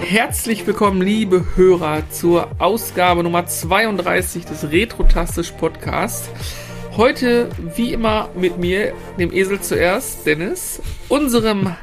[0.00, 6.28] Herzlich willkommen, liebe Hörer, zur Ausgabe Nummer 32 des Retrotastisch Podcasts.
[6.96, 11.76] Heute, wie immer, mit mir, dem Esel zuerst, Dennis, unserem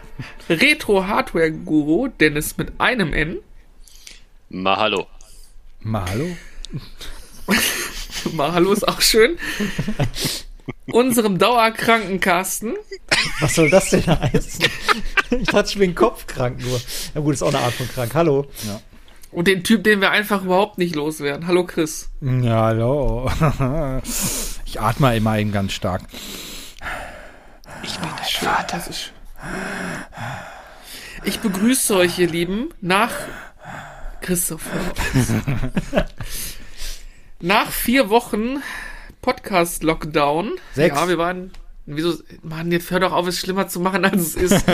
[0.49, 3.37] Retro-Hardware-Guru, Dennis mit einem N.
[4.49, 5.07] Mahalo.
[5.79, 6.35] Mahalo?
[8.33, 9.37] Mahalo ist auch schön.
[10.91, 12.73] Unserem dauerkranken Carsten.
[13.39, 14.65] Was soll das denn heißen?
[15.39, 16.79] ich dachte, ich bin kopfkrank nur.
[17.13, 18.13] Ja gut, ist auch eine Art von krank.
[18.13, 18.47] Hallo.
[18.65, 18.81] Ja.
[19.31, 21.47] Und den Typ, den wir einfach überhaupt nicht loswerden.
[21.47, 22.09] Hallo Chris.
[22.21, 23.29] Ja, hallo.
[24.65, 26.01] Ich atme immer eben ganz stark.
[27.83, 28.83] Ich bin dein Vater.
[31.23, 33.11] Ich begrüße euch, ihr Lieben, nach
[34.21, 34.79] Christopher.
[37.39, 38.61] nach vier Wochen
[39.27, 40.53] Podcast-Lockdown.
[40.73, 40.95] Sechs.
[40.95, 41.51] Ja, wir waren.
[41.85, 42.13] Wieso?
[42.43, 44.65] Mann, jetzt hör doch auf, es schlimmer zu machen, als es ist.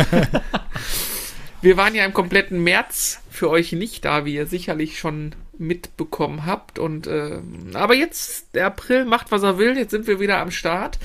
[1.64, 6.46] wir waren ja im kompletten März für euch nicht da, wie ihr sicherlich schon mitbekommen
[6.46, 6.78] habt.
[6.78, 7.40] Und äh,
[7.74, 9.76] aber jetzt, der April macht, was er will.
[9.76, 11.00] Jetzt sind wir wieder am Start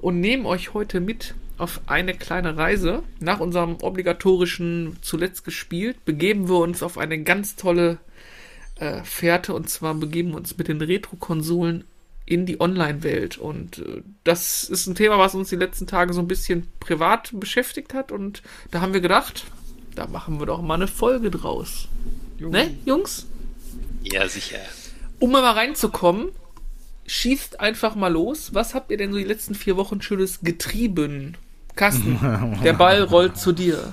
[0.00, 3.02] und nehmen euch heute mit auf eine kleine Reise.
[3.18, 7.98] Nach unserem obligatorischen zuletzt gespielt, begeben wir uns auf eine ganz tolle
[8.76, 11.82] äh, Fährte und zwar begeben wir uns mit den Retro-Konsolen
[12.26, 13.38] in die Online-Welt.
[13.38, 17.30] Und äh, das ist ein Thema, was uns die letzten Tage so ein bisschen privat
[17.34, 18.12] beschäftigt hat.
[18.12, 19.44] Und da haben wir gedacht,
[19.94, 21.88] da machen wir doch mal eine Folge draus.
[22.38, 22.52] Jungs.
[22.52, 23.26] Ne, Jungs?
[24.02, 24.58] Ja, sicher.
[25.18, 26.30] Um mal reinzukommen,
[27.06, 28.54] schießt einfach mal los.
[28.54, 31.36] Was habt ihr denn so die letzten vier Wochen Schönes getrieben?
[31.76, 32.18] Carsten,
[32.64, 33.92] der Ball rollt zu dir.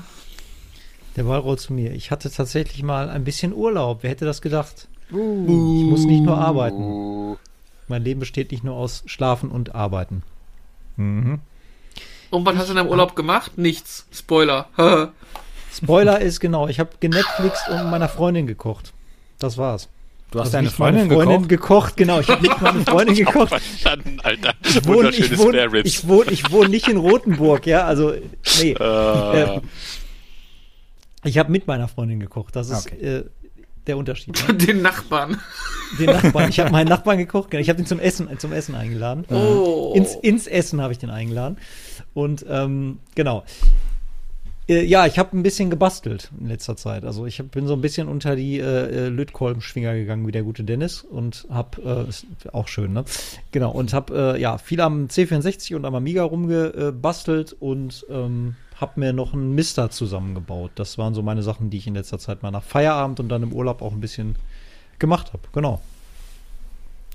[1.15, 1.91] Der Ball rollt zu mir.
[1.91, 3.99] Ich hatte tatsächlich mal ein bisschen Urlaub.
[4.01, 4.87] Wer hätte das gedacht?
[5.11, 5.77] Uh.
[5.77, 7.37] Ich muss nicht nur arbeiten.
[7.91, 10.23] Mein Leben besteht nicht nur aus Schlafen und Arbeiten.
[10.95, 11.39] Mhm.
[12.29, 13.57] Und was hast du in deinem Urlaub gemacht?
[13.57, 14.07] Nichts.
[14.13, 14.69] Spoiler.
[15.73, 18.93] Spoiler ist genau, ich habe genetflixt und meiner Freundin gekocht.
[19.39, 19.89] Das war's.
[20.31, 21.95] Du hast also deine Freundin, Freundin gekocht?
[21.95, 21.97] gekocht?
[21.97, 23.49] Genau, ich habe nicht meine Freundin gekocht.
[23.49, 24.53] Verstanden, Alter.
[24.63, 28.13] Ich wohne, ich, wohne, ich, wohne, ich wohne nicht in Rothenburg, ja, also
[28.61, 28.73] nee.
[28.79, 28.83] Uh.
[28.83, 29.61] Äh,
[31.25, 32.55] ich habe mit meiner Freundin gekocht.
[32.55, 33.05] Das ist okay.
[33.05, 33.25] äh,
[33.87, 34.47] der Unterschied.
[34.47, 34.53] Ne?
[34.65, 35.39] Den Nachbarn.
[35.99, 36.49] Den Nachbarn.
[36.49, 37.53] Ich habe meinen Nachbarn gekocht.
[37.53, 39.25] Ich habe ihn zum Essen, zum Essen eingeladen.
[39.29, 39.93] Oh.
[39.95, 41.57] Ins, ins Essen habe ich den eingeladen.
[42.13, 43.43] Und ähm, genau.
[44.67, 47.03] Äh, ja, ich habe ein bisschen gebastelt in letzter Zeit.
[47.03, 50.43] Also ich hab, bin so ein bisschen unter die äh, äh Lötkolbenschwinger gegangen wie der
[50.43, 53.03] gute Dennis und habe, äh, ist auch schön, ne?
[53.51, 58.99] Genau, und habe äh, ja viel am C64 und am Amiga rumgebastelt und ähm, habe
[58.99, 60.71] mir noch einen Mister zusammengebaut.
[60.75, 63.43] Das waren so meine Sachen, die ich in letzter Zeit mal nach Feierabend und dann
[63.43, 64.35] im Urlaub auch ein bisschen
[64.99, 65.43] gemacht habe.
[65.53, 65.81] Genau.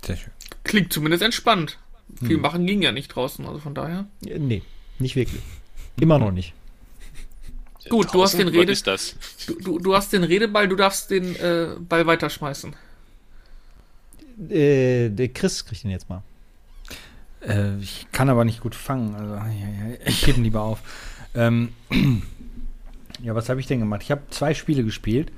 [0.05, 0.33] Sehr schön.
[0.65, 1.79] Klingt zumindest entspannt.
[2.21, 2.41] Viel hm.
[2.41, 4.07] machen ging ja nicht draußen, also von daher.
[4.21, 4.63] Nee,
[4.99, 5.43] nicht wirklich.
[6.01, 6.55] Immer noch nicht.
[7.89, 8.75] Gut, du hast den Rede.
[9.47, 12.75] Du, du, du, hast den Redeball, du darfst den äh, Ball weiterschmeißen.
[14.51, 16.23] Äh, der Chris kriegt den jetzt mal.
[17.41, 19.15] Äh, ich kann aber nicht gut fangen.
[19.15, 19.39] Also,
[20.05, 20.81] ich gebe ihn lieber auf.
[21.37, 21.69] Ähm,
[23.23, 24.03] ja, was habe ich denn gemacht?
[24.03, 25.31] Ich habe zwei Spiele gespielt.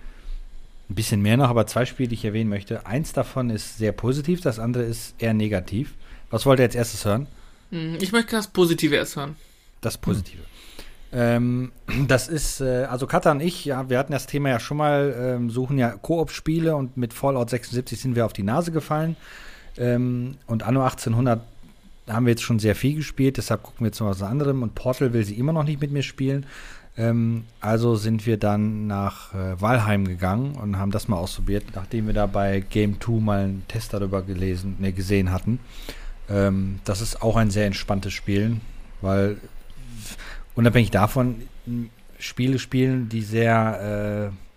[0.89, 2.87] Ein bisschen mehr noch, aber zwei Spiele, die ich erwähnen möchte.
[2.87, 5.95] Eins davon ist sehr positiv, das andere ist eher negativ.
[6.31, 7.27] Was wollt ihr als erstes hören?
[7.71, 9.37] Hm, ich möchte das Positive erst hören.
[9.81, 10.39] Das Positive.
[10.39, 10.49] Hm.
[11.11, 11.73] Ähm,
[12.09, 15.15] das ist, äh, also Katha und ich, ja, wir hatten das Thema ja schon mal,
[15.19, 19.17] ähm, suchen ja Koop-Spiele und mit Fallout 76 sind wir auf die Nase gefallen.
[19.77, 21.41] Ähm, und Anno 1800
[22.09, 24.63] haben wir jetzt schon sehr viel gespielt, deshalb gucken wir jetzt noch was anderem.
[24.63, 26.47] Und Portal will sie immer noch nicht mit mir spielen.
[26.97, 32.07] Ähm, also sind wir dann nach äh, Walheim gegangen und haben das mal ausprobiert, nachdem
[32.09, 35.61] wir da bei Game 2 mal einen Test darüber gelesen, ne, gesehen hatten.
[36.29, 38.57] Ähm, das ist auch ein sehr entspanntes Spiel,
[39.01, 39.37] weil
[40.57, 41.37] unabhängig davon
[42.19, 44.48] Spiele spielen, die sehr äh,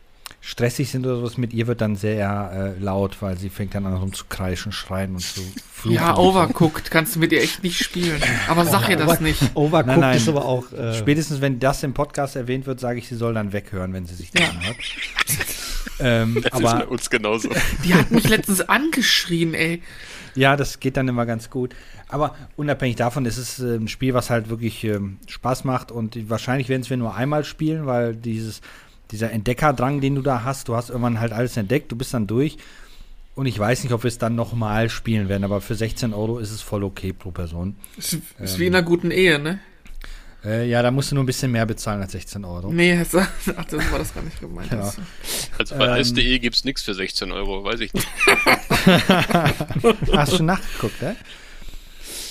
[0.44, 3.86] stressig sind oder sowas, mit ihr wird dann sehr äh, laut, weil sie fängt dann
[3.86, 5.42] an rum zu kreischen, schreien und zu
[5.74, 5.96] fluchen.
[5.96, 8.20] Ja, Overcooked kannst du mit ihr echt nicht spielen.
[8.50, 9.40] Aber sag ihr das nicht.
[9.54, 10.18] Overcooked nein, nein.
[10.18, 10.72] ist aber auch.
[10.74, 14.08] Äh Spätestens wenn das im Podcast erwähnt wird, sage ich, sie soll dann weghören, wenn
[14.08, 14.50] sie sich das ja.
[14.50, 14.78] anhört.
[16.00, 17.50] ähm, das aber, ist bei uns genauso.
[17.86, 19.84] Die hat mich letztens angeschrien, ey.
[20.34, 21.76] Ja, das geht dann immer ganz gut.
[22.08, 26.30] Aber unabhängig davon ist es äh, ein Spiel, was halt wirklich ähm, Spaß macht und
[26.30, 28.62] wahrscheinlich werden es wir nur einmal spielen, weil dieses,
[29.12, 32.28] dieser Entdeckerdrang, den du da hast, du hast irgendwann halt alles entdeckt, du bist dann
[32.28, 32.58] durch.
[33.34, 36.40] Und ich weiß nicht, ob wir es dann nochmal spielen werden, aber für 16 Euro
[36.40, 37.76] ist es voll okay pro Person.
[37.98, 39.60] Ist, ist ähm, wie in einer guten Ehe, ne?
[40.44, 42.74] Äh, ja, da musst du nur ein bisschen mehr bezahlen als 16 Euro.
[42.74, 43.08] Nee, ach,
[43.70, 44.72] das war das gar nicht gemeint.
[44.72, 44.92] Ja.
[45.58, 48.08] Also bei ähm, SDE gibt es nichts für 16 Euro, weiß ich nicht.
[50.14, 51.16] Hast du nachgeguckt, ne?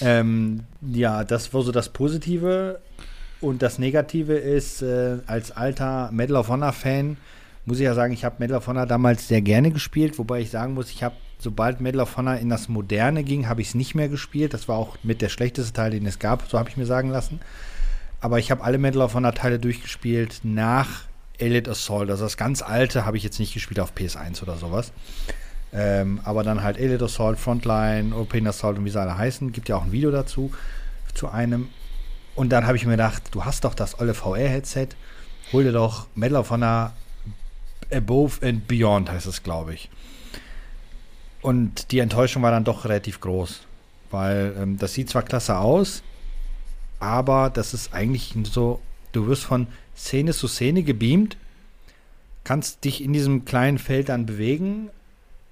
[0.01, 2.81] ähm, ja, das war so das Positive.
[3.41, 7.17] Und das Negative ist, äh, als alter Medal of Honor-Fan,
[7.65, 10.51] muss ich ja sagen, ich habe Medal of Honor damals sehr gerne gespielt, wobei ich
[10.51, 13.75] sagen muss, ich habe, sobald Medal of Honor in das Moderne ging, habe ich es
[13.75, 14.55] nicht mehr gespielt.
[14.55, 17.11] Das war auch mit der schlechteste Teil, den es gab, so habe ich mir sagen
[17.11, 17.41] lassen.
[18.21, 21.05] Aber ich habe alle Medal of Honor Teile durchgespielt nach
[21.39, 22.11] Elite Assault.
[22.11, 24.93] Also das ganz alte habe ich jetzt nicht gespielt auf PS1 oder sowas.
[25.73, 29.53] Ähm, aber dann halt Elite Assault, Frontline, Open Assault und wie sie alle heißen.
[29.53, 30.53] Gibt ja auch ein Video dazu,
[31.15, 31.69] zu einem.
[32.41, 34.89] Und dann habe ich mir gedacht, du hast doch das olle VR-Headset.
[35.53, 36.95] Hol dir doch Medal of Honor
[37.93, 39.91] Above and Beyond, heißt es, glaube ich.
[41.43, 43.61] Und die Enttäuschung war dann doch relativ groß.
[44.11, 46.03] Weil ähm, das sieht zwar klasse aus,
[46.99, 48.81] aber das ist eigentlich so,
[49.13, 51.37] du wirst von Szene zu Szene gebeamt,
[52.45, 54.89] kannst dich in diesem kleinen Feld dann bewegen,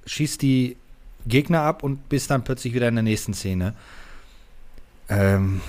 [0.07, 0.79] schießt die
[1.27, 3.75] Gegner ab und bist dann plötzlich wieder in der nächsten Szene.
[5.11, 5.61] Ähm,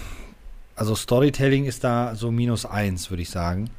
[0.79, 3.69] also Storytelling ist da so minus eins, würde ich sagen.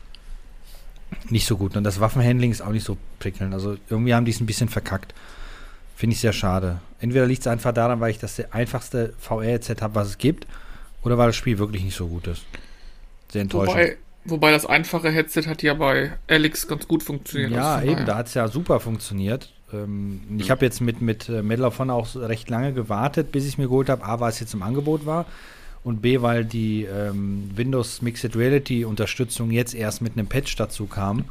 [1.31, 1.75] Nicht so gut.
[1.75, 3.55] Und das Waffenhandling ist auch nicht so prickelnd.
[3.55, 5.14] Also irgendwie haben die es ein bisschen verkackt.
[5.97, 6.81] Finde ich sehr schade.
[7.00, 10.47] Entweder liegt es einfach daran, weil ich das einfachste VR-Set habe, was es gibt,
[11.02, 12.44] oder weil das Spiel wirklich nicht so gut ist.
[13.32, 13.76] Sehr enttäuschend.
[13.76, 17.52] Wobei, wobei das einfache Headset hat ja bei Alex ganz gut funktioniert.
[17.52, 19.55] Ja, also eben, da hat es ja super funktioniert.
[19.73, 23.44] Ähm, ich habe jetzt mit, mit äh, Medal of Honor auch recht lange gewartet, bis
[23.44, 24.05] ich es mir geholt habe.
[24.05, 25.25] A, weil es jetzt im Angebot war
[25.82, 30.87] und B, weil die ähm, Windows Mixed Reality Unterstützung jetzt erst mit einem Patch dazu
[30.87, 31.25] kam.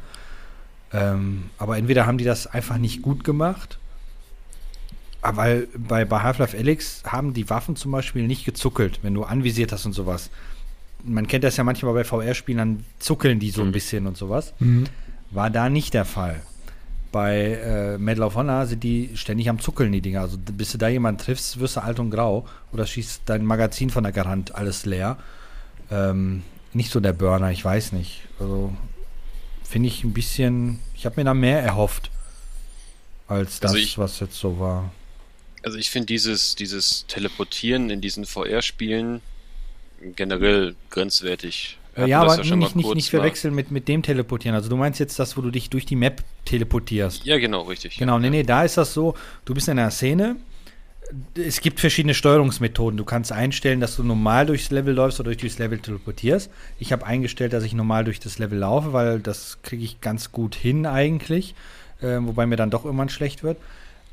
[0.92, 3.78] Ähm, aber entweder haben die das einfach nicht gut gemacht,
[5.22, 9.24] aber weil bei, bei Half-Life Alyx haben die Waffen zum Beispiel nicht gezuckelt, wenn du
[9.24, 10.30] anvisiert hast und sowas.
[11.04, 13.72] Man kennt das ja manchmal bei VR-Spielen, dann zuckeln die so ein mhm.
[13.72, 14.52] bisschen und sowas.
[14.58, 14.84] Mhm.
[15.30, 16.42] War da nicht der Fall.
[17.12, 20.20] Bei äh, Medal of Honor sind die ständig am Zuckeln, die Dinger.
[20.20, 23.90] Also bis du da jemanden triffst, wirst du alt und grau oder schießt dein Magazin
[23.90, 25.16] von der Garant alles leer.
[25.90, 26.42] Ähm,
[26.72, 28.22] nicht so der Burner, ich weiß nicht.
[28.38, 28.72] Also
[29.64, 32.10] finde ich ein bisschen, ich habe mir da mehr erhofft
[33.26, 34.92] als also das, also ich, was jetzt so war.
[35.62, 39.20] Also ich finde dieses, dieses Teleportieren in diesen VR-Spielen
[40.16, 41.78] generell grenzwertig.
[41.96, 44.54] Ja, aber ja nicht, nicht, nicht verwechseln mit, mit dem Teleportieren.
[44.54, 47.24] Also du meinst jetzt das, wo du dich durch die Map teleportierst.
[47.24, 47.96] Ja, genau, richtig.
[47.98, 49.14] Genau, nee, nee, da ist das so,
[49.44, 50.36] du bist in einer Szene,
[51.34, 52.96] es gibt verschiedene Steuerungsmethoden.
[52.96, 56.50] Du kannst einstellen, dass du normal durchs Level läufst oder durchs Level teleportierst.
[56.78, 60.32] Ich habe eingestellt, dass ich normal durch das Level laufe, weil das kriege ich ganz
[60.32, 61.54] gut hin eigentlich,
[62.00, 63.58] äh, wobei mir dann doch irgendwann schlecht wird.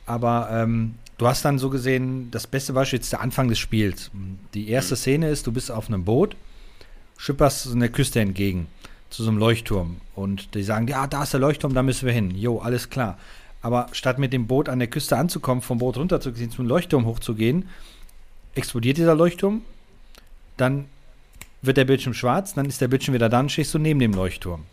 [0.06, 4.10] Aber ähm, du hast dann so gesehen, das beste Beispiel ist der Anfang des Spiels.
[4.54, 5.00] Die erste mhm.
[5.00, 6.36] Szene ist, du bist auf einem Boot
[7.18, 8.68] schipperst so eine Küste entgegen
[9.10, 12.14] zu so einem Leuchtturm und die sagen, ja, da ist der Leuchtturm, da müssen wir
[12.14, 12.32] hin.
[12.32, 13.18] Jo, alles klar.
[13.62, 17.68] Aber statt mit dem Boot an der Küste anzukommen, vom Boot runterzugehen, zum Leuchtturm hochzugehen,
[18.56, 19.62] explodiert dieser Leuchtturm,
[20.58, 20.86] dann
[21.62, 24.14] wird der Bildschirm schwarz, dann ist der Bildschirm wieder da und stehst du neben dem
[24.14, 24.64] Leuchtturm.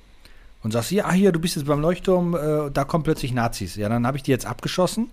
[0.63, 3.77] Und sagst, ja, hier, du bist jetzt beim Leuchtturm, äh, da kommen plötzlich Nazis.
[3.77, 5.11] Ja, dann habe ich die jetzt abgeschossen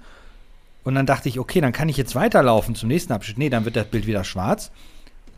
[0.84, 3.38] und dann dachte ich, okay, dann kann ich jetzt weiterlaufen zum nächsten Abschnitt.
[3.38, 4.72] Nee, dann wird das Bild wieder schwarz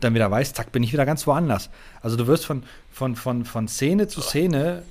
[0.04, 1.70] dann wieder weiß, zack, bin ich wieder ganz woanders.
[2.02, 2.62] Also du wirst von,
[2.92, 4.82] von, von, von Szene zu Szene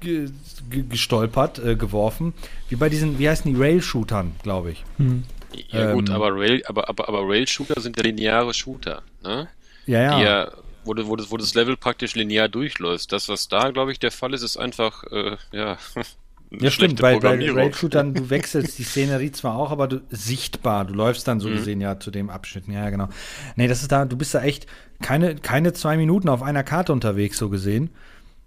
[0.00, 0.30] ge,
[0.70, 2.34] ge, gestolpert, äh, geworfen,
[2.68, 4.84] wie bei diesen, wie heißen die, Rail-Shootern, glaube ich.
[4.98, 5.24] Hm.
[5.68, 9.48] Ja ähm, gut, aber Rail, aber, aber, aber Rail-Shooter sind ja lineare Shooter, ne?
[9.86, 10.16] Ja, ja.
[10.16, 10.50] Die ja
[10.84, 13.12] wo, du, wo, das, wo das Level praktisch linear durchläuft.
[13.12, 15.78] Das, was da, glaube ich, der Fall ist, ist einfach, äh, ja,
[16.50, 20.94] Ja, stimmt, weil bei Raid-Shootern, du wechselst die Szenerie zwar auch, aber du sichtbar, du
[20.94, 21.54] läufst dann so mhm.
[21.54, 22.66] gesehen ja zu dem Abschnitt.
[22.66, 23.08] Ja, genau.
[23.54, 24.66] Nee, das ist da, du bist da echt
[25.00, 27.90] keine, keine zwei Minuten auf einer Karte unterwegs, so gesehen.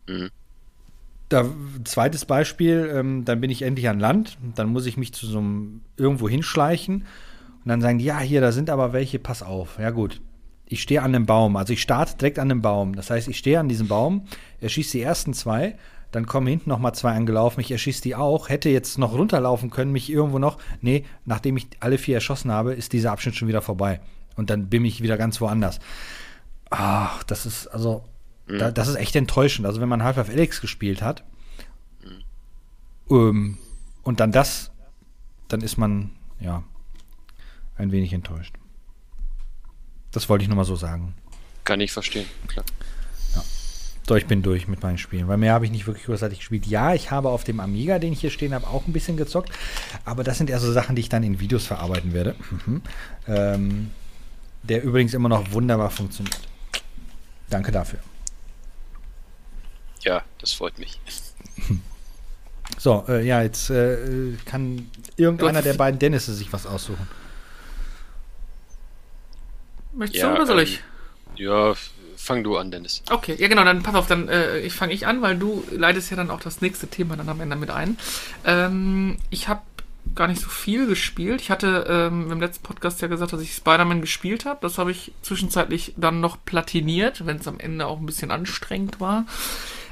[0.07, 0.29] Mhm.
[1.29, 1.45] Da,
[1.85, 5.39] zweites Beispiel, ähm, dann bin ich endlich an Land, dann muss ich mich zu so
[5.39, 7.05] einem irgendwo hinschleichen
[7.63, 9.79] und dann sagen die, ja, hier, da sind aber welche, pass auf.
[9.79, 10.19] Ja, gut.
[10.65, 12.95] Ich stehe an einem Baum, also ich starte direkt an einem Baum.
[12.95, 14.25] Das heißt, ich stehe an diesem Baum,
[14.59, 15.75] er schießt die ersten zwei
[16.13, 19.71] dann kommen hinten noch mal zwei angelaufen, ich erschieße die auch, hätte jetzt noch runterlaufen
[19.71, 23.47] können, mich irgendwo noch, nee, nachdem ich alle vier erschossen habe, ist dieser Abschnitt schon
[23.47, 23.99] wieder vorbei.
[24.35, 25.79] Und dann bin ich wieder ganz woanders.
[26.69, 28.03] Ach, das ist, also,
[28.47, 28.59] mhm.
[28.59, 29.65] da, das ist echt enttäuschend.
[29.65, 31.23] Also, wenn man Half-Life Alyx gespielt hat
[32.03, 32.23] mhm.
[33.09, 33.57] ähm,
[34.03, 34.71] und dann das,
[35.47, 36.63] dann ist man, ja,
[37.75, 38.55] ein wenig enttäuscht.
[40.11, 41.15] Das wollte ich nur mal so sagen.
[41.63, 42.65] Kann ich verstehen, klar.
[44.07, 46.65] So, ich bin durch mit meinen Spielen, weil mehr habe ich nicht wirklich großartig gespielt.
[46.65, 49.49] Ja, ich habe auf dem Amiga, den ich hier stehen habe, auch ein bisschen gezockt,
[50.03, 52.35] aber das sind eher so Sachen, die ich dann in Videos verarbeiten werde.
[52.65, 52.81] Mhm.
[53.27, 53.91] Ähm,
[54.63, 56.39] der übrigens immer noch wunderbar funktioniert.
[57.49, 57.99] Danke dafür.
[60.01, 60.99] Ja, das freut mich.
[62.77, 67.07] So, äh, ja, jetzt äh, kann irgendeiner der beiden Dennisse sich was aussuchen.
[69.93, 70.83] Möchtest ja, du oder soll ähm, ich?
[71.35, 71.73] Ja,
[72.23, 73.03] fang du an, Dennis.
[73.09, 76.09] Okay, ja genau, dann pass auf, dann äh, ich fange ich an, weil du leitest
[76.09, 77.97] ja dann auch das nächste Thema dann am Ende mit ein.
[78.45, 79.61] Ähm, ich habe
[80.15, 81.41] gar nicht so viel gespielt.
[81.41, 84.59] Ich hatte ähm, im letzten Podcast ja gesagt, dass ich Spider-Man gespielt habe.
[84.61, 88.99] Das habe ich zwischenzeitlich dann noch platiniert, wenn es am Ende auch ein bisschen anstrengend
[88.99, 89.25] war.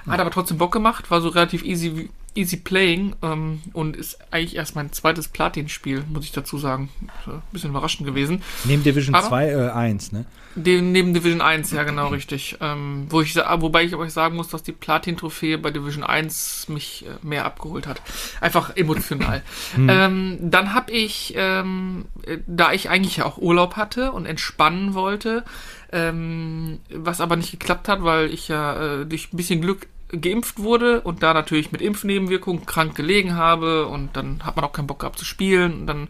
[0.07, 4.55] Hat aber trotzdem Bock gemacht, war so relativ easy, easy playing ähm, und ist eigentlich
[4.55, 6.89] erst mein zweites Platin-Spiel, muss ich dazu sagen.
[7.25, 8.41] Ein bisschen überraschend gewesen.
[8.63, 10.25] Neben Division aber 2, äh, 1, ne?
[10.55, 12.57] Den, neben Division 1, ja genau, richtig.
[12.61, 17.05] Ähm, wo ich, wobei ich euch sagen muss, dass die Platin-Trophäe bei Division 1 mich
[17.05, 18.01] äh, mehr abgeholt hat.
[18.39, 19.41] Einfach emotional.
[19.73, 19.87] Hm.
[19.89, 22.05] ähm, dann habe ich, ähm,
[22.47, 25.45] da ich eigentlich auch Urlaub hatte und entspannen wollte,
[25.91, 30.59] ähm, was aber nicht geklappt hat, weil ich ja äh, durch ein bisschen Glück geimpft
[30.59, 34.87] wurde und da natürlich mit Impfnebenwirkungen krank gelegen habe und dann hat man auch keinen
[34.87, 35.81] Bock gehabt zu spielen.
[35.81, 36.07] Und dann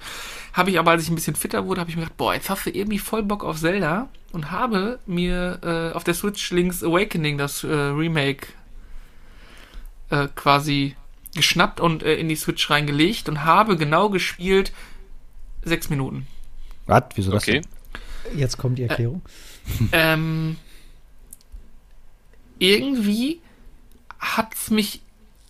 [0.54, 2.50] habe ich aber, als ich ein bisschen fitter wurde, habe ich mir gedacht, boah, jetzt
[2.50, 6.84] hast du irgendwie voll Bock auf Zelda und habe mir äh, auf der Switch Link's
[6.84, 8.48] Awakening das äh, Remake
[10.10, 10.96] äh, quasi
[11.36, 14.74] geschnappt und äh, in die Switch reingelegt und habe genau gespielt
[15.64, 16.28] sechs Minuten.
[16.88, 17.04] Was?
[17.16, 17.44] Wieso das?
[17.44, 17.62] Okay.
[18.36, 19.22] Jetzt kommt die Erklärung.
[19.92, 20.58] ähm,
[22.60, 23.42] irgendwie
[24.22, 25.02] hat es mich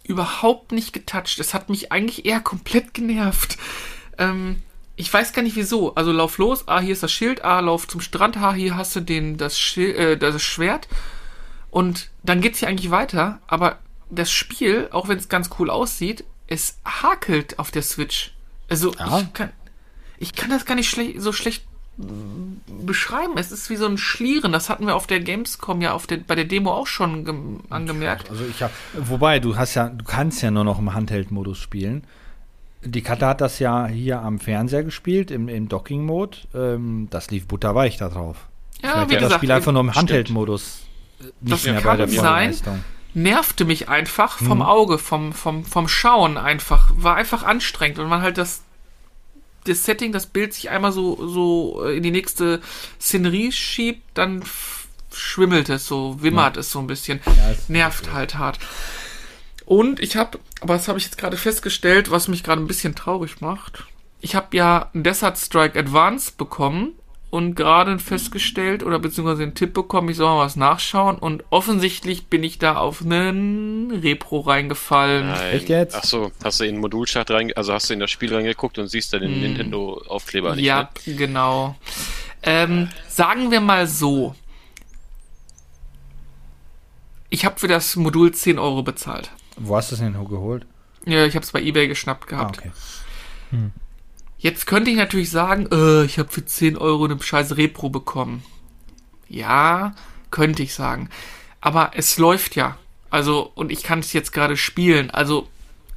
[0.04, 1.40] überhaupt nicht getoucht.
[1.40, 3.58] Es hat mich eigentlich eher komplett genervt.
[4.18, 4.64] Ähm,
[4.96, 5.94] ich weiß gar nicht wieso.
[5.96, 8.96] Also lauf los, ah, hier ist das Schild, ah, lauf zum Strand, ah, hier hast
[8.96, 10.88] du den, das, Schild, äh, das Schwert.
[11.70, 16.26] Und dann geht's hier eigentlich weiter, aber das Spiel, auch wenn es ganz cool aussieht,
[16.48, 18.34] es hakelt auf der Switch.
[18.68, 19.20] Also ja.
[19.20, 19.52] ich, kann,
[20.18, 21.64] ich kann das gar nicht schle so schlecht
[22.86, 23.34] beschreiben.
[23.38, 24.52] Es ist wie so ein Schlieren.
[24.52, 28.30] Das hatten wir auf der Gamescom ja auf der, bei der Demo auch schon angemerkt.
[28.30, 32.04] Also ich habe, wobei du hast ja, du kannst ja nur noch im Handheld-Modus spielen.
[32.84, 36.38] Die Katze hat das ja hier am Fernseher gespielt, im, im Docking-Mode.
[36.56, 38.48] Ähm, das lief butterweich da drauf.
[38.82, 40.82] Ja, Vielleicht wie gesagt, das Spiel einfach nur im Handheld-Modus.
[41.20, 42.84] Nicht das mehr kann bei der sein.
[43.14, 44.62] Nervte mich einfach vom mhm.
[44.64, 46.92] Auge, vom, vom, vom Schauen einfach.
[46.96, 48.64] War einfach anstrengend und man halt das
[49.66, 52.62] das Setting, das Bild sich einmal so, so äh, in die nächste
[53.00, 54.44] Szenerie schiebt, dann
[55.14, 56.62] schwimmelt es so, wimmert ja.
[56.62, 57.20] es so ein bisschen.
[57.26, 58.60] Ja, Nervt halt hart.
[59.66, 62.96] Und ich habe, aber das habe ich jetzt gerade festgestellt, was mich gerade ein bisschen
[62.96, 63.86] traurig macht.
[64.20, 66.94] Ich habe ja ein Desert Strike Advance bekommen
[67.32, 72.28] und gerade festgestellt oder beziehungsweise einen Tipp bekommen, ich soll mal was nachschauen und offensichtlich
[72.28, 75.30] bin ich da auf einen Repro reingefallen.
[75.30, 75.54] Nein.
[75.54, 75.96] Echt jetzt?
[75.96, 78.78] Ach so, hast du in den Modulchart rein, also hast du in das Spiel reingeguckt
[78.78, 79.42] und siehst da den hm.
[79.42, 80.66] Nintendo Aufkleber nicht.
[80.66, 81.16] Ja, ne?
[81.16, 81.76] genau.
[82.44, 84.36] Ähm, sagen wir mal so.
[87.30, 89.32] Ich habe für das Modul 10 Euro bezahlt.
[89.56, 90.66] Wo hast du es denn geholt?
[91.06, 92.58] Ja, ich habe es bei eBay geschnappt gehabt.
[92.58, 92.72] Ah, okay.
[93.52, 93.72] Hm.
[94.42, 98.44] Jetzt könnte ich natürlich sagen, äh, ich habe für 10 Euro eine scheiß Repro bekommen.
[99.30, 99.94] Ja,
[100.32, 101.10] könnte ich sagen.
[101.62, 102.76] Aber es läuft ja.
[103.12, 105.12] Also, und ich kann es jetzt gerade spielen.
[105.12, 105.48] Also,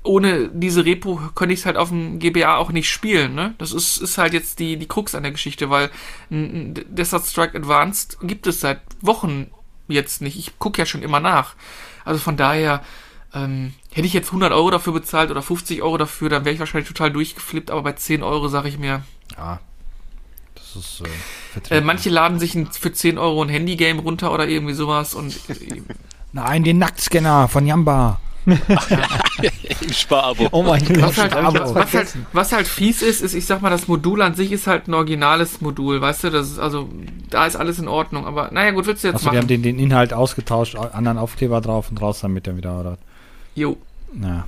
[0.02, 3.54] ohne diese Repro könnte ich es halt auf dem GBA auch nicht spielen, ne?
[3.56, 5.90] Das ist, ist halt jetzt die, die Krux an der Geschichte, weil
[6.28, 9.50] Desert Strike Advanced gibt es seit Wochen
[9.88, 10.38] jetzt nicht.
[10.38, 11.54] Ich gucke ja schon immer nach.
[12.04, 12.82] Also von daher,
[13.34, 16.60] ähm, hätte ich jetzt 100 Euro dafür bezahlt oder 50 Euro dafür, dann wäre ich
[16.60, 19.02] wahrscheinlich total durchgeflippt, aber bei 10 Euro sage ich mir.
[19.36, 19.60] Ja.
[20.54, 21.02] Das ist.
[21.70, 25.14] Äh, äh, manche laden sich ein, für 10 Euro ein Handygame runter oder irgendwie sowas
[25.14, 25.34] und.
[25.48, 25.82] Äh,
[26.32, 28.20] Nein, den Nacktscanner von Jamba.
[28.46, 30.48] Im Sparabo.
[30.50, 31.00] Oh mein Gott.
[31.00, 34.34] Was halt, was, halt, was halt fies ist, ist, ich sag mal, das Modul an
[34.34, 36.30] sich ist halt ein originales Modul, weißt du?
[36.30, 36.90] Das ist, also,
[37.30, 38.26] da ist alles in Ordnung.
[38.26, 39.34] Aber naja, gut, willst du jetzt Achso, machen?
[39.34, 42.98] Wir haben den, den Inhalt ausgetauscht, anderen Aufkleber drauf und raus damit er wieder, oder?
[43.54, 43.76] Jo.
[44.12, 44.46] Na,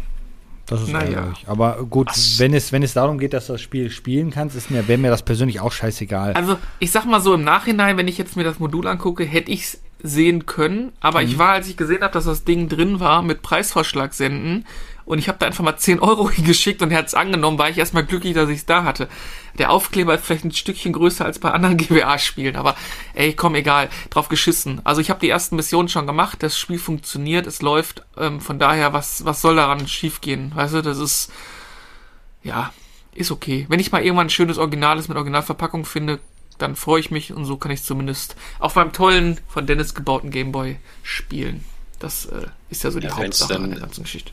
[0.67, 1.19] das ist naja.
[1.19, 1.45] ärgerlich.
[1.47, 2.09] Aber gut,
[2.39, 4.99] wenn es, wenn es darum geht, dass du das Spiel spielen kannst, ist mir, wäre
[4.99, 6.33] mir das persönlich auch scheißegal.
[6.33, 9.51] Also, ich sag mal so im Nachhinein, wenn ich jetzt mir das Modul angucke, hätte
[9.51, 10.93] ich es sehen können.
[11.01, 11.29] Aber mhm.
[11.29, 14.67] ich war, als ich gesehen habe, dass das Ding drin war, mit Preisvorschlag senden,
[15.07, 17.71] und ich habe da einfach mal 10 Euro hingeschickt und er hat es angenommen, war
[17.71, 19.09] ich erstmal glücklich, dass ich es da hatte.
[19.57, 22.77] Der Aufkleber ist vielleicht ein Stückchen größer als bei anderen GBA-Spielen, aber
[23.15, 24.83] ey, komm, egal, drauf geschissen.
[24.85, 28.59] Also ich habe die ersten Missionen schon gemacht, das Spiel funktioniert, es läuft, ähm, von
[28.59, 30.53] daher, was, was soll daran schiefgehen?
[30.55, 31.33] Weißt du, das ist,
[32.43, 32.73] ja,
[33.15, 33.65] ist okay.
[33.69, 36.19] Wenn ich mal irgendwann ein schönes Originales mit Originalverpackung finde,
[36.59, 40.31] dann freue ich mich und so kann ich zumindest auf meinem tollen, von Dennis gebauten
[40.31, 41.65] Gameboy spielen.
[42.01, 44.33] Das äh, ist ja so die ja, Hauptsache an der ganzen Geschichte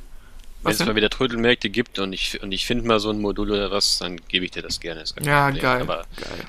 [0.64, 3.52] Wenn es mal wieder Trödelmärkte gibt und ich, und ich finde mal so ein Modul
[3.52, 5.02] oder was, dann gebe ich dir das gerne.
[5.02, 5.62] Das ja, Problem.
[5.62, 5.82] geil.
[5.82, 6.06] Aber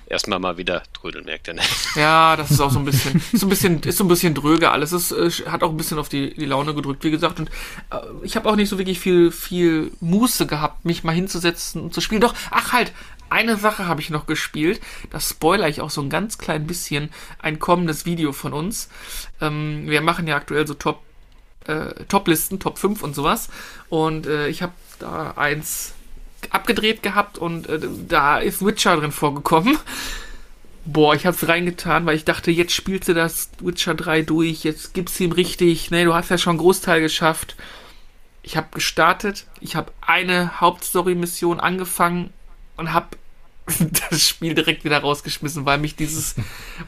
[0.06, 1.54] erstmal mal wieder Trödelmärkte.
[1.54, 1.62] Ne?
[1.96, 4.34] Ja, das ist auch so ein bisschen, ist so ein bisschen, ist so ein bisschen
[4.34, 4.92] dröge alles.
[4.92, 7.40] Es äh, hat auch ein bisschen auf die, die Laune gedrückt, wie gesagt.
[7.40, 7.48] Und
[7.90, 11.94] äh, ich habe auch nicht so wirklich viel, viel Muße gehabt, mich mal hinzusetzen und
[11.94, 12.20] zu spielen.
[12.20, 12.92] Doch, ach halt,
[13.30, 14.80] eine Sache habe ich noch gespielt.
[15.10, 17.10] Das spoiler ich auch so ein ganz klein bisschen.
[17.40, 18.88] Ein kommendes Video von uns.
[19.40, 21.02] Ähm, wir machen ja aktuell so Top,
[21.66, 23.48] äh, Top-Listen, Top 5 und sowas.
[23.88, 25.94] Und äh, ich habe da eins
[26.50, 29.78] abgedreht gehabt und äh, da ist Witcher drin vorgekommen.
[30.86, 34.92] Boah, ich hab's reingetan, weil ich dachte, jetzt spielst du das Witcher 3 durch, jetzt
[34.92, 35.90] gibt's ihm richtig.
[35.90, 37.56] Ne, du hast ja schon einen Großteil geschafft.
[38.42, 42.30] Ich habe gestartet, ich habe eine Hauptstory-Mission angefangen
[42.76, 43.16] und habe
[44.10, 46.34] das Spiel direkt wieder rausgeschmissen, weil mich dieses,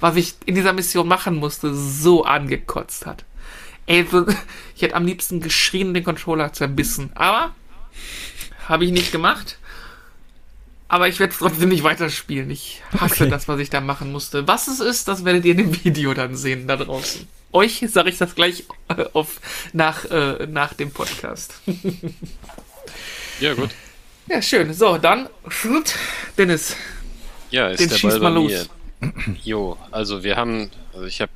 [0.00, 3.25] was ich in dieser Mission machen musste, so angekotzt hat.
[3.87, 4.07] Ey,
[4.75, 7.11] ich hätte am liebsten geschrien und den Controller zerbissen.
[7.14, 7.55] Aber
[8.69, 9.59] habe ich nicht gemacht.
[10.88, 12.50] Aber ich werde es trotzdem nicht weiterspielen.
[12.50, 13.31] Ich hasse okay.
[13.31, 14.47] das, was ich da machen musste.
[14.47, 17.26] Was es ist, das werdet ihr in dem Video dann sehen da draußen.
[17.52, 19.40] Euch sage ich das gleich äh, auf,
[19.73, 21.61] nach, äh, nach dem Podcast.
[23.40, 23.71] ja, gut.
[24.28, 24.75] Ja, schön.
[24.75, 25.28] So, dann,
[26.37, 26.76] Dennis.
[27.50, 28.66] Ja, ist den der Ball bei mal mir.
[29.45, 31.33] Jo, also wir haben, also ich habe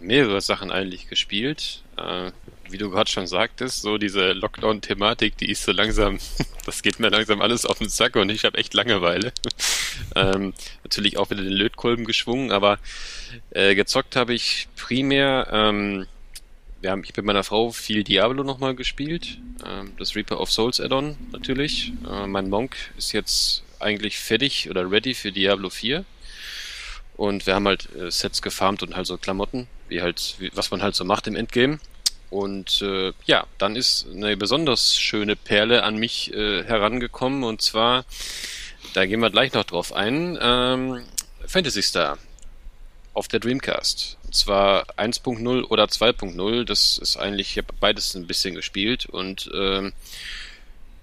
[0.00, 1.82] mehrere Sachen eigentlich gespielt.
[1.98, 2.32] Äh,
[2.70, 6.18] wie du gerade schon sagtest, so diese Lockdown-Thematik, die ist so langsam,
[6.66, 9.32] das geht mir langsam alles auf den Sack und ich habe echt Langeweile.
[10.14, 10.52] ähm,
[10.84, 12.78] natürlich auch wieder den Lötkolben geschwungen, aber
[13.50, 16.06] äh, gezockt habe ich primär ähm,
[16.80, 19.38] wir haben, ich mit meiner Frau viel Diablo nochmal gespielt.
[19.66, 21.92] Ähm, das Reaper of Souls Add-on natürlich.
[22.08, 26.04] Äh, mein Monk ist jetzt eigentlich fertig oder ready für Diablo 4.
[27.18, 30.70] Und wir haben halt äh, Sets gefarmt und halt so Klamotten, wie halt, wie, was
[30.70, 31.80] man halt so macht im Endgame.
[32.30, 38.04] Und äh, ja, dann ist eine besonders schöne Perle an mich äh, herangekommen und zwar,
[38.94, 41.02] da gehen wir gleich noch drauf ein, ähm,
[41.44, 42.18] Fantasy Star
[43.14, 44.16] auf der Dreamcast.
[44.24, 46.64] Und zwar 1.0 oder 2.0.
[46.64, 49.92] Das ist eigentlich, ich habe beides ein bisschen gespielt und ähm,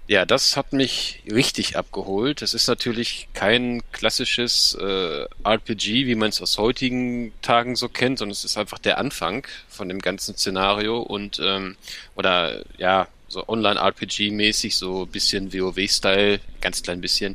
[0.08, 2.40] ja, das hat mich richtig abgeholt.
[2.40, 8.18] Das ist natürlich kein klassisches äh, RPG, wie man es aus heutigen Tagen so kennt,
[8.20, 11.76] sondern es ist einfach der Anfang von dem ganzen Szenario und ähm,
[12.14, 17.34] oder ja, so Online-RPG-mäßig, so bisschen WoW-Style, ganz klein bisschen.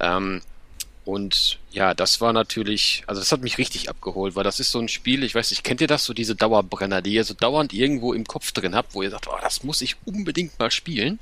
[0.00, 0.42] Ähm,
[1.04, 4.78] und ja, das war natürlich, also das hat mich richtig abgeholt, weil das ist so
[4.78, 7.72] ein Spiel, ich weiß nicht, kennt ihr das, so diese Dauerbrenner, die ihr so dauernd
[7.72, 11.18] irgendwo im Kopf drin habt, wo ihr sagt, oh, das muss ich unbedingt mal spielen.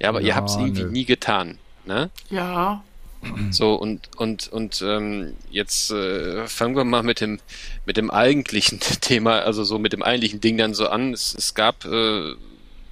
[0.00, 1.58] Ja, aber ja, ihr habt es irgendwie nie getan.
[1.86, 2.10] Ne?
[2.28, 2.82] Ja.
[3.50, 7.38] So, und, und, und ähm, jetzt äh, fangen wir mal mit dem,
[7.84, 11.12] mit dem eigentlichen Thema, also so mit dem eigentlichen Ding dann so an.
[11.12, 12.32] Es, es gab, äh,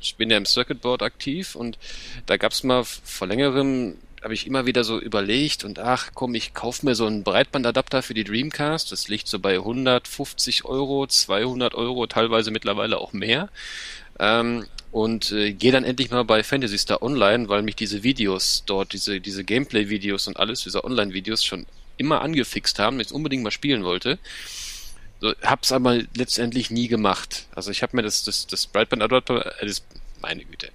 [0.01, 1.79] ich bin ja im Circuitboard aktiv und
[2.27, 3.97] da gab es mal vor längerem
[4.29, 8.03] habe ich immer wieder so überlegt und ach komm, ich kauf mir so einen Breitbandadapter
[8.03, 8.93] für die Dreamcast.
[8.93, 13.49] Das liegt so bei 150 Euro, 200 Euro, teilweise mittlerweile auch mehr.
[14.19, 18.65] Ähm, und äh, gehe dann endlich mal bei Fantasy Star Online, weil mich diese Videos
[18.67, 21.65] dort, diese, diese Gameplay-Videos und alles, diese Online-Videos schon
[21.97, 24.19] immer angefixt haben, ich unbedingt mal spielen wollte.
[25.23, 27.47] So, hab's aber letztendlich nie gemacht.
[27.55, 29.83] Also ich habe mir das, das, das Breitbandadapter, äh, das,
[30.21, 30.69] meine Güte,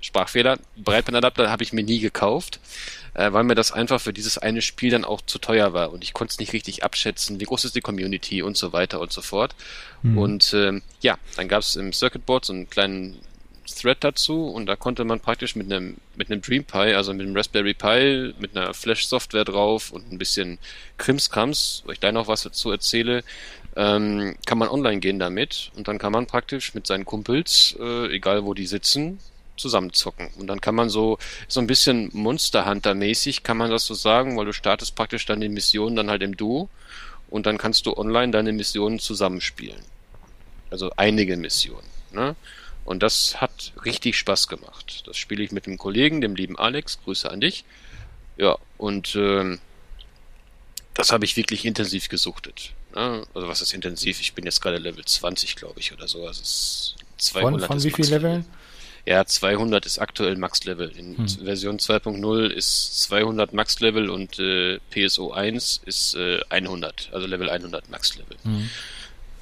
[0.00, 0.58] Sprachfehler.
[0.76, 2.60] Breitbandadapter habe ich mir nie gekauft,
[3.14, 6.04] äh, weil mir das einfach für dieses eine Spiel dann auch zu teuer war und
[6.04, 9.12] ich konnte es nicht richtig abschätzen, wie groß ist die Community und so weiter und
[9.12, 9.54] so fort.
[10.02, 10.18] Mhm.
[10.18, 13.18] Und ähm, ja, dann gab es im Circuitboard so einen kleinen
[13.74, 17.26] Thread dazu und da konnte man praktisch mit einem mit einem Dream Pi, also mit
[17.26, 20.58] einem Raspberry Pi, mit einer Flash-Software drauf und ein bisschen
[20.98, 23.22] Krimskrams, wo ich da noch was dazu erzähle,
[23.76, 28.14] ähm, kann man online gehen damit und dann kann man praktisch mit seinen Kumpels, äh,
[28.14, 29.20] egal wo die sitzen,
[29.60, 30.30] zusammenzocken.
[30.38, 31.18] Und dann kann man so,
[31.48, 35.26] so ein bisschen Monster Hunter mäßig, kann man das so sagen, weil du startest praktisch
[35.26, 36.68] dann die Mission dann halt im Duo
[37.28, 39.80] und dann kannst du online deine Missionen zusammenspielen.
[40.70, 41.86] Also einige Missionen.
[42.12, 42.34] Ne?
[42.84, 45.04] Und das hat richtig Spaß gemacht.
[45.06, 46.98] Das spiele ich mit einem Kollegen, dem lieben Alex.
[47.04, 47.64] Grüße an dich.
[48.36, 49.60] Ja, und ähm,
[50.94, 52.72] das habe ich wirklich intensiv gesuchtet.
[52.94, 53.24] Ne?
[53.34, 54.20] Also was ist intensiv?
[54.20, 56.26] Ich bin jetzt gerade Level 20, glaube ich, oder so.
[56.26, 58.44] Also es 200 von, von wie viel Leveln?
[59.06, 60.90] Ja, 200 ist aktuell Max-Level.
[60.90, 61.28] In hm.
[61.44, 67.90] Version 2.0 ist 200 Max-Level und äh, PSO 1 ist äh, 100, also Level 100
[67.90, 68.36] Max-Level.
[68.42, 68.70] Hm.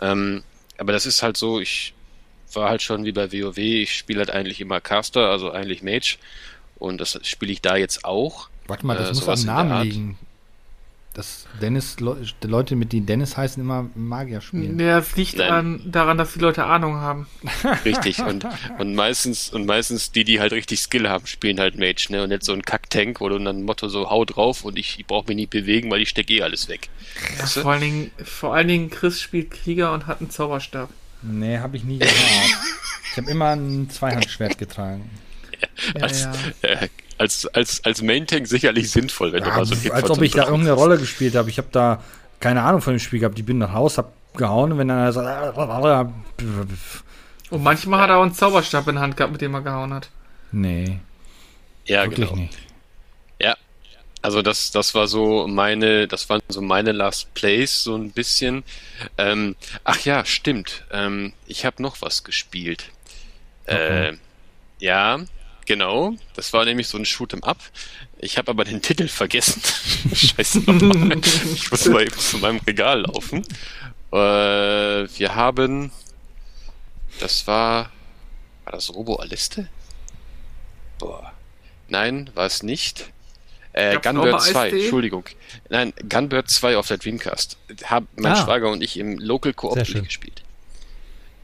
[0.00, 0.42] Ähm,
[0.78, 1.92] aber das ist halt so, ich
[2.52, 6.18] war halt schon wie bei WoW, ich spiele halt eigentlich immer Caster, also eigentlich Mage.
[6.78, 8.48] Und das spiele ich da jetzt auch.
[8.68, 10.18] Warte mal, das äh, muss am Namen liegen.
[11.18, 14.78] Dass Dennis, Leute, mit denen Dennis heißen, immer Magier spielen.
[14.78, 17.26] Ja, es liegt an, daran, dass die Leute Ahnung haben.
[17.84, 18.46] Richtig, und,
[18.78, 22.22] und meistens, und meistens die, die halt richtig Skill haben, spielen halt Mage, ne?
[22.22, 25.06] Und nicht so ein Kacktank, wo du dann Motto so hau drauf und ich, ich
[25.06, 26.88] brauche mich nicht bewegen, weil ich stecke eh alles weg.
[27.36, 30.88] Ja, vor allen Dingen, vor allen Dingen Chris spielt Krieger und hat einen Zauberstab.
[31.22, 32.14] Nee, habe ich nie gemacht.
[33.10, 35.10] ich habe immer ein Zweihandschwert getragen.
[35.94, 39.74] Ja, als, ja, äh, als, als, als Main-Tank sicherlich sinnvoll, wenn ja, du mal so
[39.74, 41.50] ein Als ob ich da irgendeine Rolle gespielt habe.
[41.50, 42.02] Ich habe da
[42.40, 43.38] keine Ahnung von dem Spiel gehabt.
[43.38, 45.56] Ich bin nach Haus, hab gehauen und wenn dann sagt.
[47.50, 49.92] Und manchmal hat er auch einen Zauberstab in der Hand gehabt, mit dem er gehauen
[49.92, 50.10] hat.
[50.52, 51.00] Nee.
[51.84, 52.42] Ja, Wirklich genau.
[52.42, 52.58] Nicht.
[53.40, 53.56] Ja.
[54.20, 58.64] Also das, das war so meine, das waren so meine Last Plays, so ein bisschen.
[59.16, 60.84] Ähm, ach ja, stimmt.
[60.92, 62.90] Ähm, ich habe noch was gespielt.
[63.66, 64.08] Okay.
[64.08, 64.16] Äh,
[64.80, 65.20] ja,
[65.68, 67.58] Genau, das war nämlich so ein Shoot'em Up.
[68.20, 69.60] Ich habe aber den Titel vergessen.
[70.14, 71.18] Scheiße nochmal.
[71.18, 73.44] Ich muss mal eben zu meinem Regal laufen.
[74.10, 75.92] Äh, wir haben,
[77.20, 77.92] das war,
[78.64, 79.68] war das Robo Aliste?
[80.98, 81.34] Boah.
[81.88, 83.10] Nein, war es nicht.
[83.74, 85.24] Äh, Gunbird 2, Entschuldigung.
[85.68, 87.58] Nein, Gunbird 2 auf der Dreamcast.
[87.84, 88.42] Haben mein ah.
[88.42, 90.44] Schwager und ich im Local Co-op gespielt.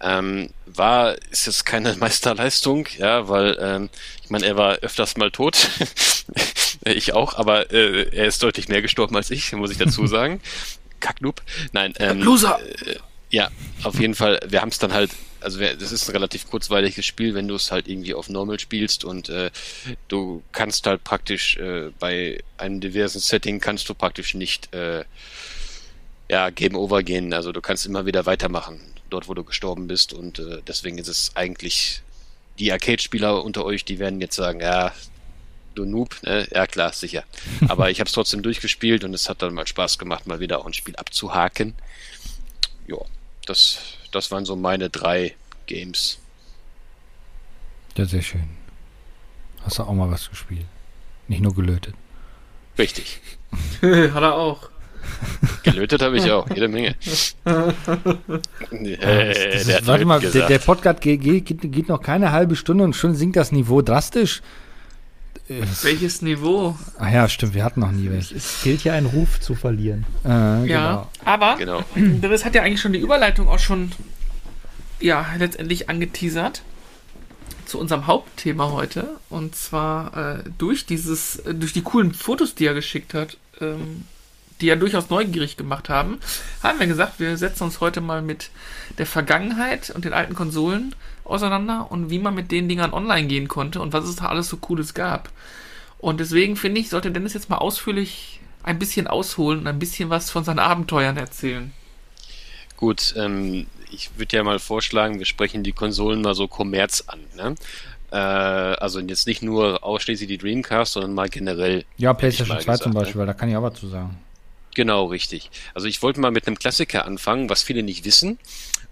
[0.04, 3.88] Ähm, war, ist jetzt keine Meisterleistung, ja, weil ähm,
[4.22, 5.70] ich meine, er war öfters mal tot.
[6.84, 10.40] ich auch, aber äh, er ist deutlich mehr gestorben als ich, muss ich dazu sagen.
[11.00, 11.42] Kacknoob.
[11.72, 12.60] Nein, ähm, Loser.
[12.86, 12.96] Äh,
[13.30, 13.50] ja,
[13.82, 14.40] auf jeden Fall.
[14.46, 17.54] Wir haben es dann halt, also wir, das ist ein relativ kurzweiliges Spiel, wenn du
[17.54, 19.50] es halt irgendwie auf Normal spielst und äh,
[20.08, 25.04] du kannst halt praktisch äh, bei einem diversen Setting kannst du praktisch nicht äh,
[26.30, 27.32] ja, Game Over gehen.
[27.32, 30.12] Also du kannst immer wieder weitermachen dort, wo du gestorben bist.
[30.12, 32.02] Und äh, deswegen ist es eigentlich,
[32.58, 34.92] die Arcade-Spieler unter euch, die werden jetzt sagen, ja,
[35.74, 36.46] du Noob, ne?
[36.52, 37.24] Ja klar, sicher.
[37.68, 40.58] Aber ich habe es trotzdem durchgespielt und es hat dann mal Spaß gemacht, mal wieder
[40.58, 41.74] auch ein Spiel abzuhaken.
[42.86, 42.98] Ja,
[43.46, 43.78] das,
[44.12, 45.34] das waren so meine drei
[45.66, 46.18] Games.
[47.96, 48.48] Ja, sehr schön.
[49.62, 50.66] Hast du auch mal was gespielt?
[51.28, 51.94] Nicht nur gelötet.
[52.78, 53.20] Richtig.
[53.82, 54.70] Hat er auch.
[55.62, 56.94] Gelötet habe ich auch, jede Menge.
[58.72, 62.94] äh, ist, warte mal, der, der, Podcast geht, geht, geht, noch keine halbe Stunde und
[62.94, 64.42] schon sinkt das Niveau drastisch.
[65.82, 66.76] Welches Niveau?
[66.98, 68.32] Ach ja, stimmt, wir hatten noch nie welches.
[68.32, 70.06] Es gilt ja einen Ruf zu verlieren.
[70.24, 71.10] Äh, ja, genau.
[71.24, 71.84] aber genau.
[72.22, 73.92] das hat ja eigentlich schon die Überleitung auch schon
[75.00, 76.62] ja, letztendlich angeteasert
[77.66, 79.16] zu unserem Hauptthema heute.
[79.28, 84.04] Und zwar äh, durch dieses, äh, durch die coolen Fotos, die er geschickt hat, ähm,
[84.60, 86.18] die ja durchaus neugierig gemacht haben,
[86.62, 88.50] haben wir gesagt, wir setzen uns heute mal mit
[88.98, 93.48] der Vergangenheit und den alten Konsolen auseinander und wie man mit den Dingern online gehen
[93.48, 95.30] konnte und was es da alles so Cooles gab.
[95.98, 100.10] Und deswegen finde ich, sollte Dennis jetzt mal ausführlich ein bisschen ausholen und ein bisschen
[100.10, 101.72] was von seinen Abenteuern erzählen.
[102.76, 107.20] Gut, ähm, ich würde ja mal vorschlagen, wir sprechen die Konsolen mal so Kommerz an.
[107.36, 107.54] Ne?
[108.10, 111.84] Äh, also jetzt nicht nur ausschließlich die Dreamcast, sondern mal generell.
[111.96, 113.26] Ja, PlayStation 2 gesagt, zum Beispiel, ne?
[113.28, 114.16] da kann ich auch was zu sagen.
[114.74, 115.50] Genau, richtig.
[115.72, 118.38] Also ich wollte mal mit einem Klassiker anfangen, was viele nicht wissen.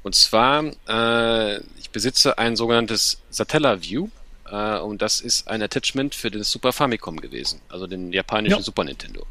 [0.03, 4.09] Und zwar, äh, ich besitze ein sogenanntes Satellaview.
[4.51, 8.62] Äh, und das ist ein Attachment für den Super Famicom gewesen, also den japanischen ja.
[8.62, 9.27] Super Nintendo.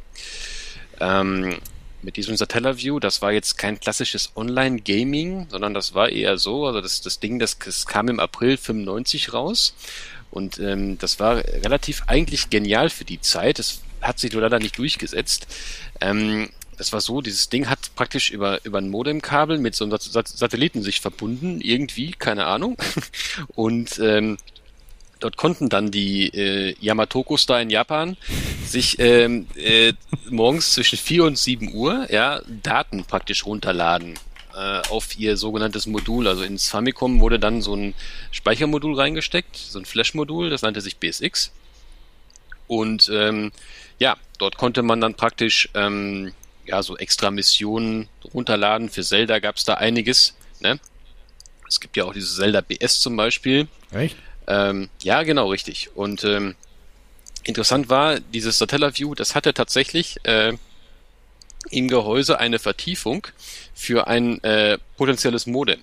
[0.99, 1.57] Ähm,
[2.03, 6.81] mit diesem Satellaview, das war jetzt kein klassisches Online-Gaming, sondern das war eher so, also
[6.81, 9.75] das, das Ding, das, das kam im April 95 raus
[10.31, 13.59] und ähm, das war relativ eigentlich genial für die Zeit.
[13.59, 15.47] Es hat sich leider nicht durchgesetzt.
[15.99, 19.95] Ähm, das war so, dieses Ding hat praktisch über, über ein Modemkabel mit so einem
[19.99, 22.75] Satelliten sich verbunden, irgendwie, keine Ahnung.
[23.55, 24.37] Und ähm,
[25.19, 28.17] dort konnten dann die äh, Yamatokos da in Japan
[28.65, 29.93] sich ähm, äh,
[30.29, 34.15] morgens zwischen 4 und 7 Uhr ja, Daten praktisch runterladen
[34.55, 36.27] äh, auf ihr sogenanntes Modul.
[36.27, 37.93] Also ins Famicom wurde dann so ein
[38.31, 41.51] Speichermodul reingesteckt, so ein Flash-Modul, das nannte sich BSX.
[42.67, 43.51] Und ähm,
[44.01, 46.33] ja, dort konnte man dann praktisch ähm,
[46.65, 48.89] ja so extra Missionen runterladen.
[48.89, 50.35] Für Zelda gab es da einiges.
[50.59, 50.79] Ne?
[51.67, 53.67] Es gibt ja auch dieses Zelda BS zum Beispiel.
[53.91, 54.17] Echt?
[54.47, 55.95] Ähm, ja, genau, richtig.
[55.95, 56.55] Und ähm,
[57.43, 60.53] interessant war, dieses Satellaview, das hatte tatsächlich äh,
[61.69, 63.27] im Gehäuse eine Vertiefung
[63.75, 65.79] für ein äh, potenzielles Modem.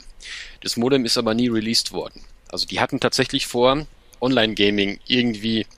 [0.63, 2.25] Das Modem ist aber nie released worden.
[2.49, 3.87] Also die hatten tatsächlich vor,
[4.21, 5.69] Online-Gaming irgendwie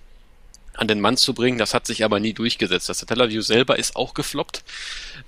[0.74, 1.58] an den Mann zu bringen.
[1.58, 2.88] Das hat sich aber nie durchgesetzt.
[2.88, 4.62] Das Satellaview selber ist auch gefloppt,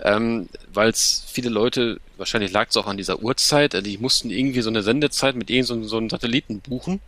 [0.01, 4.63] ähm, weil es viele Leute, wahrscheinlich lag es auch an dieser Uhrzeit, die mussten irgendwie
[4.63, 7.01] so eine Sendezeit mit irgendeinem so, so einem Satelliten buchen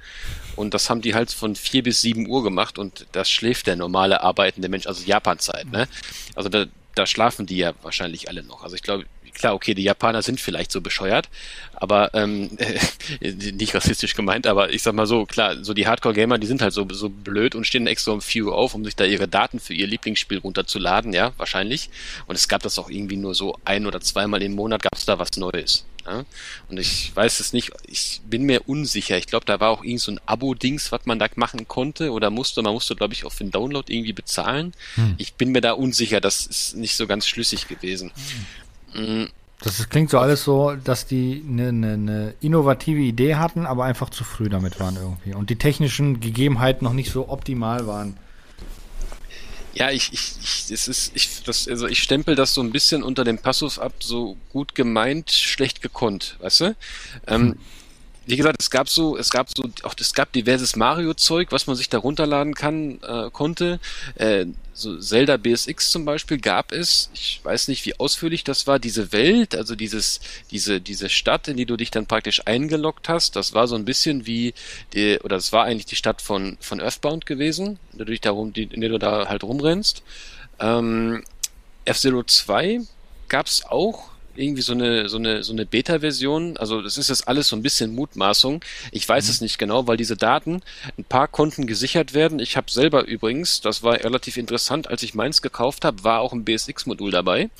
[0.56, 3.76] und das haben die halt von vier bis sieben Uhr gemacht und das schläft der
[3.76, 5.70] normale arbeitende Mensch, also Japan-Zeit.
[5.70, 5.88] Ne?
[6.34, 8.62] Also da, da schlafen die ja wahrscheinlich alle noch.
[8.62, 11.28] Also ich glaube, klar, okay, die Japaner sind vielleicht so bescheuert,
[11.74, 12.50] aber ähm,
[13.20, 16.62] äh, nicht rassistisch gemeint, aber ich sag mal so, klar, so die Hardcore-Gamer, die sind
[16.62, 19.28] halt so, so blöd und stehen extra um 4 Uhr auf, um sich da ihre
[19.28, 21.90] Daten für ihr Lieblingsspiel runterzuladen, ja, wahrscheinlich.
[22.26, 25.04] Und es gab das auch irgendwie nur so ein oder zweimal im Monat gab es
[25.04, 25.84] da was Neues.
[26.06, 26.24] Ja?
[26.68, 29.16] Und ich weiß es nicht, ich bin mir unsicher.
[29.16, 32.30] Ich glaube, da war auch irgend so ein Abo-Dings, was man da machen konnte oder
[32.30, 32.62] musste.
[32.62, 34.72] Man musste, glaube ich, auch für den Download irgendwie bezahlen.
[34.96, 35.14] Hm.
[35.18, 38.12] Ich bin mir da unsicher, das ist nicht so ganz schlüssig gewesen.
[38.14, 38.46] Hm.
[39.60, 44.10] Das klingt so alles so, dass die eine ne, ne innovative Idee hatten, aber einfach
[44.10, 45.34] zu früh damit waren irgendwie.
[45.34, 48.16] Und die technischen Gegebenheiten noch nicht so optimal waren.
[49.72, 53.02] Ja, ich, ich, ich, es ist, ich, das, also ich stempel das so ein bisschen
[53.02, 56.76] unter dem Passus ab, so gut gemeint, schlecht gekonnt, weißt du?
[57.26, 57.58] Ähm, hm
[58.26, 61.76] wie gesagt, es gab so, es gab so, auch es gab diverses Mario-Zeug, was man
[61.76, 63.80] sich da runterladen kann, äh, konnte.
[64.14, 67.08] Äh, so Zelda BSX zum Beispiel gab es.
[67.14, 68.80] Ich weiß nicht, wie ausführlich das war.
[68.80, 73.36] Diese Welt, also dieses, diese, diese Stadt, in die du dich dann praktisch eingeloggt hast,
[73.36, 74.52] das war so ein bisschen wie,
[74.92, 78.20] die, oder es war eigentlich die Stadt von, von Earthbound gewesen, in der du, dich
[78.20, 80.02] da rum, in der du da halt rumrennst.
[80.58, 81.22] Ähm,
[81.84, 82.80] F-Zero 2
[83.28, 86.56] gab's auch irgendwie so eine, so eine, so eine Beta-Version.
[86.56, 88.64] Also das ist jetzt alles so ein bisschen Mutmaßung.
[88.92, 89.30] Ich weiß mhm.
[89.30, 90.62] es nicht genau, weil diese Daten,
[90.98, 92.38] ein paar konnten gesichert werden.
[92.38, 96.32] Ich habe selber übrigens, das war relativ interessant, als ich meins gekauft habe, war auch
[96.32, 97.50] ein BSX-Modul dabei.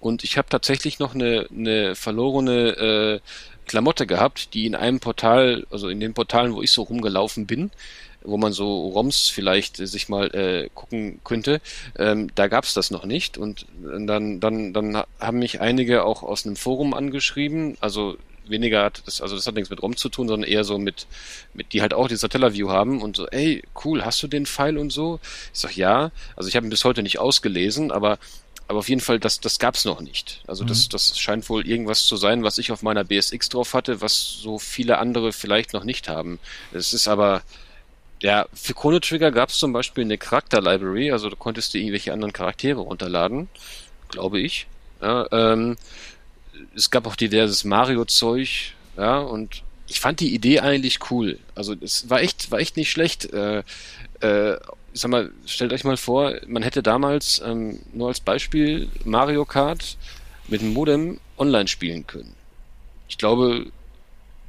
[0.00, 3.20] Und ich habe tatsächlich noch eine, eine verlorene äh,
[3.66, 7.70] Klamotte gehabt, die in einem Portal, also in den Portalen, wo ich so rumgelaufen bin,
[8.24, 11.60] wo man so ROMs vielleicht äh, sich mal äh, gucken könnte.
[11.96, 16.22] Ähm, da gab es das noch nicht und dann, dann, dann haben mich einige auch
[16.22, 20.08] aus einem Forum angeschrieben, also weniger hat das, also das hat nichts mit ROM zu
[20.08, 21.06] tun, sondern eher so mit,
[21.54, 24.76] mit die halt auch die Satellaview haben und so, ey, cool, hast du den Pfeil
[24.78, 25.20] und so?
[25.52, 28.18] Ich sag ja, also ich habe ihn bis heute nicht ausgelesen, aber
[28.66, 30.42] aber auf jeden Fall, das, das gab's noch nicht.
[30.46, 30.68] Also mhm.
[30.68, 34.38] das, das scheint wohl irgendwas zu sein, was ich auf meiner BSX drauf hatte, was
[34.40, 36.38] so viele andere vielleicht noch nicht haben.
[36.72, 37.42] Es ist aber,
[38.24, 42.10] ja, für Chrono Trigger gab es zum Beispiel eine Charakter-Library, also du konntest dir irgendwelche
[42.10, 43.50] anderen Charaktere runterladen,
[44.08, 44.66] glaube ich.
[45.02, 45.76] Ja, ähm,
[46.74, 51.38] es gab auch diverses Mario-Zeug, ja, und ich fand die Idee eigentlich cool.
[51.54, 53.30] Also es war echt, war echt nicht schlecht.
[53.30, 53.62] Äh,
[54.20, 54.54] äh,
[54.94, 59.44] ich sag mal, stellt euch mal vor, man hätte damals ähm, nur als Beispiel Mario
[59.44, 59.98] Kart
[60.48, 62.34] mit dem Modem online spielen können.
[63.06, 63.66] Ich glaube,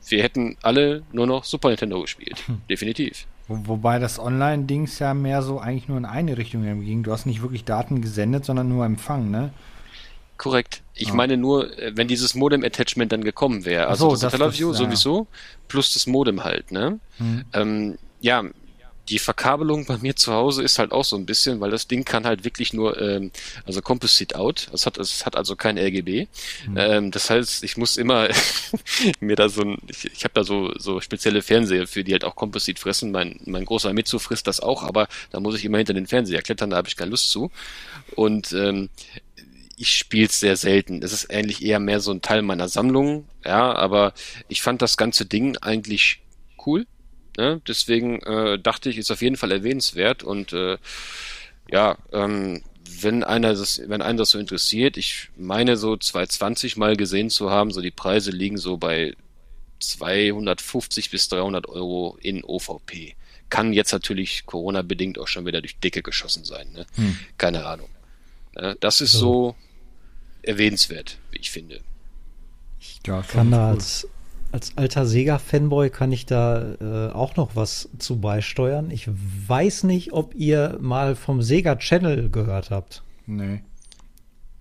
[0.08, 2.48] wir hätten alle nur noch Super Nintendo gespielt.
[2.48, 2.62] Hm.
[2.70, 3.28] Definitiv.
[3.48, 7.04] Wo, wobei das Online-Dings ja mehr so eigentlich nur in eine Richtung ging.
[7.04, 9.52] Du hast nicht wirklich Daten gesendet, sondern nur empfangen, ne?
[10.38, 10.82] Korrekt.
[10.94, 11.16] Ich oh.
[11.16, 13.88] meine nur, äh, wenn dieses Modem-Attachment dann gekommen wäre.
[13.88, 15.28] Also so, das Satellaview sowieso,
[15.68, 17.00] plus das Modem halt, ne?
[17.18, 17.46] Hm.
[17.54, 18.44] Ähm, ja,
[19.10, 22.06] die Verkabelung bei mir zu Hause ist halt auch so ein bisschen, weil das Ding
[22.06, 23.32] kann halt wirklich nur, ähm,
[23.66, 26.28] also Composite Out, es hat, es hat also kein RGB.
[26.68, 26.78] Mhm.
[26.78, 28.30] Ähm, das heißt, ich muss immer
[29.20, 32.24] mir da so ein, ich, ich habe da so, so spezielle Fernseher für, die halt
[32.24, 33.12] auch Composite fressen.
[33.12, 36.42] Mein, mein großer Mitsu frisst das auch, aber da muss ich immer hinter den Fernseher
[36.42, 37.52] klettern, da habe ich keine Lust zu.
[38.16, 38.90] Und ähm,
[39.78, 41.04] ich spiele es sehr selten.
[41.04, 44.14] Es ist eigentlich eher mehr so ein Teil meiner Sammlung, ja, aber
[44.48, 46.22] ich fand das ganze Ding eigentlich
[46.66, 46.88] cool.
[47.38, 47.62] Ne?
[47.68, 50.78] Deswegen äh, dachte ich, ist auf jeden Fall erwähnenswert und äh,
[51.70, 52.62] ja, ähm,
[53.02, 57.50] wenn einer das, wenn einen das so interessiert, ich meine so 220 mal gesehen zu
[57.50, 59.16] haben, so die Preise liegen so bei
[59.80, 63.16] 250 bis 300 Euro in OVP.
[63.50, 66.72] Kann jetzt natürlich Corona-bedingt auch schon wieder durch Dicke geschossen sein.
[66.74, 66.86] Ne?
[66.96, 67.20] Hm.
[67.38, 67.90] Keine Ahnung.
[68.56, 69.20] Ja, das ist so.
[69.20, 69.56] so
[70.42, 71.82] erwähnenswert, wie ich finde.
[72.80, 74.08] Ich kann da als
[74.56, 78.90] als alter Sega-Fanboy kann ich da äh, auch noch was zu beisteuern.
[78.90, 83.04] Ich weiß nicht, ob ihr mal vom Sega Channel gehört habt.
[83.28, 83.64] Nee.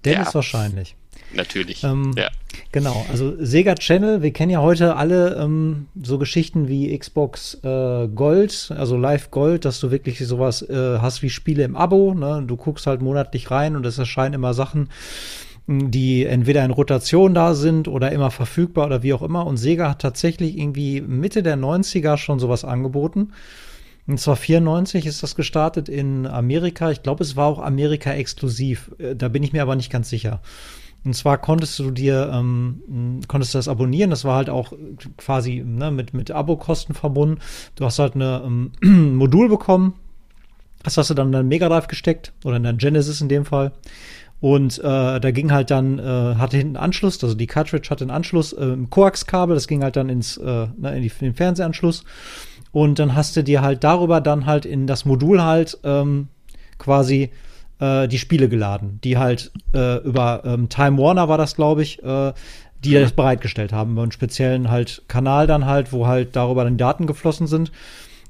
[0.04, 0.34] Dennis ja.
[0.34, 0.96] wahrscheinlich.
[1.32, 1.84] Natürlich.
[1.84, 2.28] Ähm, ja.
[2.72, 8.08] Genau, also Sega Channel, wir kennen ja heute alle ähm, so Geschichten wie Xbox äh,
[8.08, 12.14] Gold, also Live Gold, dass du wirklich sowas äh, hast wie Spiele im Abo.
[12.14, 12.42] Ne?
[12.44, 14.88] Du guckst halt monatlich rein und es erscheinen immer Sachen
[15.66, 19.46] die entweder in Rotation da sind oder immer verfügbar oder wie auch immer.
[19.46, 23.32] Und Sega hat tatsächlich irgendwie Mitte der 90er schon sowas angeboten.
[24.06, 26.90] Und zwar 94 ist das gestartet in Amerika.
[26.90, 28.90] Ich glaube, es war auch Amerika exklusiv.
[28.98, 30.42] Äh, da bin ich mir aber nicht ganz sicher.
[31.04, 34.10] Und zwar konntest du dir, ähm, konntest du das abonnieren.
[34.10, 34.72] Das war halt auch
[35.16, 37.40] quasi ne, mit, mit Abokosten verbunden.
[37.76, 39.94] Du hast halt ein ähm, Modul bekommen.
[40.82, 43.46] Das hast du dann in deinen Mega Drive gesteckt oder in dein Genesis in dem
[43.46, 43.72] Fall.
[44.44, 48.10] Und äh, da ging halt dann, äh, hatte hinten Anschluss, also die Cartridge hatte einen
[48.10, 52.04] Anschluss, äh, Koax-Kabel, das ging halt dann ins, äh, ne, in, die, in den Fernsehanschluss.
[52.70, 56.28] Und dann hast du dir halt darüber dann halt in das Modul halt ähm,
[56.76, 57.30] quasi
[57.80, 62.02] äh, die Spiele geladen, die halt äh, über ähm, Time Warner war das, glaube ich,
[62.02, 62.34] äh,
[62.84, 66.76] die das bereitgestellt haben, über einen speziellen halt Kanal dann halt, wo halt darüber dann
[66.76, 67.72] Daten geflossen sind.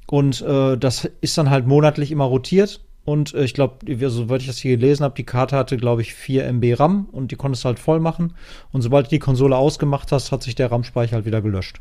[0.07, 2.84] Und äh, das ist dann halt monatlich immer rotiert.
[3.05, 3.77] Und äh, ich glaube,
[4.09, 7.31] soweit ich das hier gelesen habe, die Karte hatte, glaube ich, 4 MB RAM und
[7.31, 8.35] die konntest du halt voll machen.
[8.73, 11.81] Und sobald du die Konsole ausgemacht hast, hat sich der RAM-Speicher halt wieder gelöscht.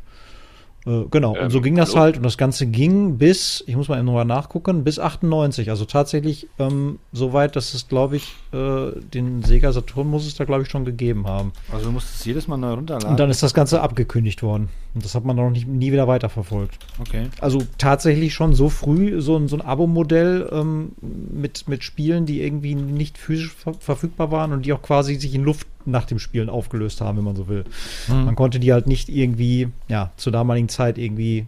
[0.86, 2.00] Äh, genau, ähm, und so ging das hallo?
[2.00, 2.16] halt.
[2.18, 5.70] Und das Ganze ging bis, ich muss mal eben nochmal nachgucken, bis 98.
[5.70, 10.34] Also tatsächlich ähm, so weit, dass es, glaube ich, äh, den Sega Saturn muss es
[10.34, 11.52] da, glaube ich, schon gegeben haben.
[11.72, 13.08] Also du musst es jedes Mal neu runterladen.
[13.08, 14.68] Und dann ist das Ganze abgekündigt worden.
[14.94, 16.78] Und das hat man noch nicht, nie wieder weiterverfolgt.
[17.00, 17.28] Okay.
[17.40, 22.42] Also tatsächlich schon so früh so ein, so ein Abo-Modell ähm, mit, mit Spielen, die
[22.42, 26.20] irgendwie nicht physisch ver verfügbar waren und die auch quasi sich in Luft nach dem
[26.20, 27.64] Spielen aufgelöst haben, wenn man so will.
[28.06, 28.24] Mhm.
[28.24, 31.46] Man konnte die halt nicht irgendwie, ja, zur damaligen Zeit irgendwie,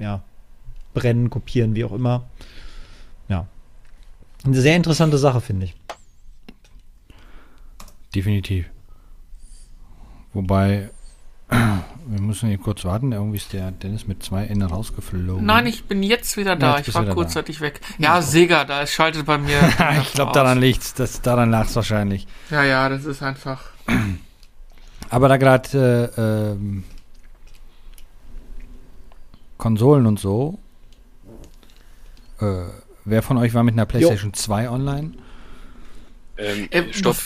[0.00, 0.22] ja,
[0.94, 2.24] brennen, kopieren, wie auch immer.
[3.28, 3.48] Ja.
[4.44, 5.74] Eine sehr interessante Sache, finde ich.
[8.14, 8.66] Definitiv.
[10.32, 10.90] Wobei,
[12.08, 13.12] wir müssen hier kurz warten.
[13.12, 15.44] Irgendwie ist der Dennis mit zwei Enden rausgeflogen.
[15.44, 16.72] Nein, ich bin jetzt wieder da.
[16.72, 17.62] Ja, jetzt ich war kurzzeitig da.
[17.62, 17.80] weg.
[17.98, 19.58] Ja, Sega, da ist schaltet bei mir.
[20.02, 20.94] ich glaube, daran liegt's.
[20.94, 22.26] Das, daran lag es wahrscheinlich.
[22.50, 23.70] Ja, ja, das ist einfach.
[25.10, 26.84] Aber da gerade äh, ähm,
[29.58, 30.58] Konsolen und so.
[32.40, 32.64] Äh,
[33.04, 34.36] wer von euch war mit einer PlayStation jo.
[34.36, 35.12] 2 online?
[36.38, 37.16] Ähm, äh, Stopp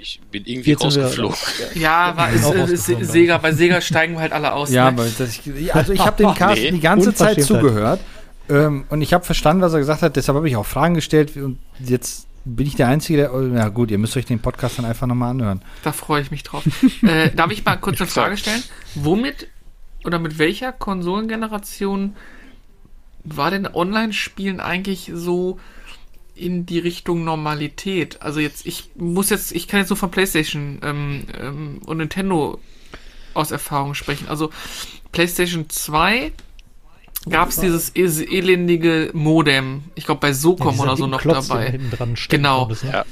[0.00, 1.36] ich bin irgendwie rausgeflogen.
[1.74, 4.70] Ja, war, ist, ist, ist Sega, bei Sega steigen wir halt alle aus.
[4.70, 5.06] Ja, ne?
[5.06, 6.70] ich, also ich habe dem Carsten nee.
[6.72, 8.00] die ganze Zeit zugehört
[8.48, 10.16] ähm, und ich habe verstanden, was er gesagt hat.
[10.16, 13.34] Deshalb habe ich auch Fragen gestellt und jetzt bin ich der Einzige, der.
[13.34, 15.62] Oh, na gut, ihr müsst euch den Podcast dann einfach nochmal anhören.
[15.84, 16.64] Da freue ich mich drauf.
[17.02, 18.62] äh, darf ich mal kurz eine Frage stellen?
[18.94, 19.48] Womit
[20.04, 22.16] oder mit welcher Konsolengeneration
[23.22, 25.60] war denn Online-Spielen eigentlich so
[26.34, 28.22] in die Richtung Normalität.
[28.22, 32.60] Also jetzt, ich muss jetzt, ich kann jetzt nur von PlayStation ähm, ähm, und Nintendo
[33.34, 34.28] aus Erfahrung sprechen.
[34.28, 34.50] Also
[35.12, 36.32] PlayStation 2
[37.28, 41.78] gab es dieses elendige Modem, ich glaube bei SOCOM ja, oder so noch Klotz, dabei.
[42.28, 42.66] Genau.
[42.66, 42.92] Das, ne?
[42.92, 43.04] ja.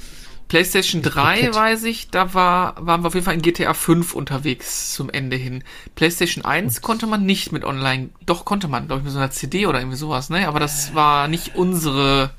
[0.48, 4.94] PlayStation 3 weiß ich, da war, waren wir auf jeden Fall in GTA 5 unterwegs
[4.94, 5.62] zum Ende hin.
[5.94, 9.30] PlayStation 1 konnte man nicht mit online, doch konnte man, glaube ich, mit so einer
[9.30, 10.48] CD oder irgendwie sowas, ne?
[10.48, 12.30] Aber das war nicht unsere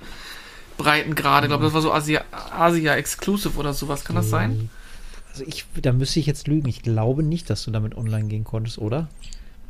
[0.80, 1.46] Breitengrade.
[1.46, 4.04] Ich glaube, das war so Asia, Asia Exclusive oder sowas.
[4.04, 4.70] Kann das sein?
[5.32, 6.68] Also ich, da müsste ich jetzt lügen.
[6.68, 9.10] Ich glaube nicht, dass du damit online gehen konntest, oder?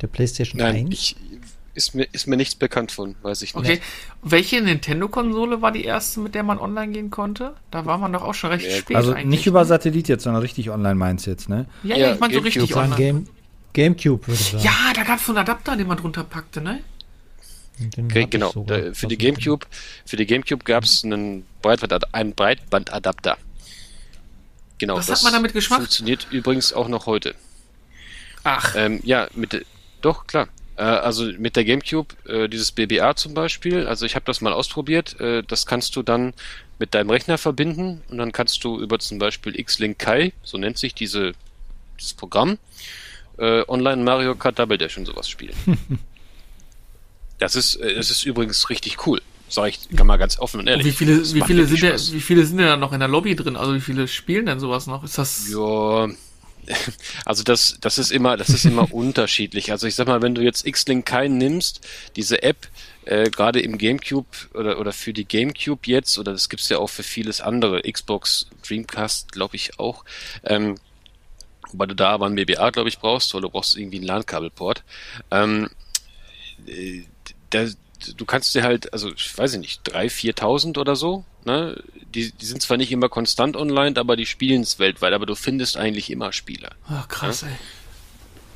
[0.00, 0.94] Der PlayStation Nein, 1?
[0.94, 1.16] Ich,
[1.74, 3.64] ist, mir, ist mir nichts bekannt von, weiß ich nicht.
[3.64, 3.80] Okay.
[4.22, 7.54] Welche Nintendo-Konsole war die erste, mit der man online gehen konnte?
[7.70, 8.96] Da war man doch auch schon recht ja, spät.
[8.96, 9.66] Also nicht über ne?
[9.66, 11.66] Satellit jetzt, sondern richtig online meinst du jetzt, ne?
[11.82, 12.96] Ja, ja, ja ich meine so richtig online.
[12.96, 13.26] Game,
[13.72, 14.64] Gamecube, würde ich sagen.
[14.64, 16.80] Ja, da gab es so einen Adapter, den man drunter packte, ne?
[18.08, 19.66] Genau, da, für, die Gamecube,
[20.04, 23.38] für die Gamecube gab es einen, Breitband, einen Breitbandadapter.
[24.78, 25.80] Genau, Was hat man damit geschmack?
[25.80, 27.34] Funktioniert übrigens auch noch heute.
[28.44, 28.74] Ach.
[28.76, 29.66] Ähm, ja, mit,
[30.00, 30.48] doch, klar.
[30.76, 34.54] Äh, also mit der Gamecube, äh, dieses BBA zum Beispiel, also ich habe das mal
[34.54, 36.32] ausprobiert, äh, das kannst du dann
[36.78, 40.78] mit deinem Rechner verbinden und dann kannst du über zum Beispiel X-Link Kai, so nennt
[40.78, 41.32] sich diese,
[41.98, 42.58] dieses Programm,
[43.38, 45.54] äh, online Mario Kart Double Dash und sowas spielen.
[47.40, 49.20] Das ist, äh, es ist übrigens richtig cool.
[49.48, 50.86] Sag ich kann mal ganz offen und ehrlich.
[50.86, 53.08] Und wie viele, wie viele sind denn, wie viele sind denn da noch in der
[53.08, 53.56] Lobby drin?
[53.56, 55.02] Also wie viele spielen denn sowas noch?
[55.02, 55.48] Ist das?
[55.50, 56.08] Ja,
[57.24, 59.72] also das, das ist immer, das ist immer unterschiedlich.
[59.72, 62.68] Also ich sag mal, wenn du jetzt X-Link keinen nimmst, diese App,
[63.04, 66.90] äh, gerade im GameCube oder, oder für die GameCube jetzt, oder das gibt's ja auch
[66.90, 70.04] für vieles andere, Xbox, Dreamcast, glaube ich auch,
[70.44, 70.76] ähm,
[71.72, 74.82] weil du da aber ein BBA, glaube ich, brauchst, weil du brauchst irgendwie einen LAN-Kabelport.
[75.30, 75.70] Ähm,
[77.50, 77.66] da,
[78.16, 81.82] du kannst dir halt, also ich weiß nicht, 3.000, 4.000 oder so, ne?
[82.14, 85.36] Die, die sind zwar nicht immer konstant online, aber die spielen es weltweit, aber du
[85.36, 86.70] findest eigentlich immer Spieler.
[86.88, 87.50] Ach, krass, ne?
[87.50, 87.56] ey.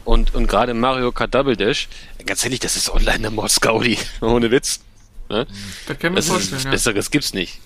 [0.05, 1.89] Und, und gerade Mario Kart Double Dash,
[2.27, 4.81] ganz ehrlich, das ist online eine Mod-Scaudi, ohne Witz.
[5.29, 5.47] Ne?
[5.87, 6.71] Da kann man das vorstellen, ist, ja.
[6.71, 7.61] Besseres gibt's nicht.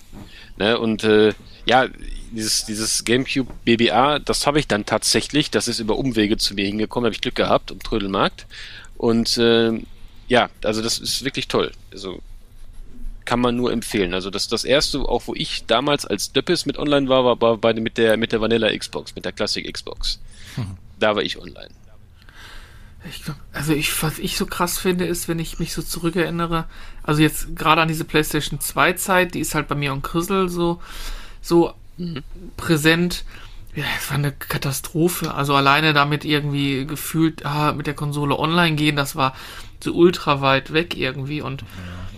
[0.57, 0.79] Ne?
[0.79, 1.33] Und äh,
[1.65, 1.87] ja,
[2.31, 6.65] dieses, dieses GameCube BBA, das habe ich dann tatsächlich, das ist über Umwege zu mir
[6.65, 8.45] hingekommen, habe ich Glück gehabt um Trödelmarkt.
[8.97, 9.79] Und äh,
[10.29, 11.71] ja, also das ist wirklich toll.
[11.91, 12.21] Also
[13.25, 14.13] kann man nur empfehlen.
[14.13, 17.57] Also das das erste, auch wo ich damals als Döppes mit online war, war, war
[17.57, 20.19] bei mit der mit der Vanilla Xbox, mit der Classic Xbox.
[20.55, 20.77] Mhm.
[20.99, 21.69] Da war ich online.
[23.07, 26.65] Ich glaub, also ich, was ich so krass finde, ist, wenn ich mich so zurückerinnere,
[27.01, 30.49] also jetzt gerade an diese PlayStation 2 Zeit, die ist halt bei mir und Krüssel
[30.49, 30.81] so,
[31.41, 32.23] so mhm.
[32.57, 33.23] präsent.
[33.75, 35.33] Ja, es war eine Katastrophe.
[35.33, 39.33] Also alleine damit irgendwie gefühlt, ah, mit der Konsole online gehen, das war
[39.83, 41.63] so ultra weit weg irgendwie und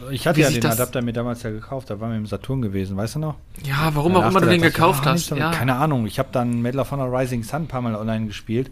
[0.10, 2.97] Ich hatte ja den Adapter mir damals ja gekauft, da waren wir im Saturn gewesen,
[2.97, 3.36] weißt du noch?
[3.64, 5.30] Ja, warum auch immer du den gekauft hast.
[5.32, 5.52] Ja.
[5.52, 8.72] Keine Ahnung, ich habe dann Medal of Honor Rising Sun ein paar Mal online gespielt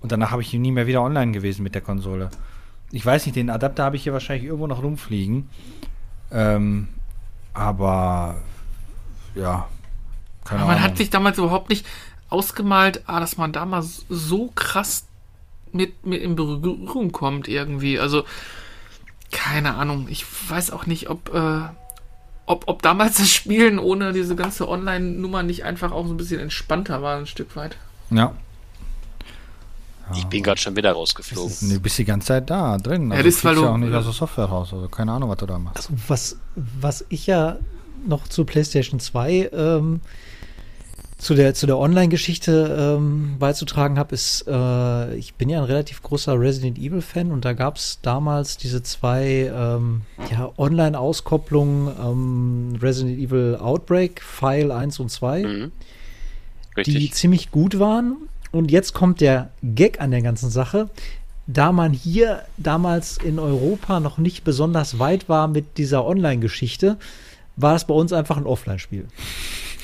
[0.00, 2.30] und danach habe ich nie mehr wieder online gewesen mit der Konsole.
[2.90, 5.50] Ich weiß nicht, den Adapter habe ich hier wahrscheinlich irgendwo noch rumfliegen.
[6.30, 6.88] Ähm,
[7.52, 8.36] aber
[9.34, 9.68] ja,
[10.48, 10.90] keine aber man Ahnung.
[10.90, 11.84] hat sich damals überhaupt nicht
[12.30, 15.04] ausgemalt, ah, dass man damals so krass
[15.72, 17.98] mit, mit in Berührung kommt irgendwie.
[17.98, 18.24] Also,
[19.30, 20.06] keine Ahnung.
[20.08, 21.60] Ich weiß auch nicht, ob, äh,
[22.46, 26.40] ob, ob damals das Spielen ohne diese ganze Online-Nummer nicht einfach auch so ein bisschen
[26.40, 27.76] entspannter war, ein Stück weit.
[28.10, 28.34] Ja.
[30.14, 31.54] Ich bin gerade schon wieder rausgeflogen.
[31.60, 33.12] Du bist die ganze Zeit da drin.
[33.12, 34.72] Also ja, das ja auch nicht aus der Software raus.
[34.72, 35.76] Also keine Ahnung, was du da machst.
[35.76, 37.58] Also was, was ich ja
[38.06, 40.00] noch zu PlayStation 2 ähm,
[41.18, 46.00] zu der, zu der Online-Geschichte ähm, beizutragen habe, ist, äh, ich bin ja ein relativ
[46.00, 53.18] großer Resident Evil-Fan und da gab es damals diese zwei ähm, ja, Online-Auskopplungen ähm, Resident
[53.18, 55.72] Evil Outbreak, File 1 und 2, mhm.
[56.86, 58.16] die ziemlich gut waren.
[58.52, 60.88] Und jetzt kommt der Gag an der ganzen Sache.
[61.48, 66.96] Da man hier damals in Europa noch nicht besonders weit war mit dieser Online-Geschichte,
[67.56, 69.08] war es bei uns einfach ein Offline-Spiel.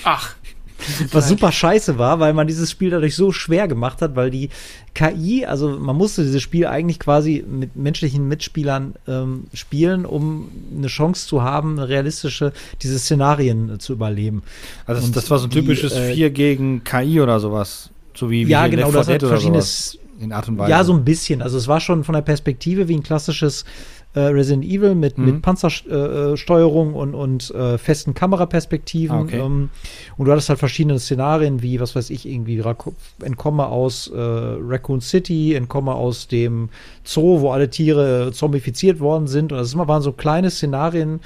[0.04, 0.36] Ach.
[1.12, 4.50] Was super scheiße war, weil man dieses Spiel dadurch so schwer gemacht hat, weil die
[4.94, 10.86] KI, also man musste dieses Spiel eigentlich quasi mit menschlichen Mitspielern ähm, spielen, um eine
[10.86, 14.42] Chance zu haben, realistische, diese Szenarien äh, zu überleben.
[14.86, 17.90] Also das, das war so ein typisches die, äh, 4 gegen KI oder sowas.
[18.14, 19.98] So wie, wie ja, genau, das hat verschiedenes.
[20.20, 20.70] In Art und Weise.
[20.70, 21.42] Ja, so ein bisschen.
[21.42, 23.64] Also es war schon von der Perspektive wie ein klassisches
[24.14, 25.24] äh, Resident Evil mit, mhm.
[25.24, 29.16] mit Panzersteuerung äh, und, und äh, festen Kameraperspektiven.
[29.16, 29.40] Ah, okay.
[29.40, 29.70] ähm,
[30.16, 32.62] und du hattest halt verschiedene Szenarien, wie, was weiß ich, irgendwie
[33.22, 36.68] entkomme aus äh, Raccoon City, entkomme aus dem
[37.04, 39.52] Zoo, wo alle Tiere zombifiziert worden sind.
[39.52, 41.20] Und das immer waren so kleine Szenarien,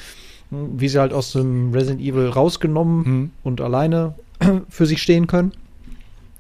[0.51, 3.30] wie sie halt aus dem Resident Evil rausgenommen mhm.
[3.45, 4.14] und alleine
[4.68, 5.53] für sich stehen können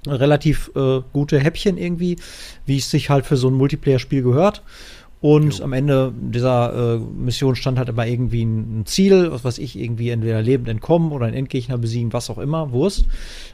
[0.06, 2.16] relativ äh, gute Häppchen irgendwie,
[2.66, 4.62] wie es sich halt für so ein Multiplayer-Spiel gehört.
[5.20, 5.64] Und jo.
[5.64, 9.76] am Ende dieser äh, Mission stand halt immer irgendwie ein, ein, Ziel, was weiß ich,
[9.76, 13.06] irgendwie entweder lebend entkommen oder einen Endgegner besiegen, was auch immer, Wurst.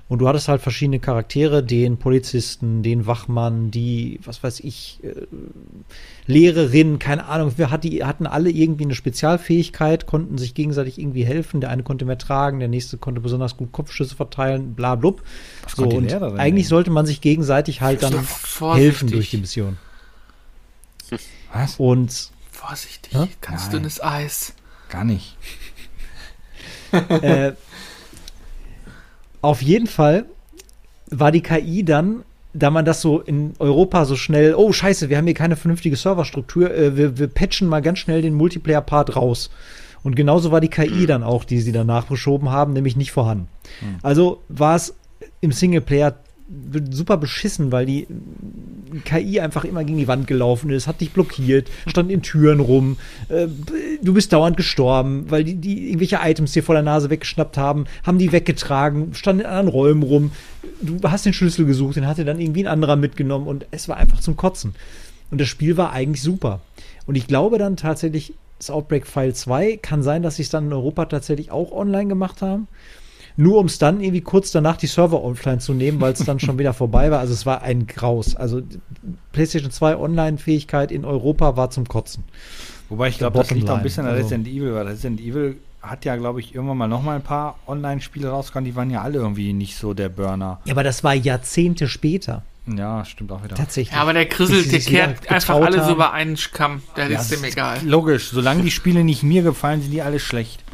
[0.06, 5.14] Und du hattest halt verschiedene Charaktere, den Polizisten, den Wachmann, die, was weiß ich, äh,
[6.26, 11.24] Lehrerin, keine Ahnung, wir hat die, hatten alle irgendwie eine Spezialfähigkeit, konnten sich gegenseitig irgendwie
[11.24, 11.62] helfen.
[11.62, 15.22] Der eine konnte mehr tragen, der nächste konnte besonders gut Kopfschüsse verteilen, bla blub.
[15.74, 18.14] So, und eigentlich sollte man sich gegenseitig halt dann
[18.74, 19.78] helfen durch die Mission.
[21.54, 21.76] Was?
[21.76, 22.30] Und.
[22.50, 23.28] Vorsichtig, ja?
[23.40, 23.72] ganz Nein.
[23.72, 24.54] dünnes Eis.
[24.88, 25.36] Gar nicht.
[26.92, 27.52] äh,
[29.40, 30.26] auf jeden Fall
[31.10, 35.16] war die KI dann, da man das so in Europa so schnell, oh scheiße, wir
[35.16, 39.50] haben hier keine vernünftige Serverstruktur, äh, wir, wir patchen mal ganz schnell den Multiplayer-Part raus.
[40.02, 41.06] Und genauso war die KI mhm.
[41.06, 43.48] dann auch, die sie danach geschoben haben, nämlich nicht vorhanden.
[43.80, 43.96] Mhm.
[44.02, 44.94] Also war es
[45.40, 46.14] im Singleplayer
[46.90, 48.06] super beschissen, weil die
[49.04, 52.98] KI einfach immer gegen die Wand gelaufen ist, hat dich blockiert, stand in Türen rum,
[53.28, 53.46] äh,
[54.02, 57.86] du bist dauernd gestorben, weil die, die irgendwelche Items dir vor der Nase weggeschnappt haben,
[58.02, 60.32] haben die weggetragen, standen in anderen Räumen rum,
[60.82, 63.96] du hast den Schlüssel gesucht, den hatte dann irgendwie ein anderer mitgenommen und es war
[63.96, 64.74] einfach zum Kotzen.
[65.30, 66.60] Und das Spiel war eigentlich super.
[67.06, 70.66] Und ich glaube dann tatsächlich, das Outbreak File 2 kann sein, dass sie es dann
[70.66, 72.68] in Europa tatsächlich auch online gemacht haben
[73.36, 76.38] nur um es dann irgendwie kurz danach die Server offline zu nehmen, weil es dann
[76.38, 77.18] schon wieder vorbei war.
[77.18, 78.36] Also es war ein Graus.
[78.36, 78.62] Also
[79.32, 82.24] PlayStation 2 Online-Fähigkeit in Europa war zum Kotzen.
[82.88, 85.56] Wobei ich glaube, das liegt auch ein bisschen an also, Resident Evil, weil Resident Evil
[85.82, 89.02] hat ja, glaube ich, irgendwann mal noch mal ein paar Online-Spiele rausgekommen, die waren ja
[89.02, 90.60] alle irgendwie nicht so der Burner.
[90.64, 92.42] Ja, aber das war Jahrzehnte später.
[92.66, 93.56] Ja, stimmt auch wieder.
[93.56, 93.94] Tatsächlich.
[93.94, 96.82] Ja, aber der Krissel, der kehrt einfach alles über einen Kamm.
[96.96, 97.78] Der ja, ist dem egal.
[97.84, 98.30] Logisch.
[98.30, 100.64] Solange die Spiele nicht mir gefallen, sind die alle schlecht.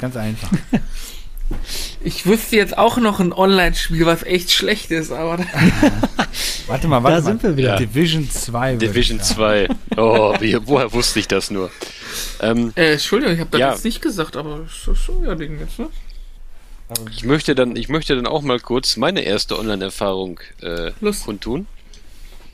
[0.00, 0.50] Ganz einfach.
[2.02, 5.38] Ich wüsste jetzt auch noch ein Online-Spiel, was echt schlecht ist, aber.
[6.66, 7.22] warte mal, warte da mal.
[7.22, 7.76] sind wir wieder.
[7.76, 8.76] Division 2.
[8.76, 9.68] Division 2.
[9.96, 11.70] Oh, wie, woher wusste ich das nur?
[12.40, 13.72] Ähm, äh, Entschuldigung, ich habe das ja.
[13.72, 15.88] jetzt nicht gesagt, aber das ist so ja Ding jetzt, ne?
[17.10, 20.92] Ich möchte, dann, ich möchte dann auch mal kurz meine erste Online-Erfahrung äh,
[21.24, 21.66] kundtun.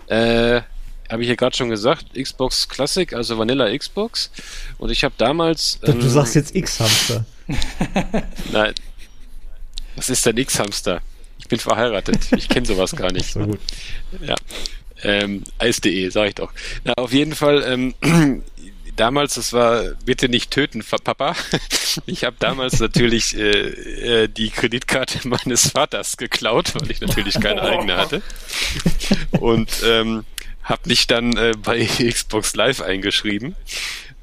[0.08, 0.62] Äh,
[1.10, 4.30] habe ich ja gerade schon gesagt, Xbox Classic, also Vanilla Xbox.
[4.78, 5.78] Und ich habe damals.
[5.82, 7.24] Ähm, du sagst jetzt X-Hamster.
[8.52, 8.74] Nein.
[9.96, 11.00] Was ist denn X-Hamster?
[11.38, 12.18] Ich bin verheiratet.
[12.36, 13.32] Ich kenne sowas gar nicht.
[13.32, 13.60] So gut.
[14.20, 14.34] Ja.
[15.02, 16.52] Ähm, Eis.de, sag ich doch.
[16.84, 17.94] Na, auf jeden Fall, ähm,
[18.96, 21.36] damals, das war bitte nicht töten, Papa.
[22.06, 27.62] Ich habe damals natürlich äh, äh, die Kreditkarte meines Vaters geklaut, weil ich natürlich keine
[27.62, 28.20] eigene hatte.
[29.30, 30.24] Und ähm,
[30.64, 33.54] habe mich dann äh, bei Xbox Live eingeschrieben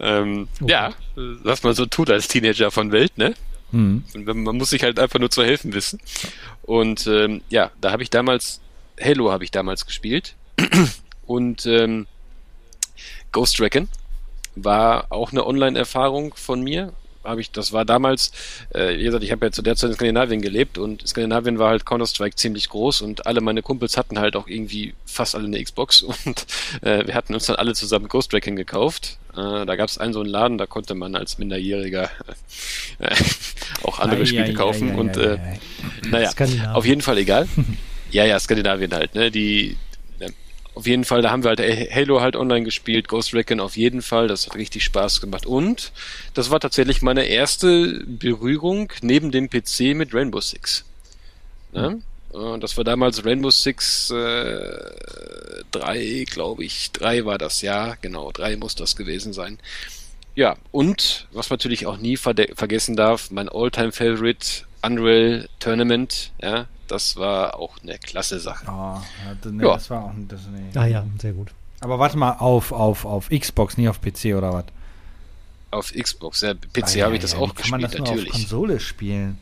[0.01, 0.71] Ähm, okay.
[0.71, 3.33] Ja, was man so tut als Teenager von Welt, ne?
[3.71, 4.03] Mhm.
[4.13, 5.99] Man muss sich halt einfach nur zu helfen wissen.
[6.63, 8.59] Und ähm, ja, da habe ich damals,
[9.01, 10.35] Halo habe ich damals gespielt.
[11.25, 12.07] Und ähm,
[13.31, 13.87] Ghost Recon
[14.55, 16.91] war auch eine Online-Erfahrung von mir
[17.23, 18.31] habe ich, das war damals,
[18.73, 21.69] äh, wie gesagt, ich habe ja zu der Zeit in Skandinavien gelebt und Skandinavien war
[21.69, 25.63] halt Counter-Strike ziemlich groß und alle meine Kumpels hatten halt auch irgendwie fast alle eine
[25.63, 26.45] Xbox und
[26.81, 29.17] äh, wir hatten uns dann alle zusammen Ghost Recon gekauft.
[29.35, 32.09] Äh, da gab es einen so einen Laden, da konnte man als Minderjähriger
[32.99, 33.15] äh,
[33.83, 35.37] auch andere ei, Spiele ei, kaufen ei, und äh,
[36.09, 36.31] naja,
[36.73, 37.47] auf jeden Fall egal.
[38.11, 39.31] ja, ja, Skandinavien halt, ne?
[39.31, 39.77] Die
[40.73, 44.01] auf jeden Fall, da haben wir halt Halo halt online gespielt, Ghost Recon auf jeden
[44.01, 45.45] Fall, das hat richtig Spaß gemacht.
[45.45, 45.91] Und
[46.33, 50.85] das war tatsächlich meine erste Berührung neben dem PC mit Rainbow Six.
[51.73, 52.01] Ne?
[52.33, 52.59] Mhm.
[52.59, 54.91] Das war damals Rainbow Six äh,
[55.71, 56.91] 3, glaube ich.
[56.91, 59.57] 3 war das, ja, genau, 3 muss das gewesen sein.
[60.35, 66.67] Ja, und was man natürlich auch nie vergessen darf, mein Alltime favorite Unreal Tournament, ja,
[66.87, 68.65] das war auch eine klasse Sache.
[68.69, 68.99] Oh,
[69.49, 69.73] nee, ja.
[69.73, 70.77] das war auch das, nee.
[70.79, 71.49] Ah ja, sehr gut.
[71.81, 74.65] Aber warte mal, auf, auf, auf Xbox, nicht auf PC oder was?
[75.71, 78.25] Auf Xbox, ja, PC ah, habe ich das ja, auch gespielt, kann man das natürlich.
[78.25, 79.37] Nur auf Konsole spielen.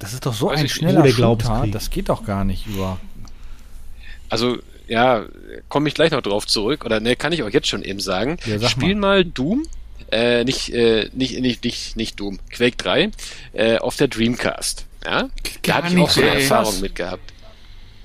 [0.00, 2.98] Das ist doch so Weiß ein schneller Shooter, das geht doch gar nicht über.
[4.28, 5.26] Also, ja,
[5.68, 8.38] komme ich gleich noch drauf zurück, oder ne, kann ich auch jetzt schon eben sagen.
[8.46, 9.18] Ja, Spiel mal.
[9.18, 9.66] mal Doom
[10.10, 13.10] äh, nicht, äh, nicht, nicht, nicht, nicht Doom, Quake 3,
[13.52, 14.86] äh, auf der Dreamcast.
[15.04, 15.28] Ja?
[15.62, 17.32] Da habe ich auch so eine Erfahrung mit gehabt.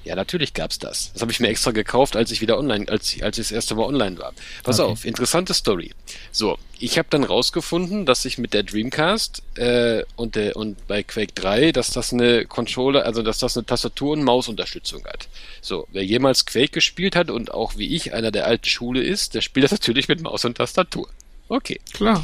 [0.05, 1.11] Ja, natürlich gab's das.
[1.13, 3.51] Das habe ich mir extra gekauft, als ich wieder online, als ich, als ich das
[3.51, 4.33] erste Mal online war.
[4.63, 4.91] Pass okay.
[4.91, 5.93] auf, interessante Story.
[6.31, 11.01] So, ich habe dann rausgefunden, dass ich mit der Dreamcast äh, und der und bei
[11.01, 15.27] Quake 3, dass das eine Controller, also dass das eine Tastatur- und Mausunterstützung hat.
[15.59, 19.33] So, wer jemals Quake gespielt hat und auch wie ich einer der alten Schule ist,
[19.33, 21.09] der spielt das natürlich mit Maus und Tastatur.
[21.49, 21.81] Okay.
[21.93, 22.23] Klar.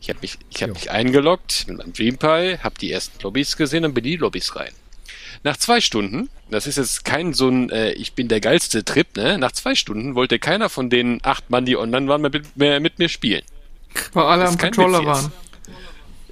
[0.00, 3.84] Ich habe mich, ich hab mich eingeloggt mit meinem DreamPie, habe die ersten Lobbys gesehen
[3.84, 4.72] und bin in die Lobbys rein.
[5.42, 9.16] Nach zwei Stunden, das ist jetzt kein so ein äh, Ich bin der geilste Trip,
[9.16, 9.38] ne?
[9.38, 12.80] Nach zwei Stunden wollte keiner von den acht Mann, die online waren, mehr mit, mehr
[12.80, 13.42] mit mir spielen.
[14.12, 15.32] Weil alle am Controller waren.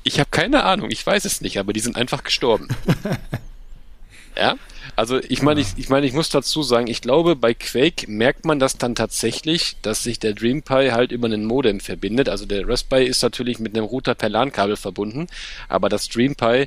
[0.02, 2.68] Ich habe keine Ahnung, ich weiß es nicht, aber die sind einfach gestorben.
[4.36, 4.56] ja?
[4.96, 8.44] Also ich meine, ich, ich meine, ich muss dazu sagen, ich glaube, bei Quake merkt
[8.44, 12.28] man das dann tatsächlich, dass sich der DreamPie halt über einen Modem verbindet.
[12.28, 15.26] Also der Raspberry ist natürlich mit einem Router per LAN-Kabel verbunden,
[15.68, 16.66] aber das DreamPie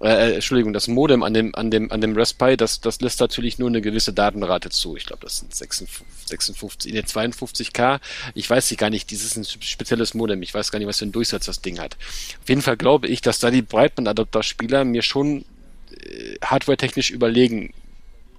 [0.00, 3.58] äh, Entschuldigung, das Modem an dem, an dem, an dem Raspberry, das, das lässt natürlich
[3.58, 4.96] nur eine gewisse Datenrate zu.
[4.96, 8.00] Ich glaube, das sind 56, 56, nee, 52k.
[8.34, 10.42] Ich weiß nicht gar nicht, dieses ist ein spezielles Modem.
[10.42, 11.96] Ich weiß gar nicht, was für einen Durchsatz das Ding hat.
[12.42, 15.44] Auf jeden Fall glaube ich, dass da die Breitband-Adapter-Spieler mir schon
[15.92, 17.72] äh, hardware-technisch überlegen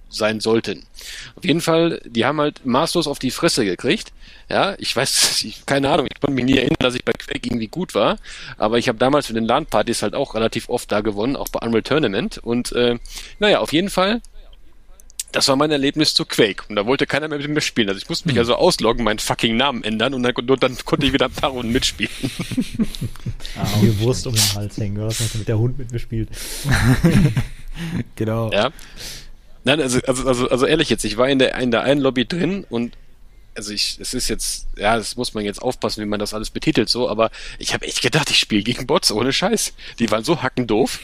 [0.08, 0.86] sein sollten.
[1.36, 4.12] Auf jeden Fall, die haben halt maßlos auf die Fresse gekriegt.
[4.48, 7.46] Ja, ich weiß, ich, keine Ahnung, ich konnte mich nie erinnern, dass ich bei Quake
[7.46, 8.18] irgendwie gut war,
[8.56, 11.64] aber ich habe damals mit den LAN-Partys halt auch relativ oft da gewonnen, auch bei
[11.66, 12.38] Unreal Tournament.
[12.38, 12.98] Und äh,
[13.38, 14.20] naja, auf jeden Fall
[15.32, 16.64] das war mein Erlebnis zu Quake.
[16.68, 17.88] Und da wollte keiner mehr mit mir spielen.
[17.88, 18.40] Also ich musste mich hm.
[18.40, 21.50] also ausloggen, meinen fucking Namen ändern und dann, und dann konnte ich wieder ein paar
[21.50, 22.12] Runden mitspielen.
[23.58, 24.96] ah, die Wurst um den Hals hängen.
[24.96, 26.30] Du hast mit der Hund mitgespielt.
[28.16, 28.50] genau.
[28.52, 28.70] Ja.
[29.68, 32.26] Nein, also, also, also, also ehrlich jetzt, ich war in der, in der einen Lobby
[32.26, 32.96] drin und
[33.54, 36.48] also ich, es ist jetzt, ja, das muss man jetzt aufpassen, wie man das alles
[36.48, 39.74] betitelt so, aber ich habe echt gedacht, ich spiele gegen Bots, ohne Scheiß.
[39.98, 41.00] Die waren so hackendoof.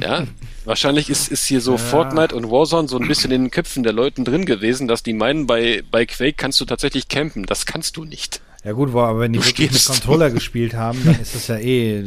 [0.00, 0.24] Ja,
[0.64, 1.78] wahrscheinlich ist, ist hier so ja.
[1.78, 5.12] Fortnite und Warzone so ein bisschen in den Köpfen der Leuten drin gewesen, dass die
[5.14, 7.44] meinen, bei, bei Quake kannst du tatsächlich campen.
[7.44, 8.40] Das kannst du nicht.
[8.62, 12.04] Ja gut, aber wenn die wirklich mit Controller gespielt haben, dann ist das ja eh,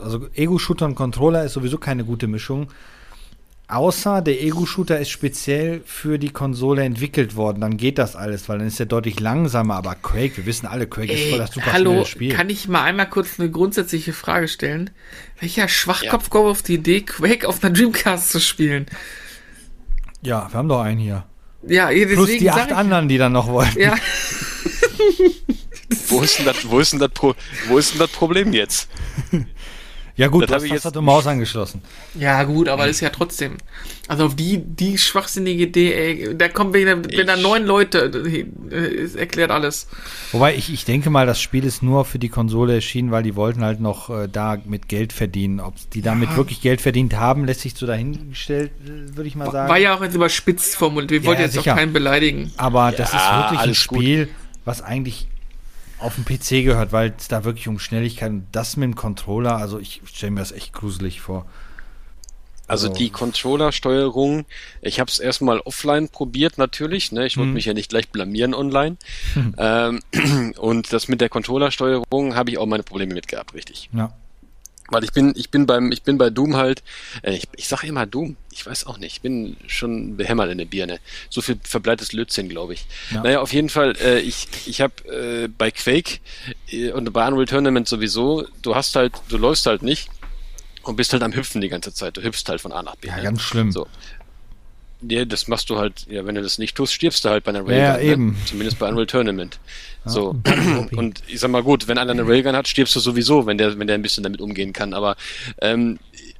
[0.00, 2.68] also Ego-Shooter und Controller ist sowieso keine gute Mischung.
[3.70, 8.58] Außer der Ego-Shooter ist speziell für die Konsole entwickelt worden, dann geht das alles, weil
[8.58, 9.76] dann ist er deutlich langsamer.
[9.76, 12.34] Aber Quake, wir wissen alle, Quake Ey, ist voll das super hallo, Spiel.
[12.34, 14.90] Kann ich mal einmal kurz eine grundsätzliche Frage stellen?
[15.38, 16.28] Welcher Schwachkopf ja.
[16.30, 18.86] kommt auf die Idee, Quake auf einer Dreamcast zu spielen?
[20.22, 21.24] Ja, wir haben doch einen hier.
[21.62, 23.78] Ja, deswegen Plus die acht anderen, die dann noch wollten.
[23.78, 23.94] Ja.
[26.08, 27.34] wo, ist denn das, wo, ist denn das Pro,
[27.68, 28.88] wo ist denn das Problem jetzt?
[30.20, 31.80] Ja gut, das, das hat du Maus angeschlossen.
[32.14, 33.56] Ja gut, aber das ist ja trotzdem.
[34.06, 38.12] Also auf die, die schwachsinnige Idee, ey, da kommen wir, wenn da neun Leute,
[38.70, 39.88] äh, erklärt alles.
[40.32, 43.34] Wobei ich, ich denke mal, das Spiel ist nur für die Konsole erschienen, weil die
[43.34, 45.58] wollten halt noch äh, da mit Geld verdienen.
[45.58, 46.36] Ob die damit ja.
[46.36, 49.70] wirklich Geld verdient haben, lässt sich so dahingestellt, äh, würde ich mal sagen.
[49.70, 51.10] War ja auch jetzt überspitzt formuliert.
[51.10, 51.72] Wir ja, wollten jetzt sicher.
[51.72, 52.52] auch keinen beleidigen.
[52.58, 54.34] Aber das ist wirklich ein Spiel, gut.
[54.66, 55.28] was eigentlich
[56.00, 59.56] auf dem PC gehört, weil es da wirklich um Schnelligkeit und das mit dem Controller,
[59.56, 61.46] also ich stelle mir das echt gruselig vor.
[62.66, 64.46] Also, also die Controller-Steuerung,
[64.80, 67.26] ich habe es erstmal offline probiert natürlich, ne?
[67.26, 67.54] Ich wollte mhm.
[67.54, 68.96] mich ja nicht gleich blamieren online.
[69.34, 69.54] Mhm.
[69.60, 70.00] Ähm,
[70.58, 73.90] und das mit der Controller-Steuerung habe ich auch meine Probleme mit gehabt, richtig.
[73.92, 74.12] Ja.
[74.90, 76.82] Weil ich bin, ich bin beim, ich bin bei Doom halt,
[77.22, 80.58] äh, ich, ich sage immer Doom, ich weiß auch nicht, ich bin schon behämmert in
[80.58, 80.98] der Birne.
[81.28, 82.86] So viel verbleites Lötzinn, glaube ich.
[83.10, 83.22] Ja.
[83.22, 86.18] Naja, auf jeden Fall, äh, ich, ich habe äh, bei Quake
[86.70, 90.10] äh, und bei Unreal Tournament sowieso, du hast halt, du läufst halt nicht
[90.82, 92.16] und bist halt am Hüpfen die ganze Zeit.
[92.16, 93.08] Du hüpfst halt von A nach B.
[93.08, 93.22] Ja, ne?
[93.22, 93.70] ganz schlimm.
[93.70, 93.86] So.
[95.02, 97.50] Ja, das machst du halt, ja, wenn du das nicht tust, stirbst du halt bei
[97.50, 97.76] einer Railgun.
[97.76, 98.02] Ja, ne?
[98.02, 98.36] eben.
[98.44, 99.58] Zumindest bei Unreal Tournament.
[100.04, 100.10] Ja.
[100.10, 100.36] So.
[100.96, 103.78] Und ich sag mal gut, wenn einer eine Railgun hat, stirbst du sowieso, wenn der,
[103.78, 104.92] wenn der ein bisschen damit umgehen kann.
[104.92, 105.16] Aber
[105.62, 105.98] ähm,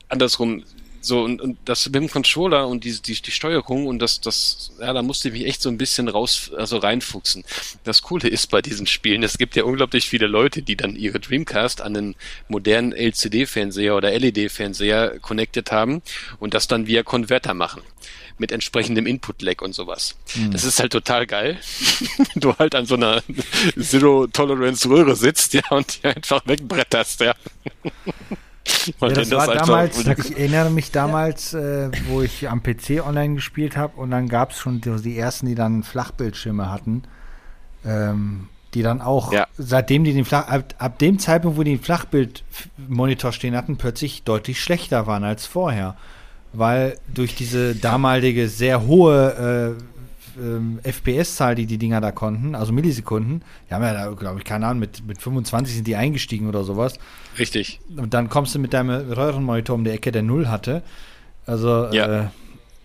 [0.09, 0.65] andersrum,
[1.03, 4.73] so, und, und das mit dem Controller und die, die, die Steuerung und das, das,
[4.81, 7.45] ja, da musste ich mich echt so ein bisschen raus, also reinfuchsen.
[7.85, 11.19] Das Coole ist bei diesen Spielen, es gibt ja unglaublich viele Leute, die dann ihre
[11.19, 12.17] Dreamcast an einen
[12.49, 16.03] modernen LCD-Fernseher oder LED-Fernseher connected haben
[16.39, 17.81] und das dann via Konverter machen
[18.41, 20.17] mit entsprechendem Input-Lag und sowas.
[20.35, 20.51] Mhm.
[20.51, 21.59] Das ist halt total geil.
[22.35, 23.23] du halt an so einer
[23.79, 27.35] Zero-Tolerance-Röhre sitzt, ja, und die einfach wegbretterst, ja.
[29.01, 33.35] ja, das war das damals, ich erinnere mich damals, äh, wo ich am PC online
[33.35, 37.03] gespielt habe und dann gab es schon die, die, ersten, die dann Flachbildschirme hatten,
[37.85, 39.47] ähm, die dann auch, ja.
[39.59, 44.23] seitdem die den Flach, ab, ab, dem Zeitpunkt, wo die den Flachbildmonitor stehen hatten, plötzlich
[44.23, 45.97] deutlich schlechter waren als vorher.
[46.53, 49.83] Weil durch diese damalige sehr hohe äh,
[50.41, 53.43] ähm, FPS-Zahl, die die Dinger da konnten, also Millisekunden.
[53.69, 56.65] Die haben ja da, glaube ich, keine Ahnung, mit, mit 25 sind die eingestiegen oder
[56.65, 56.99] sowas.
[57.39, 57.81] Richtig.
[57.97, 60.83] Und dann kommst du mit deinem Röhrenmonitor um die Ecke, der Null hatte.
[61.47, 62.23] Also, ja.
[62.23, 62.27] äh,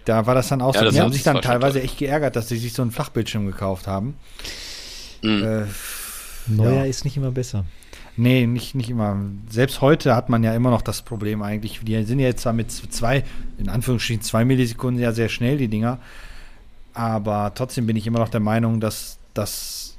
[0.05, 0.91] da war das dann auch ja, so.
[0.91, 4.15] Die haben sich dann teilweise echt geärgert, dass sie sich so einen Flachbildschirm gekauft haben.
[5.21, 5.43] Mhm.
[5.43, 5.65] Äh,
[6.47, 6.85] Neuer ja.
[6.85, 7.65] ist nicht immer besser.
[8.17, 9.19] Nee, nicht, nicht immer.
[9.49, 11.81] Selbst heute hat man ja immer noch das Problem eigentlich.
[11.83, 13.23] Die sind ja jetzt zwar mit zwei,
[13.57, 15.99] in Anführungsstrichen zwei Millisekunden ja sehr schnell, die Dinger.
[16.93, 19.97] Aber trotzdem bin ich immer noch der Meinung, dass das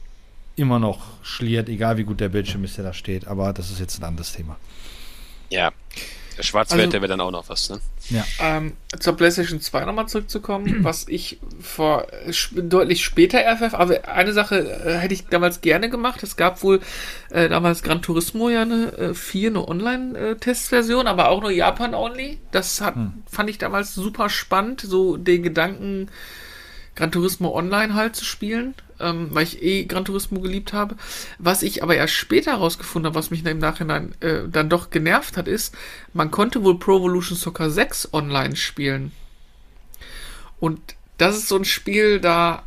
[0.57, 3.27] immer noch schliert, egal wie gut der Bildschirm ist, der da steht.
[3.27, 4.57] Aber das ist jetzt ein anderes Thema.
[5.51, 5.73] Ja.
[6.37, 7.81] Der Schwarzwert, also, der wäre dann auch noch was, ne?
[8.11, 8.25] Ja.
[8.41, 12.07] Ähm, zur PlayStation 2 nochmal zurückzukommen, was ich vor
[12.55, 16.23] deutlich später FF, aber eine Sache äh, hätte ich damals gerne gemacht.
[16.23, 16.81] Es gab wohl
[17.31, 22.39] äh, damals Gran Turismo ja eine äh, 4, eine Online-Testversion, aber auch nur Japan-only.
[22.51, 23.23] Das hat, hm.
[23.31, 26.09] fand ich damals super spannend, so den Gedanken
[26.97, 30.97] Gran Turismo Online halt zu spielen, ähm, weil ich eh Gran Turismo geliebt habe.
[31.39, 35.37] Was ich aber erst später herausgefunden habe, was mich im Nachhinein äh, dann doch genervt
[35.37, 35.75] hat, ist,
[36.13, 39.13] man konnte wohl Pro Evolution Soccer 6 online spielen.
[40.59, 40.81] Und
[41.19, 42.63] das ist so ein Spiel, da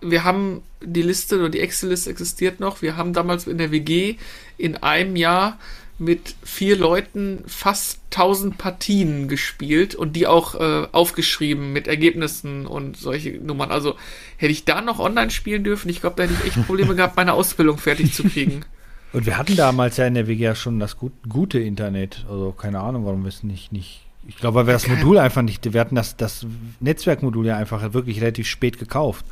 [0.00, 2.82] wir haben die Liste oder die Excel-Liste existiert noch.
[2.82, 4.16] Wir haben damals in der WG
[4.58, 5.58] in einem Jahr
[5.98, 12.96] mit vier Leuten fast 1000 Partien gespielt und die auch äh, aufgeschrieben mit Ergebnissen und
[12.96, 13.70] solche Nummern.
[13.70, 13.94] Also
[14.36, 17.16] hätte ich da noch online spielen dürfen, ich glaube, da hätte ich echt Probleme gehabt,
[17.16, 18.64] meine Ausbildung fertig zu kriegen.
[19.12, 22.26] Und wir hatten damals ja in der WG ja schon das gut, gute Internet.
[22.28, 24.00] Also keine Ahnung, warum wir es nicht, nicht.
[24.26, 26.44] Ich glaube, weil wir das Modul einfach nicht, wir hatten das, das
[26.80, 29.24] Netzwerkmodul ja einfach wirklich relativ spät gekauft.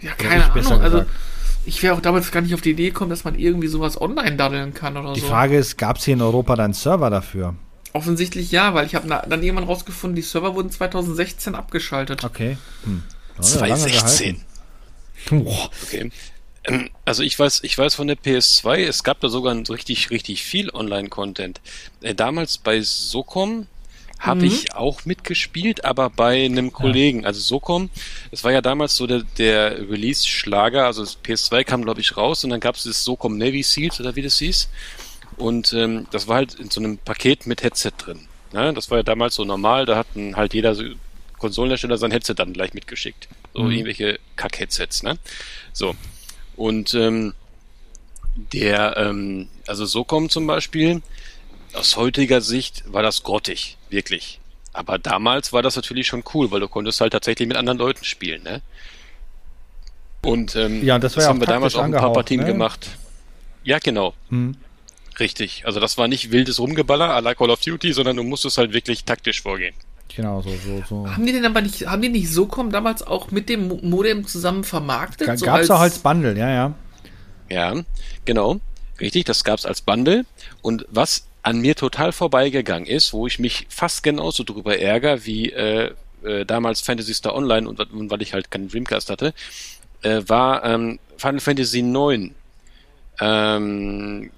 [0.00, 0.80] Ja, keine Ahnung.
[0.82, 1.04] Also
[1.64, 4.36] ich wäre auch damals gar nicht auf die Idee gekommen, dass man irgendwie sowas online
[4.36, 5.26] daddeln kann oder die so.
[5.26, 7.54] Die Frage ist, gab es hier in Europa dann Server dafür?
[7.92, 12.24] Offensichtlich ja, weil ich habe dann irgendwann rausgefunden, die Server wurden 2016 abgeschaltet.
[12.24, 12.56] Okay.
[12.84, 13.02] Hm.
[13.38, 14.40] Oh, 2016.
[15.30, 16.10] Okay.
[16.64, 20.42] Ähm, also ich weiß, ich weiß von der PS2, es gab da sogar richtig, richtig
[20.42, 21.60] viel Online-Content.
[22.00, 23.66] Äh, damals bei Socom
[24.22, 24.46] habe mhm.
[24.46, 27.22] ich auch mitgespielt, aber bei einem Kollegen.
[27.22, 27.26] Ja.
[27.26, 27.90] Also Socom,
[28.30, 32.44] es war ja damals so der, der Release-Schlager, also das PS2 kam, glaube ich, raus
[32.44, 34.68] und dann gab es das Socom Navy Seals oder wie das hieß.
[35.38, 38.28] Und ähm, das war halt in so einem Paket mit Headset drin.
[38.52, 38.72] Ne?
[38.72, 40.84] Das war ja damals so normal, da hatten halt jeder so
[41.38, 43.28] Konsolenhersteller sein Headset dann gleich mitgeschickt.
[43.54, 43.72] So mhm.
[43.72, 45.18] irgendwelche Kack-Headsets, ne?
[45.72, 45.96] So.
[46.54, 47.34] Und ähm,
[48.52, 51.02] der, ähm, also Socom zum Beispiel,
[51.74, 54.40] aus heutiger Sicht war das grottig, wirklich.
[54.72, 58.04] Aber damals war das natürlich schon cool, weil du konntest halt tatsächlich mit anderen Leuten
[58.04, 58.62] spielen, ne?
[60.24, 62.46] Und ähm, ja, das, das ja haben wir damals auch ein paar Partien ne?
[62.46, 62.96] gemacht.
[63.64, 64.14] Ja, genau.
[64.28, 64.56] Hm.
[65.18, 65.64] Richtig.
[65.66, 68.72] Also das war nicht wildes Rumgeballer à la Call of Duty, sondern du musstest halt
[68.72, 69.74] wirklich taktisch vorgehen.
[70.14, 71.10] Genau, so, so, so.
[71.10, 74.26] Haben die denn aber nicht, haben die nicht so kommen damals auch mit dem Modem
[74.26, 75.28] zusammen vermarktet?
[75.28, 76.74] G so gab's auch als Bundle, ja, ja.
[77.50, 77.74] Ja,
[78.24, 78.60] genau.
[79.00, 80.24] Richtig, das gab's als Bundle.
[80.60, 85.50] Und was an mir total vorbeigegangen ist, wo ich mich fast genauso drüber ärgere wie
[85.50, 89.34] äh, äh, damals Fantasy Star Online und, und weil ich halt keinen Dreamcast hatte,
[90.02, 92.34] äh, war ähm, Final Fantasy IX.
[93.20, 94.30] Ähm,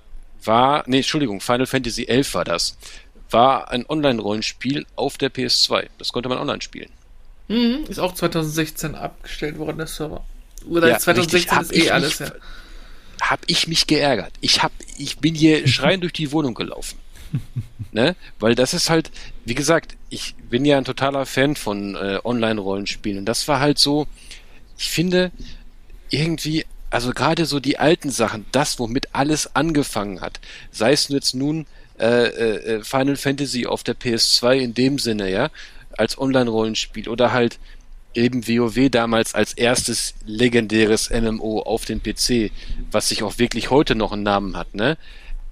[0.42, 2.76] war, nee, Entschuldigung, Final Fantasy 11 war das.
[3.30, 5.88] war ein Online-Rollenspiel auf der PS2.
[5.98, 6.90] Das konnte man online spielen.
[7.48, 10.24] Mhm, ist auch 2016 abgestellt worden, der Server.
[10.68, 12.32] Oder ja, 2016 ist eh alles, ja.
[13.20, 14.32] Hab ich mich geärgert.
[14.40, 16.98] Ich hab, ich bin hier schreiend durch die Wohnung gelaufen.
[17.92, 18.16] ne?
[18.38, 19.10] Weil das ist halt,
[19.44, 23.18] wie gesagt, ich bin ja ein totaler Fan von äh, Online-Rollenspielen.
[23.20, 24.06] Und das war halt so,
[24.78, 25.32] ich finde,
[26.10, 30.40] irgendwie, also gerade so die alten Sachen, das, womit alles angefangen hat,
[30.70, 31.66] sei es jetzt nun
[31.98, 35.50] äh, äh Final Fantasy auf der PS2 in dem Sinne, ja,
[35.96, 37.58] als Online-Rollenspiel oder halt
[38.14, 42.50] eben WoW damals als erstes legendäres MMO auf dem PC,
[42.90, 44.96] was sich auch wirklich heute noch einen Namen hat, ne?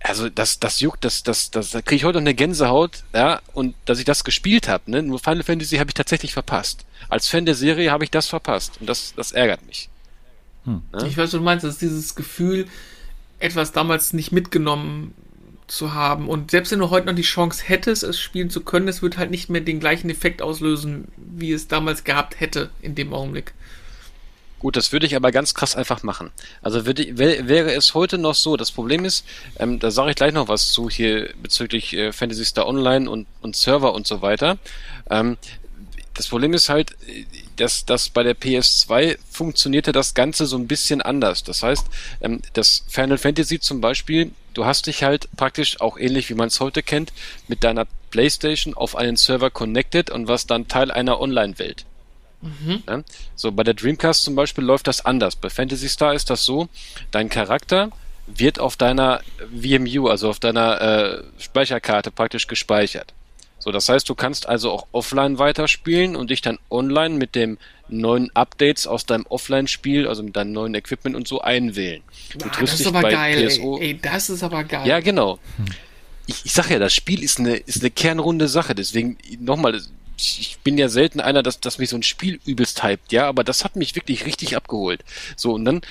[0.04, 3.40] Also das, das juckt, das, das, das, da kriege ich heute noch eine Gänsehaut, ja,
[3.52, 5.02] und dass ich das gespielt habe, ne?
[5.02, 6.84] Nur Final Fantasy habe ich tatsächlich verpasst.
[7.08, 9.88] Als Fan der Serie habe ich das verpasst und das, das ärgert mich.
[10.64, 10.82] Hm.
[10.92, 11.06] Ne?
[11.06, 12.66] Ich weiß, was du meinst, das ist dieses Gefühl,
[13.38, 15.14] etwas damals nicht mitgenommen
[15.72, 16.28] zu haben.
[16.28, 19.16] Und selbst wenn du heute noch die Chance hättest, es spielen zu können, es wird
[19.16, 23.54] halt nicht mehr den gleichen Effekt auslösen, wie es damals gehabt hätte in dem Augenblick.
[24.58, 26.30] Gut, das würde ich aber ganz krass einfach machen.
[26.60, 29.24] Also würde, wäre es heute noch so, das Problem ist,
[29.58, 33.26] ähm, da sage ich gleich noch was zu hier bezüglich äh, Fantasy Star Online und,
[33.40, 34.58] und Server und so weiter.
[35.10, 35.36] Ähm,
[36.14, 36.94] das Problem ist halt,
[37.56, 41.42] dass, dass bei der PS2 funktionierte das Ganze so ein bisschen anders.
[41.42, 41.86] Das heißt,
[42.20, 46.48] ähm, das Final Fantasy zum Beispiel, du hast dich halt praktisch auch ähnlich wie man
[46.48, 47.12] es heute kennt,
[47.48, 51.84] mit deiner PlayStation auf einen Server connected und was dann Teil einer Online-Welt.
[52.42, 52.82] Mhm.
[52.88, 53.02] Ja?
[53.36, 55.36] So, bei der Dreamcast zum Beispiel läuft das anders.
[55.36, 56.68] Bei Fantasy Star ist das so,
[57.10, 57.90] dein Charakter
[58.26, 63.12] wird auf deiner VMU, also auf deiner äh, Speicherkarte praktisch gespeichert.
[63.58, 67.58] So, das heißt, du kannst also auch offline weiterspielen und dich dann online mit dem
[67.98, 72.02] neuen Updates aus deinem Offline-Spiel, also mit deinem neuen Equipment und so einwählen.
[72.38, 73.78] Du ah, triffst das ist aber geil, PSO.
[73.78, 73.86] Ey.
[73.88, 73.98] ey.
[74.00, 74.86] das ist aber geil.
[74.86, 75.38] Ja, genau.
[76.26, 79.80] Ich, ich sag ja, das Spiel ist eine, ist eine kernrunde Sache, deswegen nochmal,
[80.16, 83.44] ich bin ja selten einer, dass, dass mich so ein Spiel übelst hypt, ja, aber
[83.44, 85.04] das hat mich wirklich richtig abgeholt.
[85.36, 85.82] So, und dann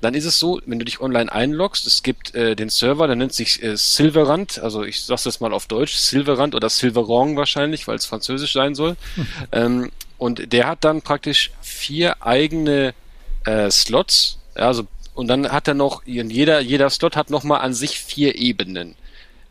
[0.00, 3.16] dann ist es so, wenn du dich online einloggst, es gibt äh, den Server, der
[3.16, 7.88] nennt sich äh, Silverand, also ich sag's jetzt mal auf Deutsch, Silverand oder Silverong wahrscheinlich,
[7.88, 8.96] weil es französisch sein soll.
[9.52, 12.94] ähm, und der hat dann praktisch vier eigene
[13.44, 17.98] äh, Slots, also und dann hat er noch, jeder, jeder Slot hat nochmal an sich
[17.98, 18.96] vier Ebenen.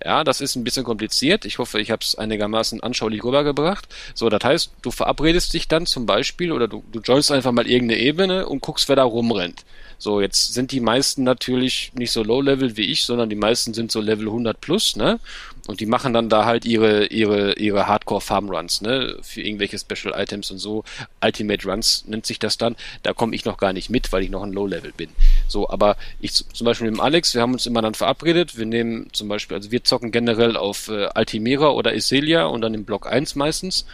[0.04, 1.46] Ja, das ist ein bisschen kompliziert.
[1.46, 3.88] Ich hoffe, ich habe es einigermaßen anschaulich rübergebracht.
[4.14, 7.66] So, das heißt, du verabredest dich dann zum Beispiel oder du, du joinst einfach mal
[7.66, 9.66] irgendeine Ebene und guckst, wer da rumrennt.
[10.06, 13.92] So, jetzt sind die meisten natürlich nicht so Low-Level wie ich, sondern die meisten sind
[13.92, 15.20] so Level 100 plus, ne?
[15.66, 19.18] Und die machen dann da halt ihre, ihre, ihre Hardcore-Farm-Runs, ne?
[19.24, 20.84] Für irgendwelche Special-Items und so.
[21.24, 22.76] Ultimate Runs nennt sich das dann.
[23.02, 25.10] Da komme ich noch gar nicht mit, weil ich noch ein Low-Level bin.
[25.48, 28.60] So, aber ich zum Beispiel mit dem Alex, wir haben uns immer dann verabredet.
[28.60, 32.76] Wir nehmen zum Beispiel, also wir zocken generell auf äh, Altimera oder Iselia und dann
[32.76, 33.88] im Block 1 meistens.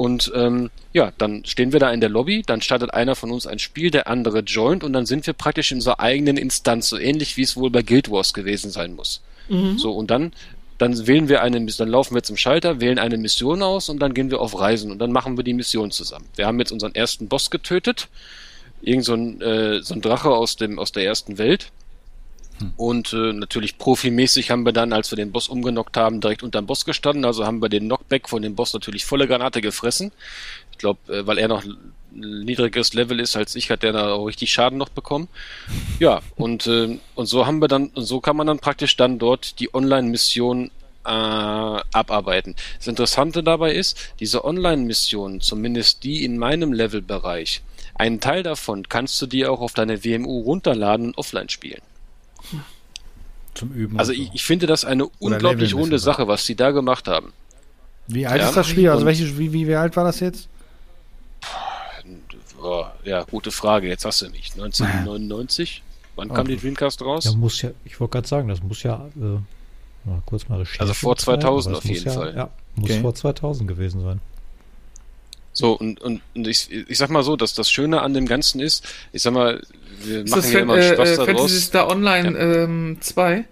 [0.00, 3.46] Und ähm, ja, dann stehen wir da in der Lobby, dann startet einer von uns
[3.46, 6.96] ein Spiel, der andere joint und dann sind wir praktisch in unserer eigenen Instanz, so
[6.96, 9.20] ähnlich wie es wohl bei Guild Wars gewesen sein muss.
[9.50, 9.76] Mhm.
[9.76, 10.32] So, und dann,
[10.78, 14.14] dann wählen wir eine, dann laufen wir zum Schalter, wählen eine Mission aus und dann
[14.14, 16.24] gehen wir auf Reisen und dann machen wir die Mission zusammen.
[16.34, 18.08] Wir haben jetzt unseren ersten Boss getötet,
[18.80, 21.72] irgend so ein, äh, so ein Drache aus dem, aus der ersten Welt.
[22.60, 22.72] Hm.
[22.76, 26.66] Und äh, natürlich profimäßig haben wir dann, als wir den Boss umgenockt haben, direkt unterm
[26.66, 27.24] Boss gestanden.
[27.24, 30.12] Also haben wir den Knockback von dem Boss natürlich volle Granate gefressen.
[30.72, 31.64] Ich glaube, äh, weil er noch
[32.12, 35.28] niedriges Level ist als ich, hat der da auch richtig Schaden noch bekommen.
[35.98, 39.18] Ja, und, äh, und so haben wir dann, und so kann man dann praktisch dann
[39.18, 40.70] dort die Online-Mission
[41.04, 42.56] äh, abarbeiten.
[42.78, 47.62] Das Interessante dabei ist, diese Online-Missionen, zumindest die in meinem Levelbereich,
[47.94, 51.82] einen Teil davon kannst du dir auch auf deine WMU runterladen und offline spielen.
[53.54, 53.98] Zum Üben.
[53.98, 57.32] Also ich, ich, finde das eine unglaublich runde Sache, was sie da gemacht haben.
[58.06, 58.48] Wie alt ja?
[58.48, 58.88] ist das Spiel?
[58.88, 60.48] Also welche, wie, wie, wie alt war das jetzt?
[63.04, 63.88] ja, gute Frage.
[63.88, 64.52] Jetzt hast du mich.
[64.52, 65.82] 1999?
[66.16, 67.24] Wann kam die Dreamcast raus?
[67.24, 70.88] Ja, muss ja, ich wollte gerade sagen, das muss ja äh, mal kurz mal recherchieren.
[70.88, 72.34] Also vor 2000 auf jeden ja, Fall.
[72.36, 73.00] Ja, muss okay.
[73.00, 74.20] vor 2000 gewesen sein.
[75.60, 78.60] So, und, und, und ich, ich sag mal so, dass das Schöne an dem Ganzen
[78.60, 79.62] ist, ich sag mal,
[80.02, 81.26] wir ist machen ja immer äh, Spaß äh, daraus.
[81.26, 82.64] Fantasy Star Online ja.
[82.64, 83.44] ähm, 2?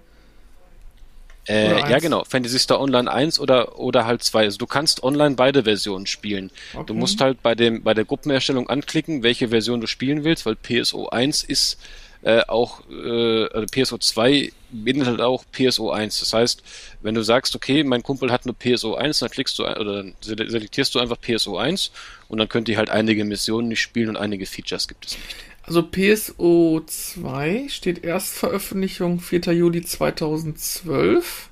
[1.49, 2.25] Äh, ja, genau.
[2.25, 4.45] Fantasy Star Online 1 oder, oder halt 2.
[4.45, 6.51] Also du kannst online beide Versionen spielen.
[6.75, 6.85] Okay.
[6.87, 10.57] Du musst halt bei dem, bei der Gruppenerstellung anklicken, welche Version du spielen willst, weil
[10.57, 11.79] PSO 1 ist
[12.23, 16.21] äh, auch, äh, also PSO 2 beinhaltet auch PSO 1.
[16.21, 16.63] Das heißt,
[17.01, 20.15] wenn du sagst, okay, mein Kumpel hat nur PSO 1, dann klickst du oder dann
[20.21, 21.93] selektierst du einfach PSO 1
[22.29, 25.37] und dann könnt ihr halt einige Missionen nicht spielen und einige Features gibt es nicht.
[25.63, 29.53] Also PSO 2 steht Erstveröffentlichung 4.
[29.53, 31.51] Juli 2012.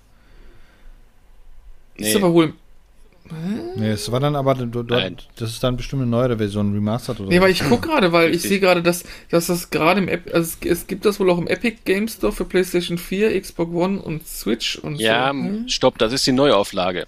[1.98, 2.08] Nee.
[2.08, 2.54] Ist aber wohl.
[3.76, 7.20] Nee, es war dann aber, du, du, das ist dann bestimmt eine neuere Version, remastered
[7.20, 10.08] oder Nee, weil ich gucke gerade, weil ich sehe gerade, dass, dass das gerade im
[10.08, 13.40] App, also es, es, gibt das wohl auch im Epic Game Store für PlayStation 4,
[13.40, 15.38] Xbox One und Switch und ja, so.
[15.38, 15.68] Ja, hm?
[15.68, 17.06] stopp, das ist die Neuauflage.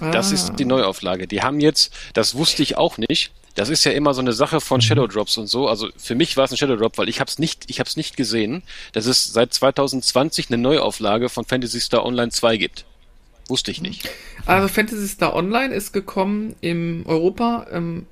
[0.00, 0.10] Ah.
[0.10, 1.26] Das ist die Neuauflage.
[1.26, 4.60] Die haben jetzt, das wusste ich auch nicht, das ist ja immer so eine Sache
[4.60, 4.82] von mhm.
[4.82, 5.68] Shadow Drops und so.
[5.68, 7.88] Also für mich war es ein Shadow Drop, weil ich habe es nicht, ich habe
[7.88, 12.84] es nicht gesehen, dass es seit 2020 eine Neuauflage von Fantasy Star Online 2 gibt.
[13.50, 14.08] Wusste ich nicht.
[14.46, 18.06] Also Fantasy Star Online ist gekommen im Europa ähm,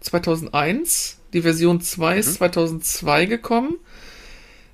[0.00, 1.18] 2001.
[1.32, 2.20] Die Version 2 mhm.
[2.20, 3.76] ist 2002 gekommen.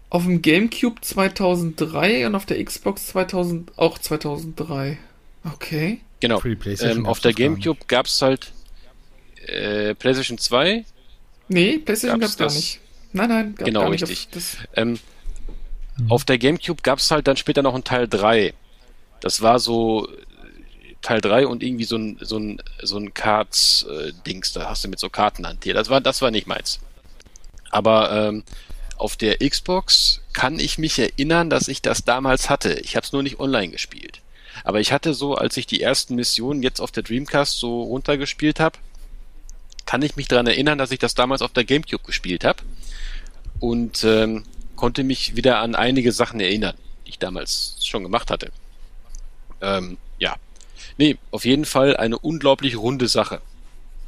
[0.08, 4.98] Auf dem GameCube 2003 und auf der Xbox 2000 auch 2003.
[5.44, 6.00] Okay.
[6.20, 6.42] Genau.
[6.42, 8.52] Ähm, auf der GameCube gab es halt
[9.46, 10.84] äh, PlayStation 2.
[11.48, 12.80] Nee, PlayStation gab es gar nicht.
[13.12, 14.08] Nein, nein, gab genau, gar nicht.
[14.08, 14.36] richtig.
[14.36, 14.98] Auf, ähm,
[15.98, 16.10] mhm.
[16.10, 18.54] auf der GameCube gab es halt dann später noch ein Teil 3.
[19.20, 20.08] Das war so
[21.02, 24.98] Teil 3 und irgendwie so ein, so ein, so ein Cards-Dings, da hast du mit
[24.98, 25.76] so Karten hantiert.
[25.76, 26.80] Das war, das war nicht meins.
[27.70, 28.44] Aber ähm,
[28.96, 32.74] auf der Xbox kann ich mich erinnern, dass ich das damals hatte.
[32.80, 34.20] Ich habe es nur nicht online gespielt.
[34.64, 38.58] Aber ich hatte so, als ich die ersten Missionen jetzt auf der Dreamcast so runtergespielt
[38.58, 38.78] habe,
[39.84, 42.62] kann ich mich daran erinnern, dass ich das damals auf der GameCube gespielt habe
[43.60, 44.44] und ähm,
[44.74, 46.74] konnte mich wieder an einige Sachen erinnern,
[47.06, 48.50] die ich damals schon gemacht hatte.
[49.60, 50.36] Ähm, ja.
[50.98, 53.40] Nee, auf jeden Fall eine unglaublich runde Sache.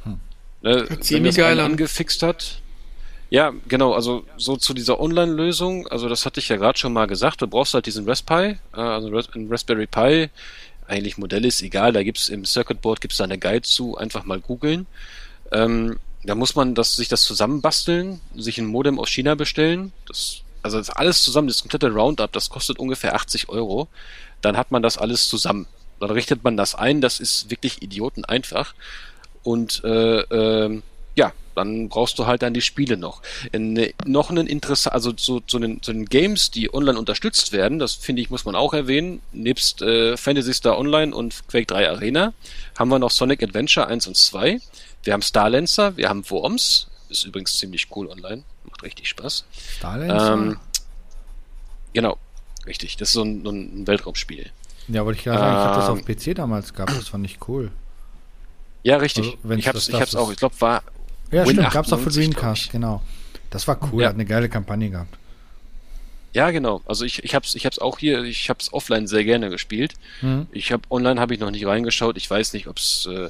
[0.03, 0.19] Hm.
[0.61, 2.61] Ne, wenn das geil angefixt hat.
[3.29, 7.05] Ja, genau, also so zu dieser Online-Lösung, also das hatte ich ja gerade schon mal
[7.05, 10.29] gesagt, du brauchst halt diesen Raspberry, äh, also ein Raspberry Pi,
[10.87, 14.25] eigentlich Modell ist egal, da gibt's im Circuit Board gibt's da eine Guide zu, einfach
[14.25, 14.87] mal googeln.
[15.51, 19.93] Ähm, da muss man das, sich das zusammenbasteln, sich ein Modem aus China bestellen.
[20.07, 23.87] Das, also das alles zusammen, das komplette Roundup, das kostet ungefähr 80 Euro.
[24.41, 25.67] Dann hat man das alles zusammen.
[25.99, 28.73] Dann richtet man das ein, das ist wirklich idioten einfach.
[29.43, 30.81] Und äh, äh,
[31.15, 33.21] ja, dann brauchst du halt dann die Spiele noch.
[33.51, 37.79] In, noch einen interessant, also zu, zu, den, zu den Games, die online unterstützt werden,
[37.79, 41.89] das finde ich, muss man auch erwähnen, nebst äh, Fantasy Star Online und Quake 3
[41.89, 42.33] Arena,
[42.77, 44.61] haben wir noch Sonic Adventure 1 und 2.
[45.03, 49.43] Wir haben Starlancer, wir haben Worms, ist übrigens ziemlich cool online, macht richtig Spaß.
[49.77, 50.33] Starlancer?
[50.33, 50.59] Ähm,
[51.93, 52.17] genau,
[52.69, 54.49] richtig, das ist so ein, ein Weltraumspiel.
[54.87, 57.25] Ja, wollte ich gerade sagen, ich habe das auf ähm, PC damals gehabt, das fand
[57.25, 57.71] ich cool.
[58.83, 59.37] Ja, richtig.
[59.43, 60.83] Also, ich hab's, ich hab's auch, ich glaube, war.
[61.31, 63.01] Ja, Win stimmt, gab's auch für Dreamcast, genau.
[63.49, 64.09] Das war cool, ja.
[64.09, 65.15] hat eine geile Kampagne gehabt.
[66.33, 66.81] Ja, genau.
[66.85, 69.95] Also ich, ich hab's, ich hab's auch hier, ich hab's offline sehr gerne gespielt.
[70.21, 70.47] Mhm.
[70.51, 72.17] Ich habe online habe ich noch nicht reingeschaut.
[72.17, 73.29] Ich weiß nicht, ob's äh,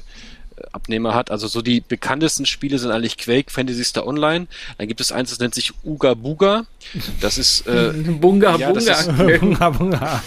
[0.72, 1.30] Abnehmer hat.
[1.30, 4.46] Also so die bekanntesten Spiele sind eigentlich Quake, Fantasy Star Online.
[4.78, 6.66] Dann gibt es eins, das nennt sich Uga Buga.
[7.20, 8.92] Das ist äh, Bunga ja, Bunga.
[8.92, 10.22] Ist, Bunga Bunga.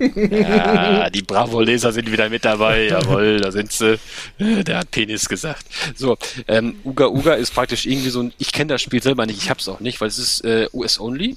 [0.00, 2.88] Ja, die Bravo-Leser sind wieder mit dabei.
[2.90, 3.98] Jawohl, da sind sie.
[4.38, 5.66] Der hat Penis gesagt.
[5.94, 6.16] So,
[6.48, 8.32] ähm, Uga Uga ist praktisch irgendwie so ein.
[8.38, 9.42] Ich kenne das Spiel selber nicht.
[9.42, 11.36] Ich hab's auch nicht, weil es ist äh, US-only.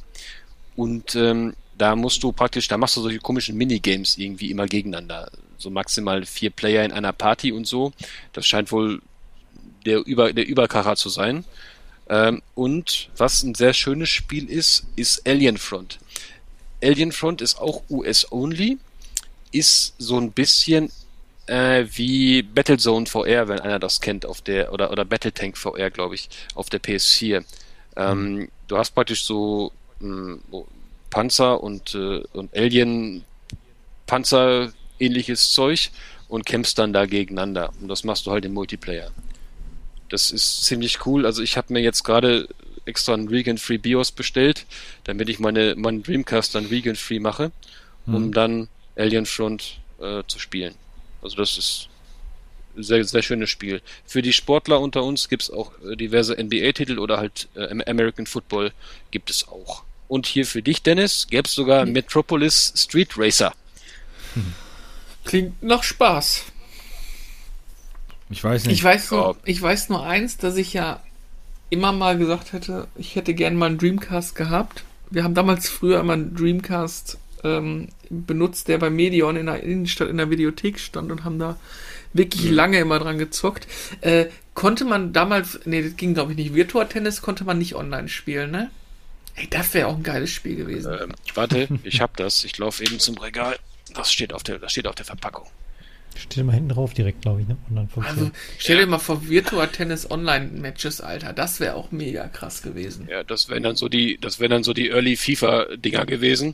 [0.76, 5.30] Und ähm, da musst du praktisch, da machst du solche komischen Minigames irgendwie immer gegeneinander
[5.58, 7.94] so maximal vier Player in einer Party und so.
[8.34, 9.02] Das scheint wohl
[9.86, 11.46] der, Über, der Überkracher zu sein.
[12.10, 16.00] Ähm, und was ein sehr schönes Spiel ist, ist Alien Front.
[16.84, 18.78] Alien Front ist auch US-only,
[19.52, 20.92] ist so ein bisschen
[21.48, 26.16] äh, wie Battlezone VR, wenn einer das kennt, auf der, oder, oder Battletank VR, glaube
[26.16, 27.44] ich, auf der PS4.
[27.96, 28.50] Ähm, mhm.
[28.68, 30.64] Du hast praktisch so mh, hm,
[31.10, 33.24] Panzer und, äh, und Alien
[34.08, 34.74] Panzer
[35.04, 35.92] ähnliches Zeug
[36.28, 37.72] und kämpfst dann da gegeneinander.
[37.82, 39.12] Und das machst du halt im Multiplayer.
[40.10, 41.26] Das ist ziemlich cool.
[41.26, 42.48] Also ich habe mir jetzt gerade
[42.86, 44.66] extra einen Vegan Free BIOS bestellt,
[45.04, 47.52] damit ich meine meinen Dreamcast dann Vegan Free mache,
[48.06, 48.34] um mhm.
[48.34, 50.76] dann Alien Front äh, zu spielen.
[51.22, 51.88] Also das ist
[52.76, 53.82] ein sehr, sehr schönes Spiel.
[54.06, 58.26] Für die Sportler unter uns gibt es auch äh, diverse NBA-Titel oder halt äh, American
[58.26, 58.72] Football
[59.12, 59.84] gibt es auch.
[60.08, 63.54] Und hier für dich, Dennis, gäbe es sogar Metropolis Street Racer.
[64.34, 64.54] Hm.
[65.26, 66.44] Klingt nach Spaß.
[68.30, 68.78] Ich weiß nicht.
[68.78, 71.02] Ich weiß, nur, ich weiß nur eins, dass ich ja
[71.70, 74.84] immer mal gesagt hätte, ich hätte gern mal einen Dreamcast gehabt.
[75.10, 80.10] Wir haben damals früher immer einen Dreamcast ähm, benutzt, der bei Medion in der Innenstadt
[80.10, 81.58] in der Videothek stand und haben da
[82.14, 82.54] wirklich mhm.
[82.54, 83.68] lange immer dran gezockt.
[84.02, 87.76] Äh, konnte man damals, nee, das ging glaube ich nicht, Virtua Tennis konnte man nicht
[87.76, 88.72] online spielen, ne?
[89.36, 90.94] Ey, das wäre auch ein geiles Spiel gewesen.
[91.02, 92.44] Ähm, warte, ich hab das.
[92.44, 93.58] Ich laufe eben zum Regal.
[93.94, 95.48] Das steht auf der, das steht auf der Verpackung.
[96.16, 97.58] Steht immer hinten drauf direkt, glaube ich, ne?
[97.96, 98.30] Also
[98.60, 101.34] stell dir mal vor Virtua Tennis Online Matches, Alter.
[101.34, 103.08] Das wäre auch mega krass gewesen.
[103.10, 106.54] Ja, das wären dann so die, das wären dann so die Early FIFA Dinger gewesen,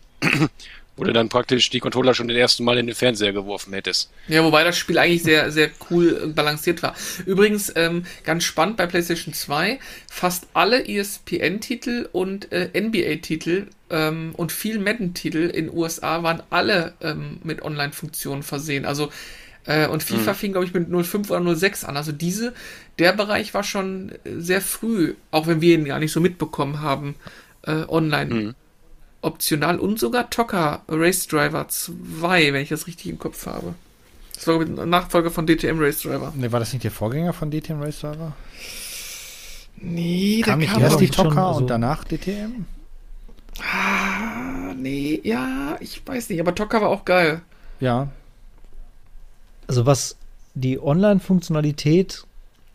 [1.00, 4.12] Wo du dann praktisch die Controller schon den ersten Mal in den Fernseher geworfen hättest.
[4.28, 6.93] Ja, wobei das Spiel eigentlich sehr, sehr cool balanciert war.
[7.26, 9.80] Übrigens, ähm, ganz spannend bei PlayStation 2,
[10.12, 17.39] fast alle ESPN-Titel und äh, NBA-Titel ähm, und viel Madden-Titel in USA waren alle ähm,
[17.43, 18.86] mit Online-Funktionen versehen.
[18.86, 19.10] Also
[19.66, 20.36] äh, und FIFA mhm.
[20.36, 21.95] fing, glaube ich, mit 05 oder 06 an.
[21.95, 22.54] Also diese,
[22.97, 27.16] der Bereich war schon sehr früh, auch wenn wir ihn gar nicht so mitbekommen haben,
[27.64, 28.34] äh, online.
[28.34, 28.56] Mhm
[29.22, 33.74] optional und sogar Tocker Race Driver 2, wenn ich das richtig im Kopf habe.
[34.34, 36.34] Das war ein Nachfolger von DTM Race Driver.
[36.36, 38.34] Ne, war das nicht der Vorgänger von DTM Race Driver?
[39.76, 42.65] Nee, kam nicht kam erst die Tocker und danach DTM?
[43.61, 47.41] Ah, nee, ja, ich weiß nicht, aber Tocker war auch geil.
[47.80, 48.09] Ja.
[49.67, 50.15] Also was
[50.53, 52.24] die Online-Funktionalität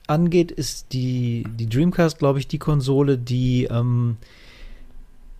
[0.06, 4.18] angeht, ist die, die Dreamcast, glaube ich, die Konsole, die ähm,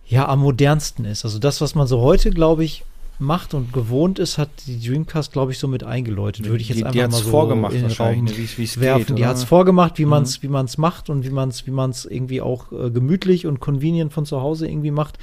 [0.07, 1.25] ja am modernsten ist.
[1.25, 2.83] Also das, was man so heute, glaube ich,
[3.17, 6.45] macht und gewohnt ist, hat die Dreamcast, glaube ich, so mit eingeläutet.
[6.47, 9.05] Würde ich jetzt die, einfach die mal so vorgemacht in den Raum ne, werfen.
[9.05, 10.43] Geht, die hat es vorgemacht, wie man es mhm.
[10.43, 14.11] wie man's macht und wie man es wie man's irgendwie auch äh, gemütlich und convenient
[14.11, 15.17] von zu Hause irgendwie macht.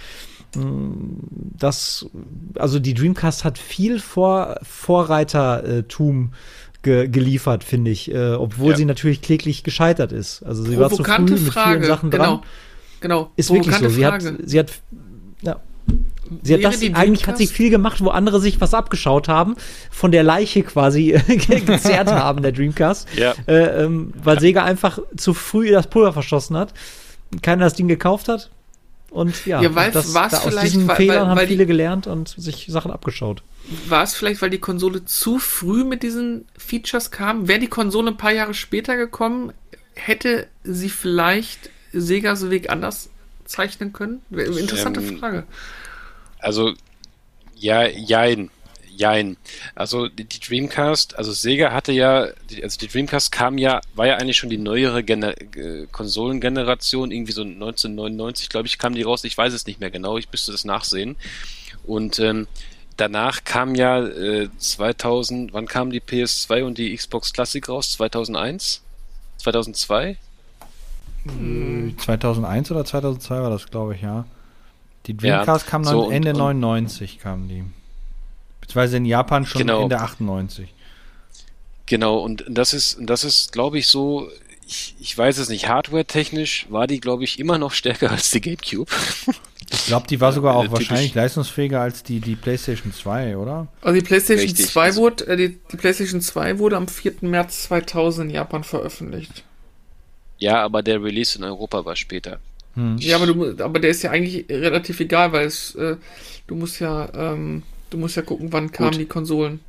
[0.56, 1.18] Mm,
[1.58, 2.06] das,
[2.54, 6.32] also die Dreamcast hat viel Vor Vorreitertum
[6.82, 8.76] ge geliefert, finde ich, äh, obwohl ja.
[8.76, 10.42] sie natürlich kläglich gescheitert ist.
[10.42, 11.80] Also sie war zu früh mit Frage.
[11.80, 12.20] vielen Sachen dran.
[12.20, 12.42] Genau.
[13.02, 13.30] Genau.
[13.36, 13.88] Ist wirklich so.
[13.88, 14.72] Sie hat, sie hat,
[15.42, 15.60] ja.
[16.42, 19.56] Sie hat das, eigentlich hat sie viel gemacht, wo andere sich was abgeschaut haben,
[19.90, 23.08] von der Leiche quasi gezerrt haben, der Dreamcast.
[23.16, 23.34] Ja.
[23.46, 26.72] Äh, ähm, weil Sega einfach zu früh das Pulver verschossen hat,
[27.42, 28.50] keiner das Ding gekauft hat.
[29.10, 32.28] Und ja, ja weil, das, da aus diesen weil, Fehlern weil, haben viele gelernt und
[32.28, 33.42] sich Sachen abgeschaut.
[33.88, 37.46] War es vielleicht, weil die Konsole zu früh mit diesen Features kam?
[37.46, 39.52] Wäre die Konsole ein paar Jahre später gekommen,
[39.94, 43.10] hätte sie vielleicht Segas Weg anders
[43.44, 44.22] zeichnen können?
[44.30, 45.44] Interessante ähm, Frage.
[46.38, 46.74] Also,
[47.54, 48.50] ja, jein.
[48.94, 49.38] Jein.
[49.74, 52.28] Also die, die, Dreamcast, also Sega hatte ja,
[52.62, 57.32] also die Dreamcast kam ja, war ja eigentlich schon die neuere Gener äh, Konsolengeneration, irgendwie
[57.32, 59.24] so 1999, glaube ich, kam die raus.
[59.24, 61.16] Ich weiß es nicht mehr genau, ich müsste das nachsehen.
[61.84, 62.46] Und ähm,
[62.96, 67.92] danach kam ja äh, 2000, wann kam die PS2 und die Xbox Classic raus?
[67.92, 68.82] 2001?
[69.38, 70.18] 2002?
[71.24, 74.24] 2001 oder 2002 war das, glaube ich, ja.
[75.06, 77.64] Die Dreamcast ja, kam dann so Ende und, 99 kam die.
[78.60, 79.82] Beziehungsweise in Japan schon genau.
[79.82, 80.72] Ende 98.
[81.86, 84.28] Genau, und das ist, das ist, glaube ich, so,
[84.66, 88.40] ich, ich weiß es nicht, hardware-technisch war die, glaube ich, immer noch stärker als die
[88.40, 88.90] GameCube.
[89.70, 93.66] Ich glaube, die war sogar auch äh, wahrscheinlich leistungsfähiger als die, die PlayStation 2, oder?
[93.80, 94.66] Also die PlayStation Richtig.
[94.66, 97.14] 2 wurde, äh, die, die PlayStation 2 wurde am 4.
[97.22, 99.44] März 2000 in Japan veröffentlicht.
[100.42, 102.40] Ja, aber der Release in Europa war später.
[102.74, 102.98] Hm.
[102.98, 105.96] Ja, aber, du, aber der ist ja eigentlich relativ egal, weil es, äh,
[106.48, 109.60] du musst ja, ähm, du musst ja gucken, wann kamen die Konsolen.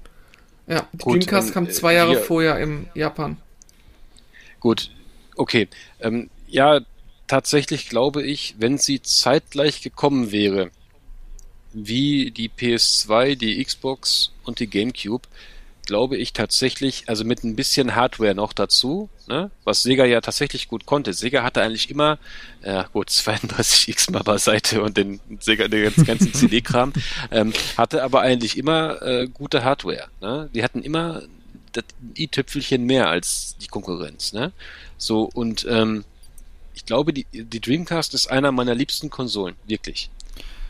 [0.66, 3.38] Ja, die Gut, Dreamcast ähm, kam zwei Jahre wir, vorher im Japan.
[4.60, 4.90] Gut,
[5.36, 5.68] okay.
[6.00, 6.82] Ähm, ja,
[7.28, 10.72] tatsächlich glaube ich, wenn sie zeitgleich gekommen wäre,
[11.72, 15.28] wie die PS2, die Xbox und die GameCube,
[15.86, 20.68] glaube ich tatsächlich, also mit ein bisschen Hardware noch dazu, ne, was Sega ja tatsächlich
[20.68, 21.14] gut konnte.
[21.14, 22.18] Sega hatte eigentlich immer,
[22.64, 26.94] ja gut, 32x mal beiseite und den Sega, den ganzen CD-Kram,
[27.32, 30.08] ähm, hatte aber eigentlich immer äh, gute Hardware.
[30.22, 30.50] Ne?
[30.54, 31.24] Die hatten immer
[31.74, 31.86] das
[32.18, 34.34] i-Tüpfelchen mehr als die Konkurrenz.
[34.34, 34.52] Ne?
[34.98, 36.06] So, und ähm,
[36.76, 40.10] ich glaube, die, die Dreamcast ist einer meiner liebsten Konsolen, wirklich.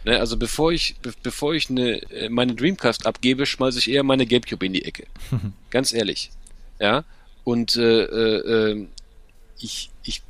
[0.05, 4.25] Ne, also bevor ich, be bevor ich äh, meine Dreamcast abgebe, schmeiße ich eher meine
[4.25, 5.07] GameCube in die Ecke.
[5.69, 6.31] Ganz ehrlich.
[6.79, 7.05] Ja.
[7.43, 8.89] Und äh, äh, ähm,
[9.59, 10.21] ich, ich,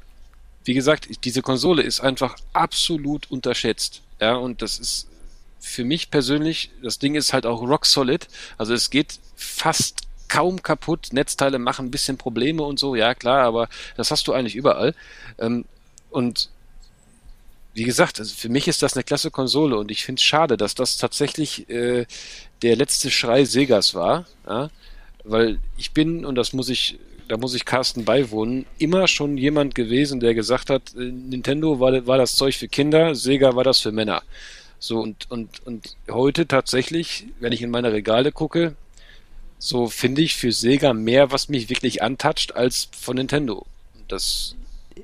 [0.63, 4.01] wie gesagt, diese Konsole ist einfach absolut unterschätzt.
[4.21, 5.07] Ja, und das ist
[5.59, 8.27] für mich persönlich, das Ding ist halt auch rock solid.
[8.57, 11.09] Also es geht fast kaum kaputt.
[11.11, 14.93] Netzteile machen ein bisschen Probleme und so, ja klar, aber das hast du eigentlich überall.
[15.39, 15.65] Ähm,
[16.09, 16.49] und
[17.73, 20.57] wie gesagt, also für mich ist das eine klasse Konsole und ich finde es schade,
[20.57, 22.05] dass das tatsächlich äh,
[22.61, 24.69] der letzte Schrei Segas war, ja?
[25.23, 29.73] weil ich bin, und das muss ich, da muss ich Carsten beiwohnen, immer schon jemand
[29.73, 33.79] gewesen, der gesagt hat, äh, Nintendo war, war das Zeug für Kinder, Sega war das
[33.79, 34.21] für Männer.
[34.77, 38.75] So, und, und, und heute tatsächlich, wenn ich in meine Regale gucke,
[39.57, 43.65] so finde ich für Sega mehr, was mich wirklich antatscht, als von Nintendo.
[44.09, 44.55] Das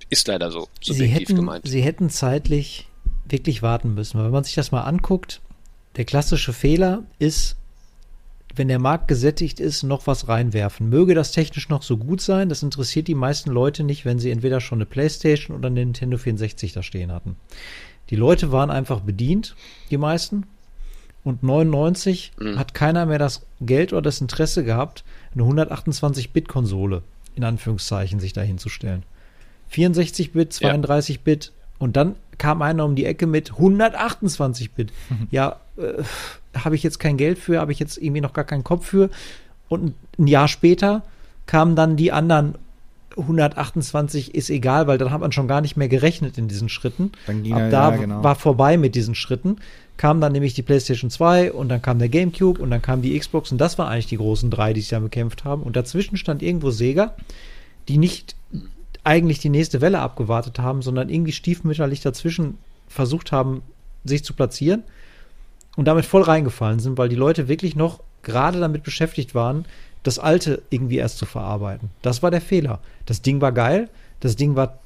[0.10, 1.68] ist leider so, subjektiv sie hätten, gemeint.
[1.68, 2.88] Sie hätten zeitlich
[3.28, 4.18] wirklich warten müssen.
[4.18, 5.42] Weil wenn man sich das mal anguckt,
[5.96, 7.56] der klassische Fehler ist,
[8.56, 10.90] wenn der Markt gesättigt ist, noch was reinwerfen.
[10.90, 14.32] Möge das technisch noch so gut sein, das interessiert die meisten Leute nicht, wenn sie
[14.32, 17.36] entweder schon eine Playstation oder eine Nintendo 64 da stehen hatten.
[18.10, 19.56] Die Leute waren einfach bedient,
[19.92, 20.46] die meisten.
[21.24, 22.58] Und 99 mhm.
[22.58, 27.04] hat keiner mehr das Geld oder das Interesse gehabt, eine 128-Bit-Konsole
[27.36, 29.04] in Anführungszeichen sich dahinzustellen.
[29.74, 31.51] 64-Bit, 32-Bit ja.
[31.80, 34.91] und dann kam einer um die Ecke mit 128-Bit.
[35.09, 35.28] Mhm.
[35.30, 36.03] Ja, äh,
[36.57, 39.09] habe ich jetzt kein Geld für, habe ich jetzt irgendwie noch gar keinen Kopf für.
[39.67, 41.03] Und ein Jahr später
[41.45, 42.55] kamen dann die anderen
[43.17, 47.11] 128 ist egal, weil dann hat man schon gar nicht mehr gerechnet in diesen Schritten.
[47.28, 48.24] Dann ging Ab er, da ja, genau.
[48.24, 49.57] war vorbei mit diesen Schritten.
[49.97, 53.17] Kam dann nämlich die PlayStation 2 und dann kam der GameCube und dann kam die
[53.17, 55.63] Xbox und das waren eigentlich die großen drei, die sich da bekämpft haben.
[55.63, 57.15] Und dazwischen stand irgendwo Sega,
[57.89, 58.36] die nicht
[59.10, 63.64] eigentlich die nächste Welle abgewartet haben, sondern irgendwie stiefmütterlich dazwischen versucht haben,
[64.05, 64.84] sich zu platzieren
[65.76, 69.66] und damit voll reingefallen sind, weil die Leute wirklich noch gerade damit beschäftigt waren,
[70.03, 71.89] das Alte irgendwie erst zu verarbeiten.
[72.03, 72.82] Das war der Fehler.
[73.07, 73.89] Das Ding war geil,
[74.20, 74.78] das Ding war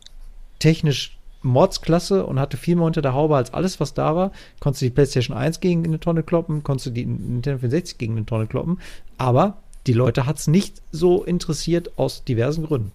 [0.57, 4.31] technisch Mordsklasse und hatte viel mehr unter der Haube als alles, was da war.
[4.61, 8.15] Konntest du die PlayStation 1 gegen eine Tonne kloppen, konntest du die Nintendo 64 gegen
[8.15, 8.79] eine Tonne kloppen,
[9.17, 12.93] aber die Leute hat es nicht so interessiert aus diversen Gründen.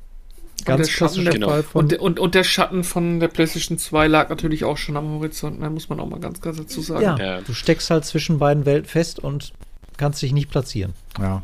[0.65, 1.49] Ganz klassisch der genau.
[1.49, 1.85] Fall von.
[1.85, 5.61] Und, und, und, der Schatten von der PlayStation 2 lag natürlich auch schon am Horizont,
[5.61, 7.03] da ne, muss man auch mal ganz klar dazu sagen.
[7.03, 9.53] Ja, ja, du steckst halt zwischen beiden Welten fest und
[9.97, 10.95] kannst dich nicht platzieren.
[11.19, 11.43] Ja.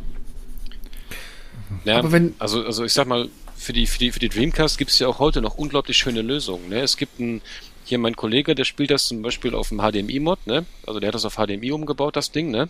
[1.85, 4.79] Ja, Aber wenn, also, also ich sag mal, für die, für die, für die Dreamcast
[4.79, 6.69] gibt es ja auch heute noch unglaublich schöne Lösungen.
[6.69, 6.81] Ne?
[6.81, 7.41] Es gibt ein,
[7.85, 10.65] hier mein Kollege, der spielt das zum Beispiel auf dem HDMI-Mod, ne?
[10.87, 12.69] Also der hat das auf HDMI umgebaut, das Ding, ne?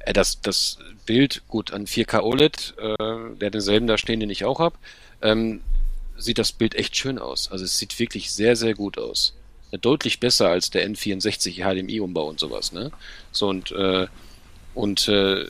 [0.00, 4.44] Äh, das, das Bild, gut, an 4K OLED, äh, der denselben da stehen, den ich
[4.44, 4.78] auch hab,
[5.22, 5.60] ähm,
[6.16, 7.50] sieht das Bild echt schön aus.
[7.50, 9.34] Also es sieht wirklich sehr, sehr gut aus.
[9.80, 12.92] Deutlich besser als der N64 HDMI-Umbau und sowas, ne?
[13.30, 14.06] So und, äh,
[14.74, 15.46] und äh,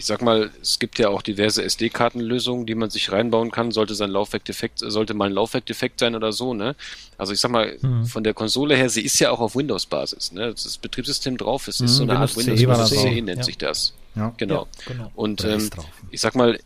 [0.00, 3.94] ich sag mal, es gibt ja auch diverse SD-Kartenlösungen, die man sich reinbauen kann, sollte
[3.94, 6.74] sein Laufwerk defekt, sollte mal ein Laufwerk defekt sein oder so, ne?
[7.18, 8.06] Also ich sag mal, mhm.
[8.06, 10.52] von der Konsole her, sie ist ja auch auf Windows-Basis, ne?
[10.52, 13.42] Das Betriebssystem drauf ist, ist mhm, so eine Art Windows CE nennt ja.
[13.44, 13.92] sich das.
[14.16, 14.34] Ja.
[14.38, 14.66] Genau.
[14.86, 15.12] Ja, genau.
[15.14, 15.70] Und ähm,
[16.10, 16.58] ich sag mal,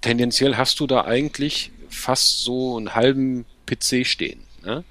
[0.00, 4.84] tendenziell hast du da eigentlich fast so einen halben PC stehen, ne?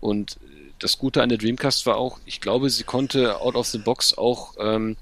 [0.00, 0.38] Und
[0.78, 4.18] das Gute an der Dreamcast war auch, ich glaube, sie konnte out of the box
[4.18, 4.96] auch ähm,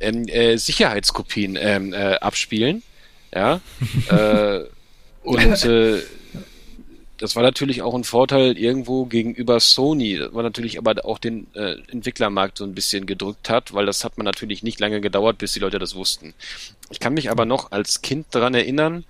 [0.00, 2.82] ähm äh, Sicherheitskopien ähm, äh, abspielen.
[3.34, 3.60] Ja.
[4.08, 4.64] äh,
[5.22, 6.00] und äh,
[7.18, 11.76] das war natürlich auch ein Vorteil irgendwo gegenüber Sony, was natürlich aber auch den äh,
[11.90, 15.52] Entwicklermarkt so ein bisschen gedrückt hat, weil das hat man natürlich nicht lange gedauert, bis
[15.52, 16.34] die Leute das wussten.
[16.90, 19.04] Ich kann mich aber noch als Kind daran erinnern,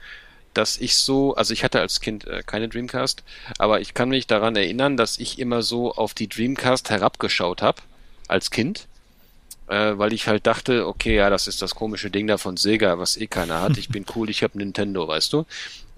[0.55, 3.23] dass ich so, also ich hatte als Kind äh, keine Dreamcast,
[3.59, 7.83] aber ich kann mich daran erinnern, dass ich immer so auf die Dreamcast herabgeschaut habe
[8.29, 8.87] als Kind,
[9.67, 12.99] äh, weil ich halt dachte, okay, ja, das ist das komische Ding da von Sega,
[12.99, 13.77] was eh keiner hat.
[13.77, 15.45] Ich bin cool, ich habe Nintendo, weißt du?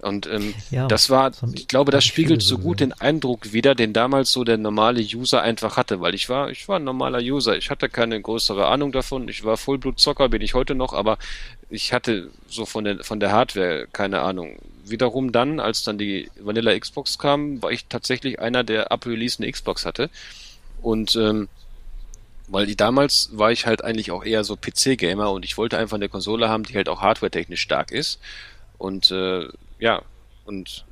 [0.01, 3.75] Und ähm, ja, das war, das ich glaube, das spiegelt so gut den Eindruck wieder,
[3.75, 7.19] den damals so der normale User einfach hatte, weil ich war, ich war ein normaler
[7.19, 11.17] User, ich hatte keine größere Ahnung davon, ich war Vollblutzocker, bin ich heute noch, aber
[11.69, 14.57] ich hatte so von der von der Hardware keine Ahnung.
[14.85, 19.37] Wiederum dann, als dann die Vanilla Xbox kam, war ich tatsächlich einer, der ab Release
[19.41, 20.09] eine Xbox hatte.
[20.81, 21.47] Und ähm,
[22.47, 25.97] weil die damals war ich halt eigentlich auch eher so PC-Gamer und ich wollte einfach
[25.97, 28.19] eine Konsole haben, die halt auch hardware-technisch stark ist.
[28.79, 29.47] Und äh,
[29.79, 30.01] ja,
[30.45, 30.85] und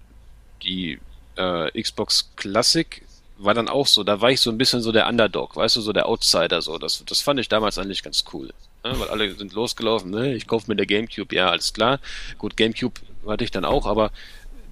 [0.63, 0.99] die
[1.35, 3.03] äh, Xbox Classic
[3.37, 5.81] war dann auch so, da war ich so ein bisschen so der Underdog, weißt du,
[5.81, 6.77] so der Outsider, so.
[6.77, 8.47] Das, das fand ich damals eigentlich ganz cool.
[8.83, 8.99] Ne?
[8.99, 10.33] Weil alle sind losgelaufen, ne?
[10.33, 11.99] Ich kaufe mir der Gamecube, ja, alles klar.
[12.37, 14.11] Gut, Gamecube hatte ich dann auch, aber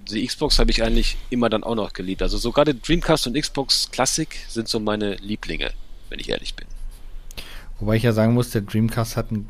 [0.08, 2.22] die Xbox habe ich eigentlich immer dann auch noch geliebt.
[2.22, 5.72] Also sogar der Dreamcast und Xbox Classic sind so meine Lieblinge,
[6.08, 6.66] wenn ich ehrlich bin.
[7.78, 9.48] Wobei ich ja sagen muss, der Dreamcast hat ein,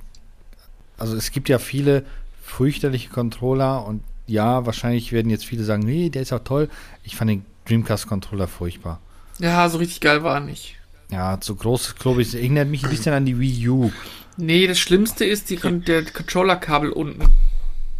[0.98, 2.04] also es gibt ja viele
[2.42, 6.68] fürchterliche Controller und ja, wahrscheinlich werden jetzt viele sagen, nee, der ist auch toll.
[7.04, 9.00] Ich fand den Dreamcast-Controller furchtbar.
[9.38, 10.76] Ja, so richtig geil war er nicht.
[11.10, 13.92] Ja, so groß, glaube ich, erinnert mich ein bisschen an die Wii U.
[14.36, 17.28] Nee, das Schlimmste ist die, der Controller-Kabel unten.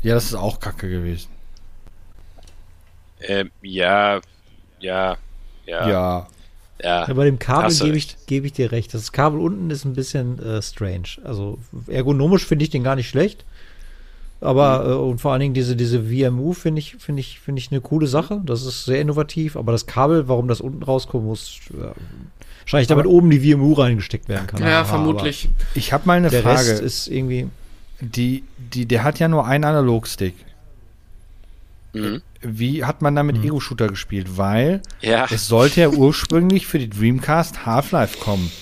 [0.03, 1.29] Ja, das ist auch kacke gewesen.
[3.20, 4.20] Ähm, ja,
[4.81, 5.16] ja,
[5.66, 5.89] ja.
[5.89, 6.29] Ja.
[6.83, 8.93] Ja, ja, bei dem Kabel gebe ich, geb ich dir recht.
[8.93, 11.09] Das Kabel unten ist ein bisschen äh, strange.
[11.24, 13.47] Also ergonomisch finde ich den gar nicht schlecht.
[14.40, 14.90] Aber mhm.
[14.90, 17.80] äh, und vor allen Dingen diese, diese VMU finde ich, finde ich, finde ich eine
[17.80, 18.40] coole Sache.
[18.44, 19.56] Das ist sehr innovativ.
[19.56, 21.92] Aber das Kabel, warum das unten rauskommen muss, äh,
[22.60, 24.62] wahrscheinlich damit aber, oben die VMU reingesteckt werden kann.
[24.62, 25.48] Ja, aber, vermutlich.
[25.74, 26.70] ich habe mal eine der Frage.
[26.70, 27.48] Rest ist irgendwie.
[28.00, 30.34] Die, die, der hat ja nur einen Analogstick.
[31.94, 32.20] Mhm.
[32.42, 33.44] Wie hat man damit mhm.
[33.44, 34.36] Ego-Shooter gespielt?
[34.36, 35.26] Weil ja.
[35.30, 38.52] es sollte ja ursprünglich für die Dreamcast Half-Life kommen.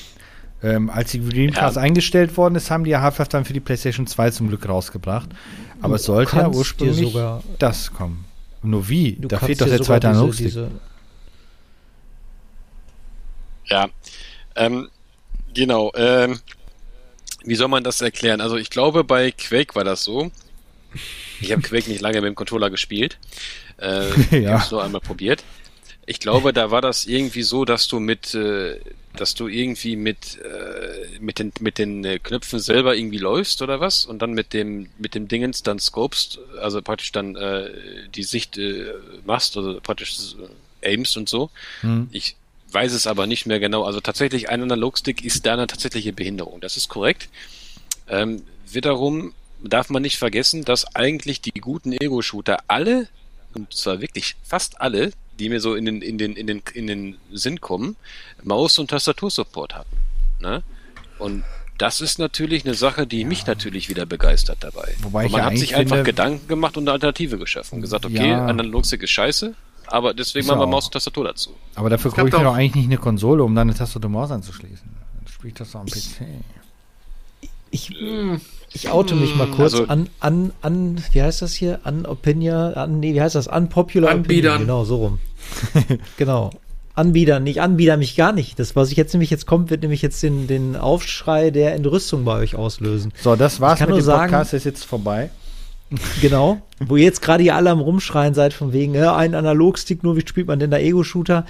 [0.62, 1.82] Ähm, als die Dreamcast ja.
[1.82, 5.28] eingestellt worden ist, haben die ja Half-Life dann für die PlayStation 2 zum Glück rausgebracht.
[5.80, 7.14] Aber du es sollte ja ursprünglich
[7.58, 8.24] das kommen.
[8.62, 9.18] Nur wie?
[9.20, 10.54] Da fehlt doch der zweite Analogstick.
[13.66, 13.88] Ja,
[14.56, 14.88] ähm,
[15.52, 15.92] genau.
[15.94, 16.38] Ähm,
[17.44, 18.40] wie soll man das erklären?
[18.40, 20.30] Also ich glaube, bei Quake war das so.
[21.40, 23.18] Ich habe Quake nicht lange mit dem Controller gespielt.
[23.78, 24.38] Äh, ja.
[24.38, 25.44] Ich habe es nur einmal probiert.
[26.06, 28.78] Ich glaube, da war das irgendwie so, dass du mit, äh,
[29.16, 33.80] dass du irgendwie mit äh, mit den mit den äh, Knöpfen selber irgendwie läufst oder
[33.80, 37.70] was und dann mit dem mit dem Dingens dann scopest, also praktisch dann äh,
[38.14, 38.92] die Sicht äh,
[39.24, 40.34] machst, also praktisch
[40.82, 41.50] äh, aimst und so.
[41.80, 42.08] Hm.
[42.12, 42.36] Ich
[42.70, 43.84] weiß es aber nicht mehr genau.
[43.84, 46.60] Also tatsächlich ein Analogstick ist da eine tatsächliche Behinderung.
[46.60, 47.28] Das ist korrekt.
[48.08, 49.32] Ähm, wiederum
[49.62, 53.08] darf man nicht vergessen, dass eigentlich die guten Ego-Shooter alle,
[53.54, 56.86] und zwar wirklich fast alle, die mir so in den, in den, in den, in
[56.86, 57.96] den Sinn kommen,
[58.42, 59.96] Maus- und Tastatursupport hatten.
[60.40, 60.62] Ne?
[61.18, 61.44] Und
[61.78, 64.94] das ist natürlich eine Sache, die mich natürlich wieder begeistert dabei.
[65.02, 67.80] Wobei und man ja hat sich einfach Gedanken gemacht und eine Alternative geschaffen.
[67.80, 68.46] Gesagt, okay, ja.
[68.46, 69.54] Analogstick ist scheiße,
[69.86, 71.50] aber deswegen machen wir Maus und Tastatur dazu.
[71.74, 74.30] Aber dafür gucke ich mir doch eigentlich nicht eine Konsole, um dann eine Tastatur Maus
[74.30, 74.88] anzuschließen.
[74.88, 76.26] Dann spiele ich das doch am PC.
[77.70, 78.40] Ich, hm.
[78.74, 81.80] Ich oute mich mal kurz also, an, an, an, wie heißt das hier?
[81.84, 83.46] An Opinion, an, nee, wie heißt das?
[83.46, 84.54] Unpopular Anbietern.
[84.54, 84.60] Opinion.
[84.60, 85.18] Genau, so rum.
[86.16, 86.50] genau.
[86.96, 88.58] Anbietern, nicht Anbieter mich gar nicht.
[88.58, 92.24] Das, was ich jetzt nämlich jetzt kommt, wird nämlich jetzt den, den Aufschrei der Entrüstung
[92.24, 93.12] bei euch auslösen.
[93.20, 95.30] So, das war's mit dem sagen, Podcast, ist jetzt vorbei.
[96.20, 100.02] Genau, wo ihr jetzt gerade ihr alle am Rumschreien seid, von wegen, ja, ein Analogstick,
[100.02, 101.46] nur wie spielt man denn da Ego-Shooter?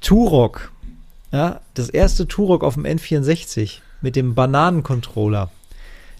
[0.00, 0.70] Turok,
[1.32, 5.50] ja, das erste Turok auf dem N64 mit dem Bananencontroller.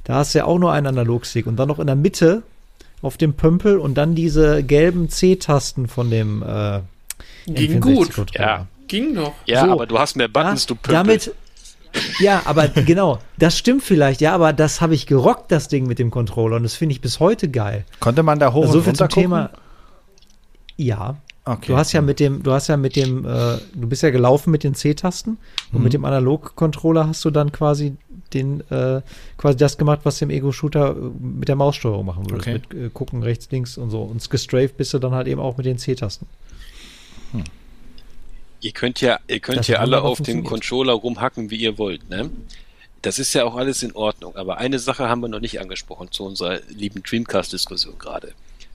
[0.07, 2.45] Da hast du ja auch nur einen Analogstick und dann noch in der Mitte
[3.03, 6.81] auf dem Pömpel und dann diese gelben C-Tasten von dem äh,
[7.47, 8.13] Ging gut.
[8.35, 8.67] Ja.
[8.87, 9.33] Ging doch.
[9.47, 10.95] Ja, so, aber du hast mehr Buttons, ja, du Pömpel.
[10.95, 11.35] Damit,
[12.21, 15.99] ja, aber genau, das stimmt vielleicht, ja, aber das habe ich gerockt, das Ding mit
[15.99, 17.85] dem Controller und das finde ich bis heute geil.
[17.99, 19.51] Konnte man da hoch also, und runter Thema.
[20.77, 21.17] Ja.
[21.45, 21.67] Okay.
[21.69, 24.51] Du hast ja mit dem, du hast ja mit dem, äh, du bist ja gelaufen
[24.51, 25.39] mit den C-Tasten
[25.73, 25.99] und mit mhm.
[25.99, 27.97] dem Analog-Controller hast du dann quasi
[28.35, 29.03] den, äh,
[29.37, 32.49] quasi das gemacht, was dem Ego-Shooter äh, mit der Maussteuerung machen würdest.
[32.49, 32.61] Okay.
[32.71, 34.03] Mit äh, gucken rechts, links und so.
[34.03, 36.27] Und gestrafed bist du dann halt eben auch mit den C-Tasten.
[37.33, 37.45] Hm.
[38.61, 42.31] Ihr könnt ja, ihr könnt ja alle auf dem Controller rumhacken, wie ihr wollt, ne?
[43.03, 46.11] Das ist ja auch alles in Ordnung, aber eine Sache haben wir noch nicht angesprochen
[46.11, 48.33] zu unserer lieben Dreamcast-Diskussion gerade.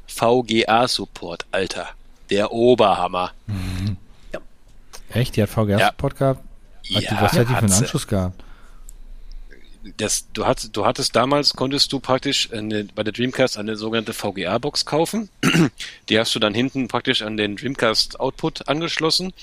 [0.07, 1.90] VGA-Support, Alter.
[2.30, 3.32] Der Oberhammer.
[3.48, 3.98] Mhm.
[4.32, 4.40] Ja.
[5.10, 5.36] Echt?
[5.36, 6.19] Die hat VGA-Support ja.
[6.19, 6.44] gehabt?
[6.94, 8.44] Hat ja, die, was hat die für einen Anschluss gehabt?
[9.98, 14.14] Das, du, hattest, du hattest damals, konntest du praktisch eine, bei der Dreamcast eine sogenannte
[14.14, 15.30] VGA-Box kaufen.
[16.10, 19.34] Die hast du dann hinten praktisch an den Dreamcast-Output angeschlossen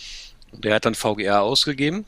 [0.52, 2.04] der hat dann VGA ausgegeben.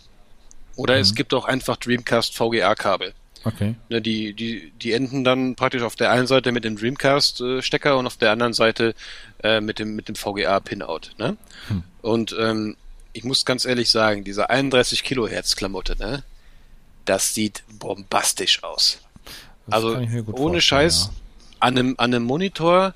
[0.77, 1.01] Oder mhm.
[1.01, 3.13] es gibt auch einfach Dreamcast VGA-Kabel.
[3.43, 3.75] Okay.
[3.89, 8.07] Ne, die, die, die enden dann praktisch auf der einen Seite mit dem Dreamcast-Stecker und
[8.07, 8.95] auf der anderen Seite
[9.43, 11.13] äh, mit dem, mit dem VGA-Pinout.
[11.19, 11.37] Ne?
[11.69, 11.83] Hm.
[12.03, 12.77] Und ähm,
[13.15, 16.23] ich muss ganz ehrlich sagen, diese 31 Kilohertz-Klamotte, ne,
[17.05, 18.99] das sieht bombastisch aus.
[19.67, 19.99] Das also
[20.33, 21.11] ohne Scheiß, ja.
[21.61, 22.95] an, einem, an einem Monitor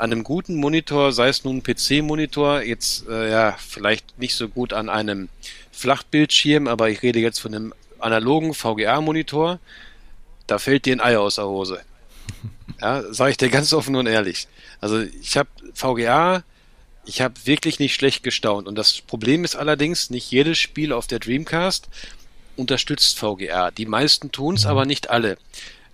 [0.00, 4.48] an einem guten Monitor, sei es nun ein PC-Monitor, jetzt äh, ja vielleicht nicht so
[4.48, 5.28] gut an einem
[5.72, 9.58] Flachbildschirm, aber ich rede jetzt von einem analogen VGA-Monitor,
[10.46, 11.80] da fällt dir ein Ei aus der Hose.
[12.80, 14.48] Ja, sage ich dir ganz offen und ehrlich.
[14.80, 16.42] Also ich habe VGA,
[17.04, 18.66] ich habe wirklich nicht schlecht gestaunt.
[18.66, 21.88] Und das Problem ist allerdings, nicht jedes Spiel auf der Dreamcast
[22.60, 23.70] unterstützt VGA.
[23.70, 24.70] Die meisten tun es, mhm.
[24.70, 25.38] aber nicht alle.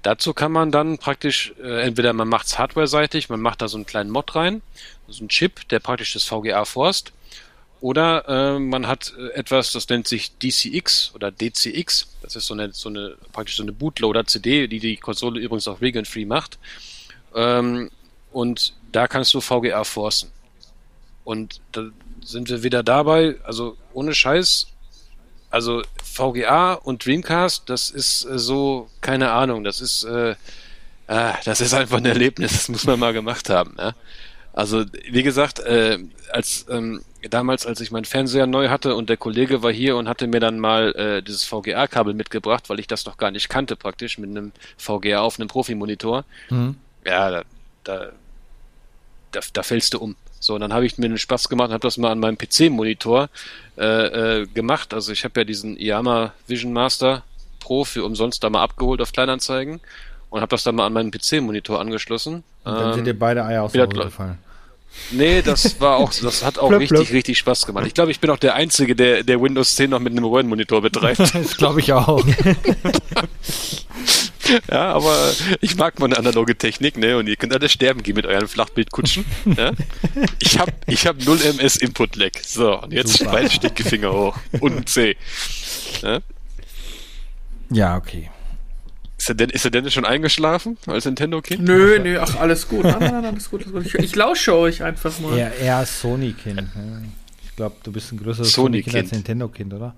[0.02, 3.76] Dazu kann man dann praktisch, äh, entweder man macht es hardware-seitig, man macht da so
[3.76, 4.62] einen kleinen Mod rein,
[5.08, 7.12] so einen Chip, der praktisch das VGA forst,
[7.80, 12.08] oder äh, man hat äh, etwas, das nennt sich DCX oder DCX.
[12.22, 15.80] Das ist so eine, so eine praktisch so eine Bootloader-CD, die die Konsole übrigens auch
[15.80, 16.58] region-free macht.
[17.34, 17.90] Ähm,
[18.32, 20.30] und da kannst du VGA forcen.
[21.24, 21.90] Und da
[22.24, 24.68] sind wir wieder dabei, also ohne Scheiß,
[25.56, 30.32] also VGA und Dreamcast, das ist äh, so, keine Ahnung, das ist, äh,
[31.06, 33.74] äh, das ist einfach ein Erlebnis, das muss man mal gemacht haben.
[33.78, 33.94] Ja?
[34.52, 35.98] Also, wie gesagt, äh,
[36.30, 37.00] als ähm,
[37.30, 40.40] damals, als ich meinen Fernseher neu hatte und der Kollege war hier und hatte mir
[40.40, 44.28] dann mal äh, dieses VGA-Kabel mitgebracht, weil ich das noch gar nicht kannte, praktisch, mit
[44.28, 46.26] einem VGA auf einem Profimonitor.
[46.50, 46.76] Mhm.
[47.06, 47.42] Ja, da,
[47.82, 48.12] da,
[49.32, 50.16] da, da fällst du um.
[50.46, 52.38] So, und dann habe ich mir den Spaß gemacht und habe das mal an meinem
[52.38, 53.28] PC-Monitor
[53.76, 54.94] äh, äh, gemacht.
[54.94, 57.24] Also ich habe ja diesen Yama Vision Master
[57.58, 59.80] Pro für umsonst da mal abgeholt auf Kleinanzeigen
[60.30, 62.44] und habe das dann mal an meinen PC-Monitor angeschlossen.
[62.62, 64.38] Und dann ähm, sind dir beide Eier aus dem gefallen.
[65.10, 67.84] Nee, das war auch, das hat auch plöpp, richtig, richtig Spaß gemacht.
[67.86, 70.80] Ich glaube, ich bin auch der Einzige, der, der Windows 10 noch mit einem Röhrenmonitor
[70.80, 71.18] betreibt.
[71.34, 72.24] das glaube ich auch.
[74.70, 77.16] Ja, aber ich mag meine analoge Technik, ne?
[77.16, 79.24] Und ihr könnt alle sterben gehen mit euren Flachbildkutschen.
[79.56, 79.72] Ja?
[80.40, 82.30] Ich habe ich hab 0 MS Input Lag.
[82.42, 83.32] So, und jetzt Super.
[83.32, 84.36] beide Stinkefinger hoch.
[84.60, 85.16] Und ein C.
[86.02, 86.20] Ja?
[87.70, 88.30] ja, okay.
[89.18, 91.62] Ist der, ist der Dennis schon eingeschlafen als Nintendo-Kind?
[91.62, 92.84] Nö, nö, ach, alles gut.
[92.84, 93.86] Nein, nein, nein, alles gut, alles gut.
[93.86, 95.36] Ich, ich lausche euch einfach mal.
[95.38, 96.56] Er, er ist Sony-Kind.
[96.76, 97.08] ne?
[97.44, 98.92] Ich glaube, du bist ein größeres Sony-Kind.
[98.92, 99.94] Sony-Kind als Nintendo-Kind, oder?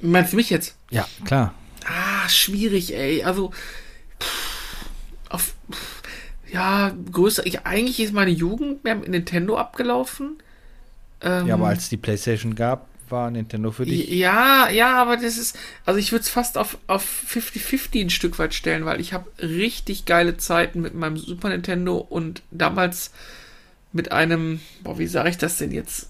[0.00, 0.76] Meinst du mich jetzt?
[0.90, 1.54] Ja, klar.
[1.86, 3.22] Ah, schwierig, ey.
[3.24, 3.50] Also,
[4.20, 4.86] pff,
[5.28, 6.02] auf, pff,
[6.52, 7.46] ja, größer.
[7.46, 10.38] Ich, eigentlich ist meine Jugend mehr mit Nintendo abgelaufen.
[11.20, 14.08] Ähm, Ja, aber als die PlayStation gab, war Nintendo für dich.
[14.10, 18.38] Ja, ja, aber das ist, also ich würde es fast auf, auf 50-50 ein Stück
[18.38, 23.10] weit stellen, weil ich habe richtig geile Zeiten mit meinem Super Nintendo und damals
[23.92, 26.08] mit einem, boah, wie sage ich das denn jetzt?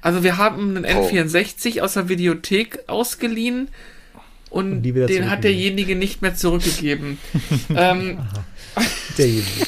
[0.00, 1.06] Also wir haben einen Oh.
[1.08, 3.68] N64 aus der Videothek ausgeliehen
[4.50, 7.18] und, Und den hat derjenige nicht mehr zurückgegeben.
[7.74, 8.18] ähm,
[9.16, 9.46] Derjenige.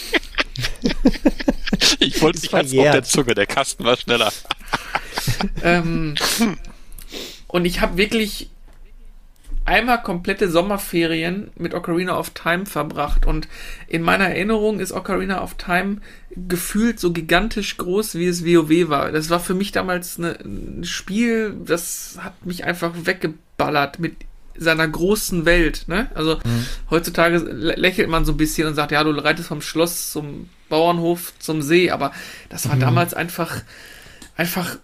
[1.99, 4.33] Ich wollte Ist nicht ganz auf der Zunge, der Kasten war schneller.
[5.63, 6.17] Ähm,
[7.47, 8.51] und ich habe wirklich
[9.65, 13.27] einmal komplette Sommerferien mit Ocarina of Time verbracht.
[13.27, 13.47] Und
[13.87, 15.99] in meiner Erinnerung ist Ocarina of Time
[16.35, 19.13] gefühlt so gigantisch groß, wie es WoW war.
[19.13, 24.17] Das war für mich damals eine, ein Spiel, das hat mich einfach weggeballert mit
[24.57, 25.85] seiner großen Welt.
[25.87, 26.11] Ne?
[26.15, 26.39] Also
[26.91, 30.49] heutzutage lä- lächelt man so ein bisschen und sagt, ja, du reitest vom Schloss zum
[30.69, 32.13] Bauernhof zum See, aber
[32.49, 33.63] das war damals einfach,
[34.37, 34.79] einfach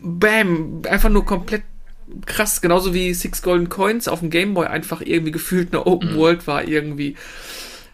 [0.00, 1.62] Bam, einfach nur komplett
[2.24, 6.46] krass, genauso wie Six Golden Coins auf dem Gameboy einfach irgendwie gefühlt eine Open World
[6.46, 7.16] war irgendwie.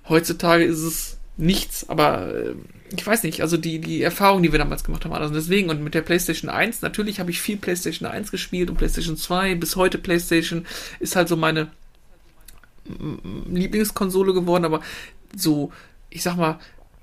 [0.09, 2.55] Heutzutage ist es nichts, aber äh,
[2.97, 5.83] ich weiß nicht, also die, die Erfahrung, die wir damals gemacht haben, also deswegen und
[5.83, 9.77] mit der PlayStation 1, natürlich habe ich viel PlayStation 1 gespielt und PlayStation 2, bis
[9.77, 10.67] heute PlayStation
[11.01, 11.71] ist halt so meine
[12.87, 14.81] mm, Lieblingskonsole geworden, aber
[15.37, 15.73] so,
[16.11, 16.59] ich sag mal,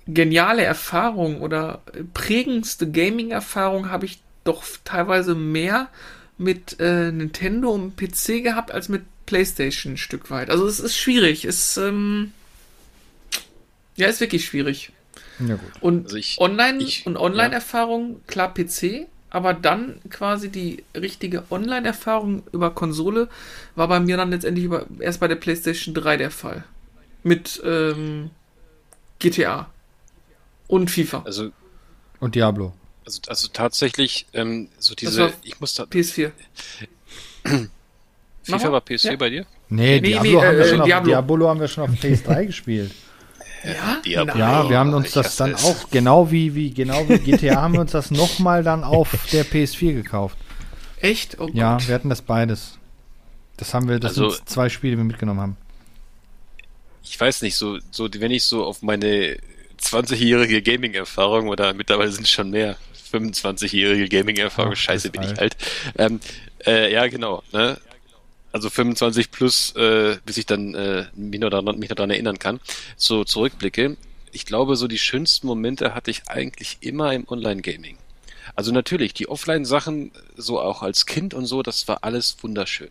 [0.07, 1.81] geniale Erfahrung oder
[2.13, 5.89] prägendste Gaming-Erfahrung habe ich doch teilweise mehr
[6.37, 10.49] mit äh, Nintendo und PC gehabt als mit PlayStation ein Stück weit.
[10.49, 11.45] Also es ist schwierig.
[11.45, 12.33] Es ähm,
[13.95, 14.91] ja ist wirklich schwierig.
[15.47, 15.71] Ja, gut.
[15.81, 22.43] Und Also ich- Online ich- und Online-Erfahrung klar PC, aber dann quasi die richtige Online-Erfahrung
[22.51, 23.29] über Konsole
[23.75, 26.63] war bei mir dann letztendlich über, erst bei der PlayStation 3 der Fall.
[27.23, 28.29] Mit ähm,
[29.19, 29.69] GTA
[30.67, 31.21] und FIFA.
[31.25, 31.51] Also,
[32.19, 32.73] Und Diablo.
[33.05, 36.31] also, also tatsächlich, ähm, so diese, war ich muss da, PS4.
[38.47, 39.15] Mach FIFA war PS4 Ja.
[39.17, 39.45] bei dir?
[39.69, 41.07] Nee, Nee, Diablo, nee, haben wir äh, schon auf, Diablo.
[41.09, 42.91] Diablo haben wir schon auf PS3 gespielt.
[43.63, 44.37] Ja, Diablo.
[44.39, 47.73] Ja, wir haben uns ich das dann auch, genau wie, wie, genau wie GTA, haben
[47.73, 50.37] wir uns das nochmal dann auf der PS4 gekauft.
[50.99, 51.39] Echt?
[51.39, 51.87] Oh Ja, Gott.
[51.87, 52.77] wir hatten das beides.
[53.57, 55.57] Das haben wir, das Also- sind zwei Spiele, die wir mitgenommen haben.
[57.03, 59.37] ich weiß nicht, so, so, wenn ich so auf meine
[59.79, 62.77] 20-jährige Gaming-Erfahrung oder mittlerweile sind es schon mehr,
[63.11, 65.39] 25-jährige Gaming-Erfahrung, scheiße, bin ich alt.
[65.39, 65.57] alt.
[65.97, 66.19] Ähm,
[66.65, 67.77] äh, ja, genau, ne?
[68.51, 72.39] Also 25 plus, äh, bis ich dann äh, mich, noch daran, mich noch daran erinnern
[72.39, 72.59] kann,
[72.97, 73.95] so zurückblicke.
[74.31, 77.97] Ich glaube, so die schönsten Momente hatte ich eigentlich immer im Online-Gaming.
[78.55, 82.89] Also natürlich, die Offline-Sachen, so auch als Kind und so, das war alles wunderschön.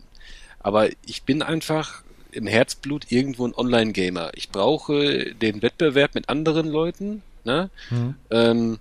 [0.59, 4.31] Aber ich bin einfach im Herzblut irgendwo ein Online-Gamer.
[4.35, 7.69] Ich brauche den Wettbewerb mit anderen Leuten, ne?
[7.89, 8.15] Mhm.
[8.29, 8.79] Ähm,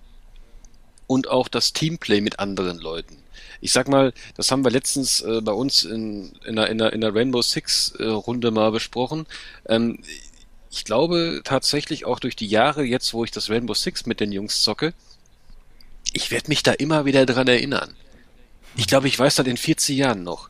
[1.07, 3.17] und auch das Teamplay mit anderen Leuten.
[3.61, 6.93] Ich sag mal, das haben wir letztens äh, bei uns in, in, der, in, der,
[6.93, 9.27] in der Rainbow Six äh, Runde mal besprochen.
[9.67, 9.99] Ähm,
[10.71, 14.33] ich glaube tatsächlich auch durch die Jahre jetzt, wo ich das Rainbow Six mit den
[14.33, 14.95] Jungs zocke,
[16.13, 17.95] ich werde mich da immer wieder dran erinnern.
[18.77, 20.49] Ich glaube, ich weiß das in 40 Jahren noch.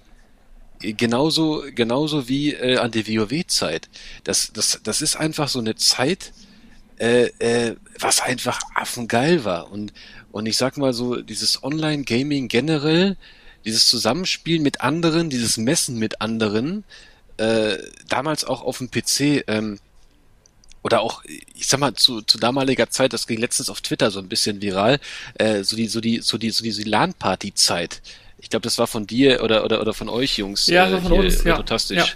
[0.82, 3.89] Äh, Genauso, genauso wie äh, an die WoW-Zeit.
[4.24, 6.32] Das, das, das ist einfach so eine Zeit,
[6.99, 9.70] äh, äh, was einfach affengeil war.
[9.70, 9.93] Und,
[10.32, 13.16] und ich sag mal so, dieses Online-Gaming generell,
[13.65, 16.85] dieses Zusammenspielen mit anderen, dieses Messen mit anderen,
[17.36, 17.78] äh,
[18.09, 19.78] damals auch auf dem PC, ähm,
[20.82, 24.19] oder auch, ich sag mal, zu, zu damaliger Zeit, das ging letztens auf Twitter so
[24.19, 24.98] ein bisschen viral,
[25.35, 28.01] äh, so die, so die, so die, so diese LAN-Party-Zeit.
[28.39, 30.66] Ich glaube, das war von dir oder, oder, oder von euch Jungs.
[30.66, 31.57] Ja, äh, von uns, ja.
[31.57, 31.98] Fantastisch.
[31.98, 32.07] Ja.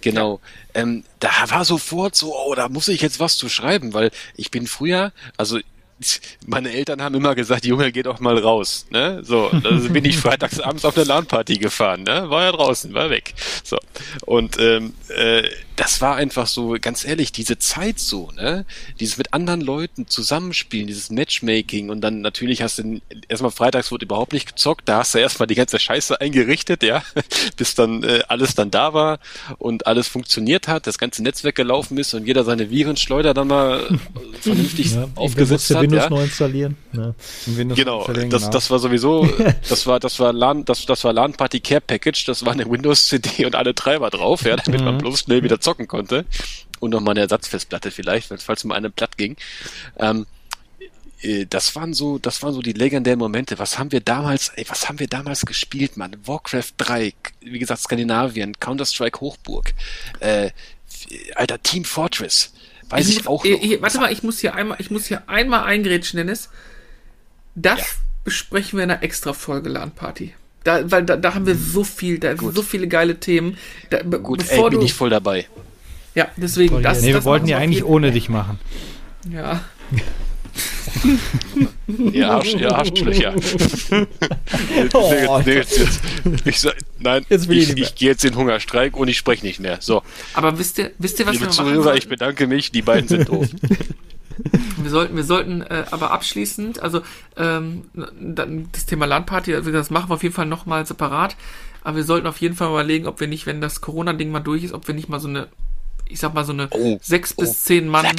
[0.00, 0.40] Genau.
[0.74, 4.50] Ähm, da war sofort so, oh, da muss ich jetzt was zu schreiben, weil ich
[4.50, 5.58] bin früher, also
[6.46, 8.86] meine Eltern haben immer gesagt, Junge, geh doch mal raus.
[8.90, 9.20] Ne?
[9.24, 12.30] So, also bin ich freitags abends auf eine LAN-Party gefahren, ne?
[12.30, 13.34] War ja draußen, war weg.
[13.62, 13.78] So.
[14.26, 15.42] Und ähm, äh,
[15.76, 18.64] das war einfach so, ganz ehrlich, diese Zeit so, ne?
[19.00, 24.04] Dieses mit anderen Leuten zusammenspielen, dieses Matchmaking und dann natürlich hast du erstmal freitags wurde
[24.04, 27.02] überhaupt nicht gezockt, da hast du erstmal die ganze Scheiße eingerichtet, ja,
[27.56, 29.18] bis dann äh, alles dann da war
[29.58, 33.98] und alles funktioniert hat, das ganze Netzwerk gelaufen ist und jeder seine Virenschleuder dann mal
[34.40, 35.90] vernünftig Ja, aufgesetzt hat.
[35.94, 36.10] Windows ja.
[36.10, 36.76] neu installieren.
[36.92, 37.14] Ja.
[37.46, 38.50] Windows Genau, das, genau.
[38.50, 39.28] das war sowieso,
[39.68, 42.70] das war, das war LAN, das, das war LAN Party Care Package, das war eine
[42.70, 46.24] Windows-CD und alle Treiber drauf, ja, damit man bloß schnell wieder zocken konnte.
[46.80, 49.36] Und noch mal eine Ersatzfestplatte vielleicht, falls mal eine platt ging.
[49.98, 50.26] Ähm,
[51.24, 53.58] äh, das waren so, das waren so die legendären Momente.
[53.58, 56.16] Was haben wir damals, ey, was haben wir damals gespielt, Mann?
[56.24, 59.74] Warcraft 3, wie gesagt, Skandinavien, Counter-Strike Hochburg,
[60.20, 60.50] äh,
[61.34, 62.53] alter Team Fortress.
[62.94, 63.50] Weiß ich, muss- auch noch.
[63.50, 66.48] eh, warte mal, ich muss hier einmal, ich muss hier einmal eingrätschen, Dennis.
[67.54, 67.84] Das Ja.
[68.24, 70.34] besprechen wir in einer extra Folge LAN-Party.
[70.64, 73.58] Da, weil da, da haben wir so viel, da so viele geile Themen.
[73.90, 75.46] Da, Gut, ey, bevor bin du, ich voll dabei.
[76.14, 78.58] ja, deswegen, das, nee, wir das wollten machen ja eigentlich ohne dich machen.
[79.30, 79.60] Ja.
[82.12, 83.34] Ihr, Arsch, ihr Arschlöcher.
[84.94, 86.00] Oh, nee, jetzt, jetzt,
[86.44, 89.44] ich sag, nein, Jetzt ich ich, ich gehe jetzt in den Hungerstreik und ich spreche
[89.44, 89.78] nicht mehr.
[89.80, 90.02] So,
[90.32, 93.08] Aber wisst ihr, wisst ihr, was liebe wir machen Zuhörer, ich bedanke mich, die beiden
[93.08, 93.48] sind doof.
[94.82, 97.02] Wir sollten, wir sollten äh, aber abschließend, also
[97.36, 97.84] ähm,
[98.20, 101.36] dann das Thema LAN-Party, also das machen wir auf jeden Fall nochmal separat,
[101.84, 104.64] aber wir sollten auf jeden Fall überlegen, ob wir nicht, wenn das Corona-Ding mal durch
[104.64, 105.46] ist, ob wir nicht mal so eine,
[106.08, 108.16] ich sag mal so eine Oh, sechs oh, bis zehn Mann Sag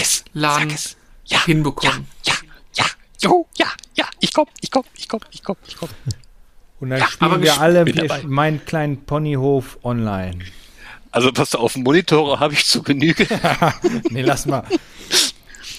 [1.28, 2.08] Ja, hinbekommen.
[2.26, 2.34] Ja,
[2.76, 2.86] ja,
[3.22, 5.90] jo, ja, ja, ich komm, ich komm, ich komm, ich komm, ich komm.
[6.80, 10.40] Und dann Ja, spielen aber wir alle wir- meinen kleinen Ponyhof online.
[11.12, 13.26] Also pass auf, Monitore habe ich zu Genüge.
[14.10, 14.64] Nee, lass mal.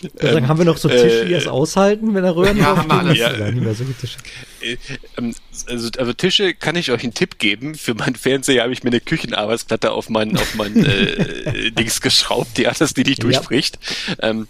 [0.00, 2.74] Würde sagen, haben wir noch so Tische, die äh, das aushalten, wenn er Röhren Ja,
[2.74, 3.24] drauf haben wir steht?
[3.24, 3.38] alles.
[3.38, 4.18] Ja, nicht mehr Tische.
[4.60, 4.76] Äh,
[5.16, 5.34] ähm,
[5.68, 7.74] also, also Tische kann ich euch einen Tipp geben.
[7.76, 12.58] Für meinen Fernseher habe ich mir eine Küchenarbeitsplatte auf meinen auf meinen äh, Dings geschraubt,
[12.58, 13.30] die alles, die nicht Ja.
[13.30, 13.78] durchbricht.
[14.20, 14.48] Ähm,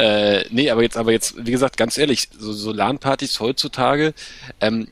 [0.00, 4.14] äh, nee, aber jetzt, aber jetzt, wie gesagt, ganz ehrlich, so, so LAN-Partys heutzutage,
[4.60, 4.88] ähm,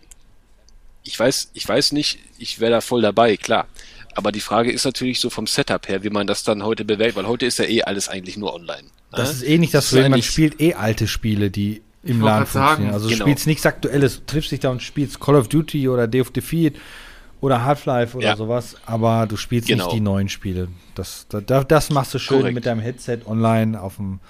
[1.03, 3.67] ich weiß, ich weiß nicht, ich wäre da voll dabei, klar.
[4.15, 7.17] Aber die Frage ist natürlich so vom Setup her, wie man das dann heute bewählt,
[7.17, 8.89] weil heute ist ja eh alles eigentlich nur online.
[9.13, 9.35] Das ne?
[9.37, 10.11] ist eh nicht das ist Problem.
[10.11, 12.93] Man spielt eh alte Spiele, die im LAN funktionieren.
[12.93, 13.25] Also du genau.
[13.25, 16.77] spielst nichts Aktuelles, triffst dich da und spielst Call of Duty oder Day of Defeat
[17.41, 18.37] oder Half-Life oder Ja.
[18.37, 19.85] sowas, aber du spielst Genau.
[19.87, 20.69] nicht die neuen Spiele.
[20.95, 22.55] Das, das, das machst du schön Korrekt.
[22.55, 24.21] mit deinem Headset online auf dem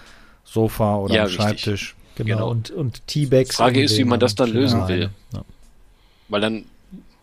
[0.51, 1.29] Sofa oder Ja.
[1.29, 1.95] Schreibtisch.
[2.17, 2.51] Genau, Genau.
[2.51, 3.57] und, und Teabags.
[3.57, 5.11] Frage in ist, wie man das dann lösen will.
[5.33, 5.45] Ja.
[6.29, 6.65] Weil dann,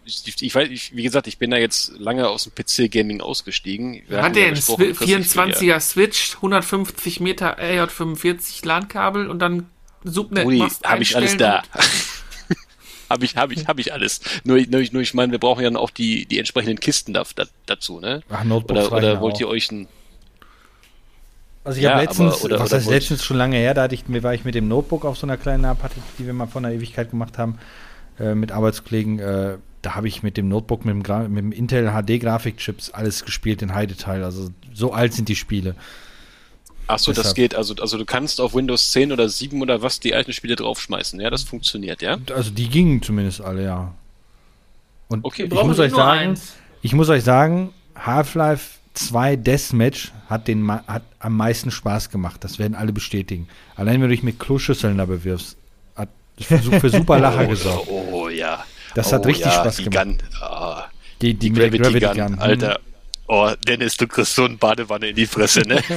[0.06, 4.02] ich, ich weiß, ich, wie gesagt, ich bin da jetzt lange aus dem PC-Gaming ausgestiegen.
[4.08, 8.66] Wir Hat der ja einen besprochen, Swi- Chris, ich will 24er Switch, 150 Meter RJ45
[8.66, 9.68] LAN-Kabel und dann
[10.04, 11.64] Subnet Ui, habe ich alles da.
[13.10, 14.22] habe ich, habe ich, habe ich alles.
[14.44, 17.14] Nur, nur, ich- nur ich meine, wir brauchen ja dann auch die, die entsprechenden Kisten
[17.14, 18.22] da, da, dazu, ne?
[18.30, 19.88] Ach, Oder, oder wollt ihr euch ein,
[21.66, 23.84] Also ich Ja, habe letztens, aber- oder- was oder heißt letztens schon lange her, da
[23.84, 26.34] hatte ich, mir war ich mit dem Notebook auf so einer kleinen Party, die wir
[26.34, 27.58] mal vor einer Ewigkeit gemacht haben,
[28.20, 31.52] äh, mit Arbeitskollegen, äh, da habe ich mit dem Notebook, mit dem, Gra mit dem
[31.52, 34.24] Intel HD Grafikchips alles gespielt in Heidetail.
[34.24, 35.76] Also so alt sind die Spiele.
[36.88, 40.00] ach so, das geht, also, also du kannst auf Windows 10 oder 7 oder was
[40.00, 42.18] die alten Spiele draufschmeißen, ja, das funktioniert, ja?
[42.32, 43.94] Also die gingen zumindest alle, ja.
[45.08, 45.46] Und Okay.
[45.52, 46.54] ich muss euch sagen, eins.
[46.84, 52.44] ich muss euch sagen, Half-Life 2 Deathmatch hat den hat am meisten Spaß gemacht.
[52.44, 53.48] Das werden alle bestätigen.
[53.76, 55.58] Allein wenn du dich mit Kloschüsseln da bewirfst,
[55.96, 56.10] hat
[56.40, 57.88] für, für super Lacher gesorgt.
[57.90, 58.66] Oh, oh ja.
[58.94, 60.06] Das hat oh, richtig ja, Spaß die gemacht.
[60.06, 60.86] Gun, ah,
[61.22, 62.40] Die, die, die Gravity, Gravity Gun, Gun.
[62.40, 62.80] Alter.
[63.28, 65.82] Oh, Dennis, du kriegst so eine Badewanne in die Fresse, ne?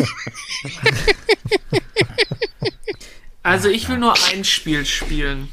[3.49, 5.49] Also ich will nur ein Spiel spielen.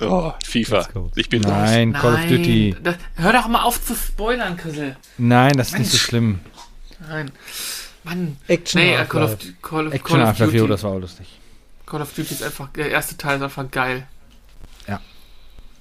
[0.00, 0.88] Oh, FIFA.
[1.16, 1.52] Ich bin raus.
[1.52, 2.76] Nein, Call of Duty.
[2.82, 4.96] Das, hör doch mal auf zu spoilern, Chrisel.
[5.18, 6.02] Nein, das ist nicht so Mensch.
[6.04, 6.40] schlimm.
[7.08, 7.30] Nein.
[8.04, 8.36] Mann.
[8.46, 9.36] Action Nee, äh, Call of.
[9.60, 10.68] Call of, Action Call of Duty.
[10.68, 11.26] das war auch lustig.
[11.86, 14.06] Call of Duty ist einfach, der erste Teil ist einfach geil.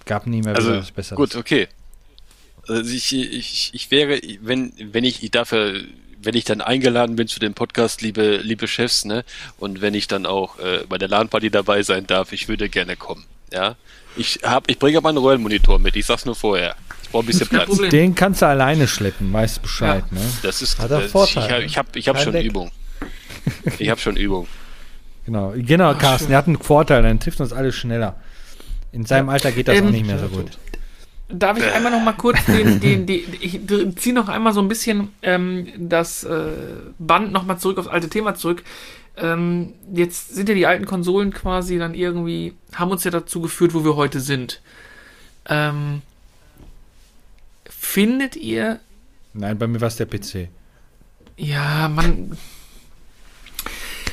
[0.05, 1.17] Gab nie mehr Also, was Besseres.
[1.17, 1.67] gut, okay.
[2.69, 5.81] Also ich, ich, ich wäre, wenn, wenn ich dafür,
[6.21, 9.25] wenn ich dann eingeladen bin zu dem Podcast, liebe, liebe Chefs, ne,
[9.57, 12.95] und wenn ich dann auch äh, bei der LAN-Party dabei sein darf, ich würde gerne
[12.95, 13.75] kommen, ja.
[14.17, 16.75] Ich hab, ich bringe aber einen Royal-Monitor mit, ich sag's nur vorher.
[17.03, 17.67] Ich brauche ein bisschen Platz.
[17.69, 17.89] Problem.
[17.89, 20.19] Den kannst du alleine schleppen, weißt Bescheid, ne?
[20.43, 22.45] Das ist, Hat er das, Vorteile, ich habe, ich hab, ich hab schon Deck.
[22.45, 22.71] Übung.
[23.79, 24.47] Ich habe schon Übung.
[25.25, 26.29] Genau, genau, Carsten, schön.
[26.29, 28.15] der hat einen Vorteil, dann trifft uns alles schneller.
[28.91, 30.57] In seinem Alter geht das Ähm, auch nicht mehr so gut.
[31.29, 33.59] Darf ich einmal noch mal kurz den, den, den ich
[33.97, 36.51] ziehe noch einmal so ein bisschen ähm, das äh,
[36.97, 38.63] Band noch mal zurück aufs alte Thema zurück.
[39.17, 43.73] Ähm, jetzt sind ja die alten Konsolen quasi dann irgendwie, haben uns ja dazu geführt,
[43.73, 44.61] wo wir heute sind.
[45.47, 46.01] Ähm,
[47.69, 48.79] findet ihr,
[49.33, 50.49] Nein, bei mir war es der PC.
[51.37, 52.37] ja, man,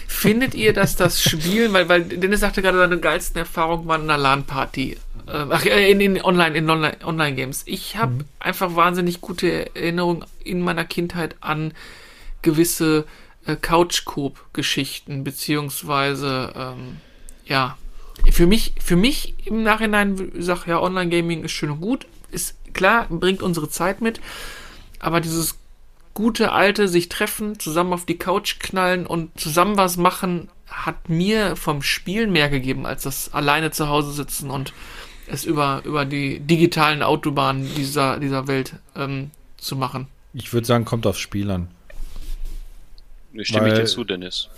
[0.06, 4.10] findet ihr, dass das Spielen, weil, weil Dennis sagte gerade, seine geilsten Erfahrungen waren in
[4.10, 4.96] einer LAN-Party.
[5.28, 7.64] Ähm, Ach, äh, in, in Online, in Online, Online-Games.
[7.66, 11.72] Ich habe einfach wahnsinnig gute Erinnerungen in meiner Kindheit an
[12.40, 13.04] gewisse
[13.46, 16.96] äh, Couch-Coop-Geschichten, beziehungsweise, ähm,
[17.46, 17.76] ja,
[18.30, 22.06] für mich, für mich im Nachhinein sag ja, Online-Gaming ist schön und gut.
[22.30, 24.20] Ist klar, bringt unsere Zeit mit.
[24.98, 25.58] Aber dieses
[26.14, 31.56] gute alte sich treffen, zusammen auf die Couch knallen und zusammen was machen, hat mir
[31.56, 34.72] vom Spielen mehr gegeben, als das alleine zu Hause sitzen und
[35.26, 40.06] es über, über die digitalen Autobahnen dieser, dieser Welt ähm, zu machen.
[40.32, 41.68] Ich würde sagen, kommt aufs Spiel an.
[43.42, 44.48] Stimme ich dir zu, Dennis.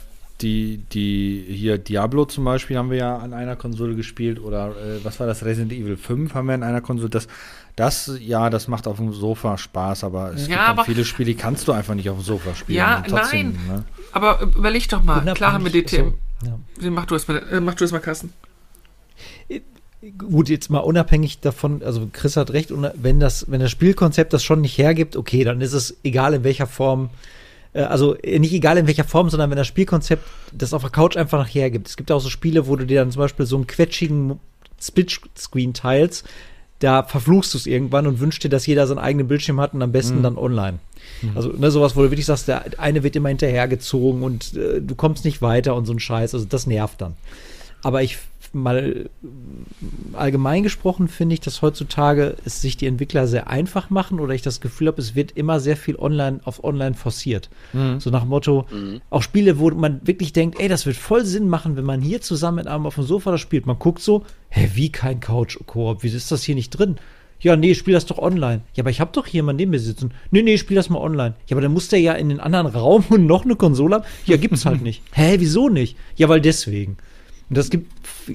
[0.43, 5.03] Die, die hier Diablo zum Beispiel haben wir ja an einer Konsole gespielt oder äh,
[5.03, 5.47] was war das?
[5.47, 7.09] Resident Evil 5 haben wir an einer Konsole.
[7.09, 7.27] Das,
[7.75, 11.37] das, ja, das macht auf dem Sofa Spaß, aber es ja, gibt viele Spiele, die
[11.37, 12.77] kannst du einfach nicht auf dem Sofa spielen.
[12.77, 13.77] Ja, trotzdem, nein.
[13.77, 13.85] Ne?
[14.13, 16.13] Aber überleg doch mal, klar haben wir DTM.
[16.43, 16.49] So,
[16.83, 16.91] ja.
[16.91, 18.33] Mach du es mal, äh, mach du es mal, Carsten.
[19.49, 19.61] Äh,
[20.19, 24.45] gut, jetzt mal unabhängig davon, also Chris hat recht, wenn das, wenn das Spielkonzept das
[24.45, 27.09] schon nicht hergibt, okay, dann ist es egal in welcher Form,
[27.83, 31.39] also nicht egal in welcher Form, sondern wenn das Spielkonzept das auf der Couch einfach
[31.39, 31.89] noch hergibt.
[31.89, 34.41] Es gibt auch so Spiele, wo du dir dann zum Beispiel so einen quetschigen
[34.81, 36.27] Splitscreen teilst,
[36.79, 39.83] da verfluchst du es irgendwann und wünschst dir, dass jeder seinen eigenen Bildschirm hat und
[39.83, 40.23] am besten mhm.
[40.23, 40.79] dann online.
[41.23, 41.33] Mhm.
[41.35, 44.95] Also ne, sowas, wo du wirklich sagst, der eine wird immer hinterhergezogen und äh, du
[44.95, 46.35] kommst nicht weiter und so ein Scheiß.
[46.35, 47.15] Also das nervt dann.
[47.83, 48.19] Aber ich
[48.55, 49.09] mal
[50.13, 54.43] allgemein gesprochen finde ich, dass heutzutage es sich die Entwickler sehr einfach machen oder ich
[54.43, 57.51] das Gefühl habe, es wird immer sehr viel online auf online forciert.
[57.73, 58.01] Mhm.
[58.01, 59.01] So nach dem Motto, mhm.
[59.11, 62.21] auch Spiele, wo man wirklich denkt, ey, das wird voll Sinn machen, wenn man hier
[62.21, 63.67] zusammen mit einem auf dem Sofa das spielt.
[63.67, 66.97] Man guckt so, hä, wie kein Couch-Koop, wie ist das hier nicht drin?
[67.41, 68.63] Ja, nee, spiel das doch online.
[68.75, 70.13] Ja, aber ich habe doch jemanden neben mir sitzen.
[70.31, 71.35] Nee, nee, spiel das mal online.
[71.47, 74.05] Ja, aber dann muss der ja in den anderen Raum und noch eine Konsole haben.
[74.25, 75.03] Ja, gibt's halt nicht.
[75.13, 75.97] Hä, wieso nicht?
[76.17, 76.97] Ja, weil deswegen.
[77.49, 77.93] Und das gibt,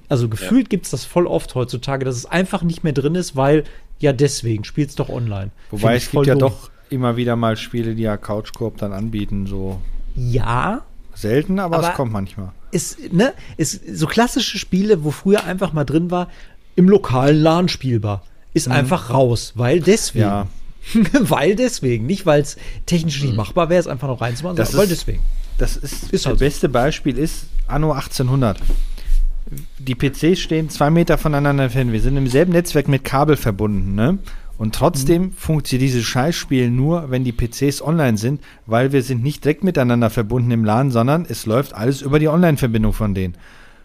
[0.10, 0.70] also gefühlt ja.
[0.70, 3.64] gibt es das voll oft heutzutage, dass es einfach nicht mehr drin ist, weil
[4.00, 5.52] ja deswegen, spielst doch online.
[5.70, 9.48] Wobei es gibt ja doch immer wieder mal Spiele, die ja Couch Coop dann anbieten,
[9.48, 9.80] so.
[10.16, 10.82] Ja.
[11.14, 12.52] Selten, aber, aber es kommt manchmal.
[12.72, 16.30] Ist, ne, ist so klassische Spiele, wo früher einfach mal drin war,
[16.76, 18.24] im lokalen LAN spielbar,
[18.54, 18.74] ist mhm.
[18.74, 20.26] einfach raus, weil deswegen.
[20.26, 20.48] Ja.
[21.20, 22.58] weil deswegen, nicht weil es
[22.88, 23.38] technisch nicht mhm.
[23.38, 25.22] machbar wäre, es einfach noch reinzumachen, sondern weil deswegen.
[25.58, 28.58] Das ist, ist das halt beste Beispiel ist Anno 1800
[29.80, 31.92] die PCs stehen zwei Meter voneinander entfernt.
[31.92, 34.18] Wir sind im selben Netzwerk mit Kabel verbunden, ne?
[34.58, 35.32] Und trotzdem mhm.
[35.34, 40.12] funktioniert dieses Scheißspiel nur, wenn die PCs online sind, weil wir sind nicht direkt miteinander
[40.12, 43.34] verbunden im LAN, sondern es läuft alles über die Online-Verbindung von denen.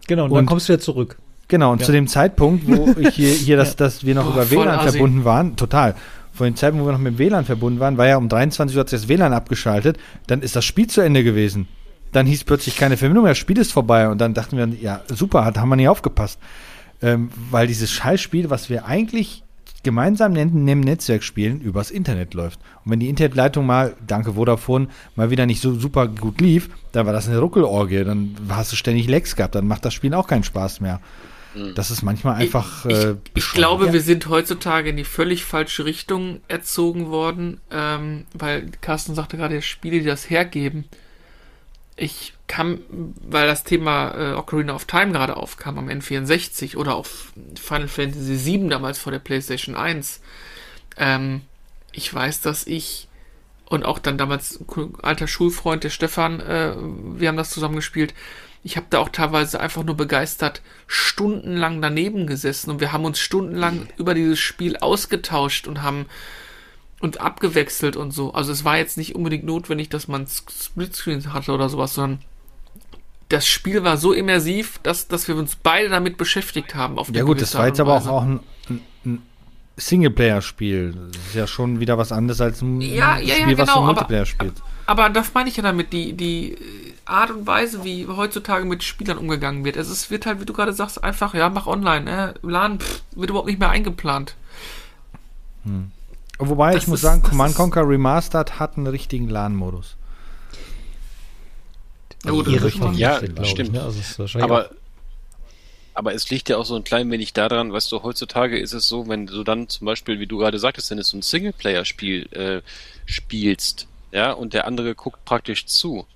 [0.07, 1.17] Genau, und, und, dann kommst du wieder zurück.
[1.49, 1.87] Genau, und ja.
[1.87, 3.77] zu dem Zeitpunkt, wo ich hier, hier das, ja.
[3.77, 5.95] dass wir noch oh, über WLAN verbunden waren, total.
[6.35, 8.81] Vor dem Zeitpunkt, wo wir noch mit WLAN verbunden waren, war ja um 23 Uhr
[8.81, 11.69] hat sich das WLAN abgeschaltet, dann ist das Spiel zu Ende gewesen
[12.13, 14.09] dann hieß plötzlich keine Verbindung mehr, das Spiel ist vorbei.
[14.09, 16.39] Und dann dachten wir, ja, super, hat, haben wir nicht aufgepasst.
[17.03, 19.43] Ähm, weil dieses Scheißspiel, was wir eigentlich
[19.83, 22.59] gemeinsam nennen, im Netzwerk spielen, übers Internet läuft.
[22.85, 27.07] Und wenn die Internetleitung mal, danke Vodafone, mal wieder nicht so super gut lief, dann
[27.07, 28.03] war das eine Ruckelorgie.
[28.03, 31.01] Dann hast du ständig Lecks gehabt, dann macht das Spiel auch keinen Spaß mehr.
[31.55, 31.75] Mhm.
[31.75, 32.87] Das ist manchmal einfach.
[32.87, 33.93] Ich, äh, ich glaube, ja.
[33.93, 39.61] wir sind heutzutage in die völlig falsche Richtung erzogen worden, ähm, weil Carsten sagte gerade,
[39.63, 40.87] Spiele, die das hergeben
[41.97, 47.33] ich kam, weil das Thema äh, Ocarina of Time gerade aufkam am N64 oder auf
[47.59, 50.21] Final Fantasy VII damals vor der PlayStation 1.
[50.99, 51.41] Ähm,
[51.93, 53.09] ich weiß, dass ich
[53.69, 54.61] und auch dann damals
[55.03, 58.15] alter Schulfreund, der Stefan, äh, wir haben das zusammen gespielt.
[58.63, 63.19] Ich habe da auch teilweise einfach nur begeistert stundenlang daneben gesessen und wir haben uns
[63.19, 66.07] stundenlang über dieses Spiel ausgetauscht und haben
[67.07, 68.35] und abgewechselt und so.
[68.35, 72.21] Also es war jetzt nicht unbedingt notwendig, dass man Splitscreens hatte oder sowas, sondern
[73.29, 76.99] das Spiel war so immersiv, dass, dass wir uns beide damit beschäftigt haben.
[76.99, 78.41] Auf ja gut, das war jetzt aber auch, auch ein,
[79.05, 79.23] ein
[79.77, 80.97] Singleplayer-Spiel.
[81.13, 83.75] Das ist ja schon wieder was anderes als ein ja, ja, Spiel, ja, genau, was
[83.75, 84.55] du Multiplayer spielt.
[84.87, 86.57] Aber, aber das meine ich ja damit, die, die
[87.05, 89.77] Art und Weise, wie heutzutage mit Spielern umgegangen wird.
[89.77, 92.35] Es ist, wird halt, wie du gerade sagst, einfach, ja, mach online.
[92.45, 94.35] Äh, LAN pff, wird überhaupt nicht mehr eingeplant.
[95.63, 95.93] Hm.
[96.39, 99.97] Wobei, das ich muss ist, sagen, Command Conquer Remastered hat einen richtigen LAN-Modus.
[102.25, 103.73] Also oh, Richtung, ja, das stimmt.
[103.73, 103.83] ne?
[103.83, 104.71] also aber,
[105.95, 108.89] aber es liegt ja auch so ein klein wenig daran, weißt du, heutzutage ist es
[108.89, 112.33] so, wenn du dann zum Beispiel, wie du gerade sagtest, wenn du so ein Singleplayer-Spiel
[112.33, 112.63] äh,
[113.07, 116.07] spielst, ja, und der andere guckt praktisch zu.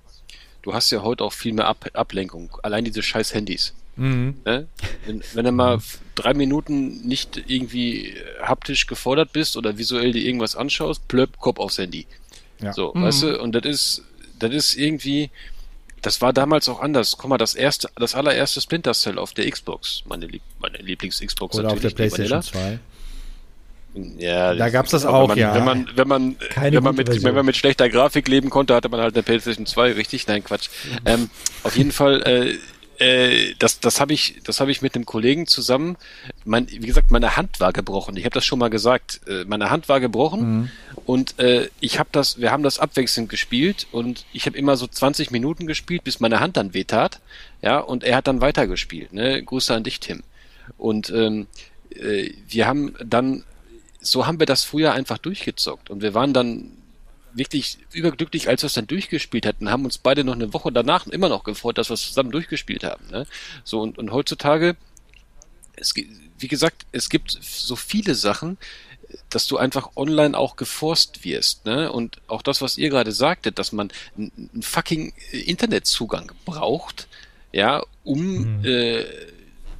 [0.61, 2.55] Du hast ja heute auch viel mehr Ab Ablenkung.
[2.61, 3.73] Allein diese scheiß Handys.
[3.95, 4.35] Mhm.
[4.45, 4.67] Ne?
[5.05, 5.79] Wenn, wenn du mal
[6.15, 11.77] drei Minuten nicht irgendwie haptisch gefordert bist oder visuell dir irgendwas anschaust, plöpp, Kopf aufs
[11.77, 12.07] Handy.
[12.61, 12.73] Ja.
[12.73, 13.03] So, mhm.
[13.03, 14.03] weißt du, und das ist,
[14.39, 15.29] das ist irgendwie,
[16.01, 17.17] das war damals auch anders.
[17.17, 21.57] Guck mal, das erste, das allererste Splinter Cell auf der Xbox, meine, Lieb meine Lieblings-Xbox
[21.57, 22.79] Oder auf der PlayStation 2.
[24.17, 25.53] Ja, da gab's das auch, man, ja.
[25.53, 28.87] Wenn man, wenn man, wenn man, mit, wenn man mit schlechter Grafik leben konnte, hatte
[28.87, 30.27] man halt eine PlayStation 2, richtig?
[30.27, 30.69] Nein, Quatsch.
[30.69, 30.97] Mhm.
[31.05, 31.29] Ähm,
[31.63, 32.57] auf jeden Fall, äh,
[33.01, 35.97] äh, das, das habe ich, das habe ich mit einem Kollegen zusammen.
[36.45, 38.15] Mein, wie gesagt, meine Hand war gebrochen.
[38.15, 39.21] Ich habe das schon mal gesagt.
[39.27, 40.69] Äh, meine Hand war gebrochen mhm.
[41.05, 44.85] und äh, ich habe das, wir haben das abwechselnd gespielt und ich habe immer so
[44.85, 47.19] 20 Minuten gespielt, bis meine Hand dann wehtat.
[47.63, 49.13] Ja, und er hat dann weitergespielt.
[49.13, 49.43] Ne?
[49.43, 50.21] Grüße an dich, Tim.
[50.77, 51.47] Und ähm,
[51.89, 53.43] äh, wir haben dann,
[53.99, 56.71] so haben wir das früher einfach durchgezockt und wir waren dann
[57.33, 61.07] wirklich überglücklich, als wir es dann durchgespielt hatten, haben uns beide noch eine Woche danach
[61.07, 63.05] immer noch gefreut, dass wir es zusammen durchgespielt haben.
[63.09, 63.25] Ne?
[63.63, 64.75] So und, und heutzutage,
[65.75, 68.57] es, wie gesagt, es gibt so viele Sachen,
[69.29, 71.91] dass du einfach online auch geforst wirst, ne?
[71.91, 77.07] Und auch das, was ihr gerade sagtet, dass man einen fucking Internetzugang braucht,
[77.51, 78.65] ja, um mhm.
[78.65, 79.05] äh,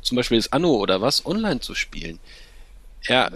[0.02, 2.19] zum Beispiel das Anno oder was online zu spielen.
[3.03, 3.32] Ja,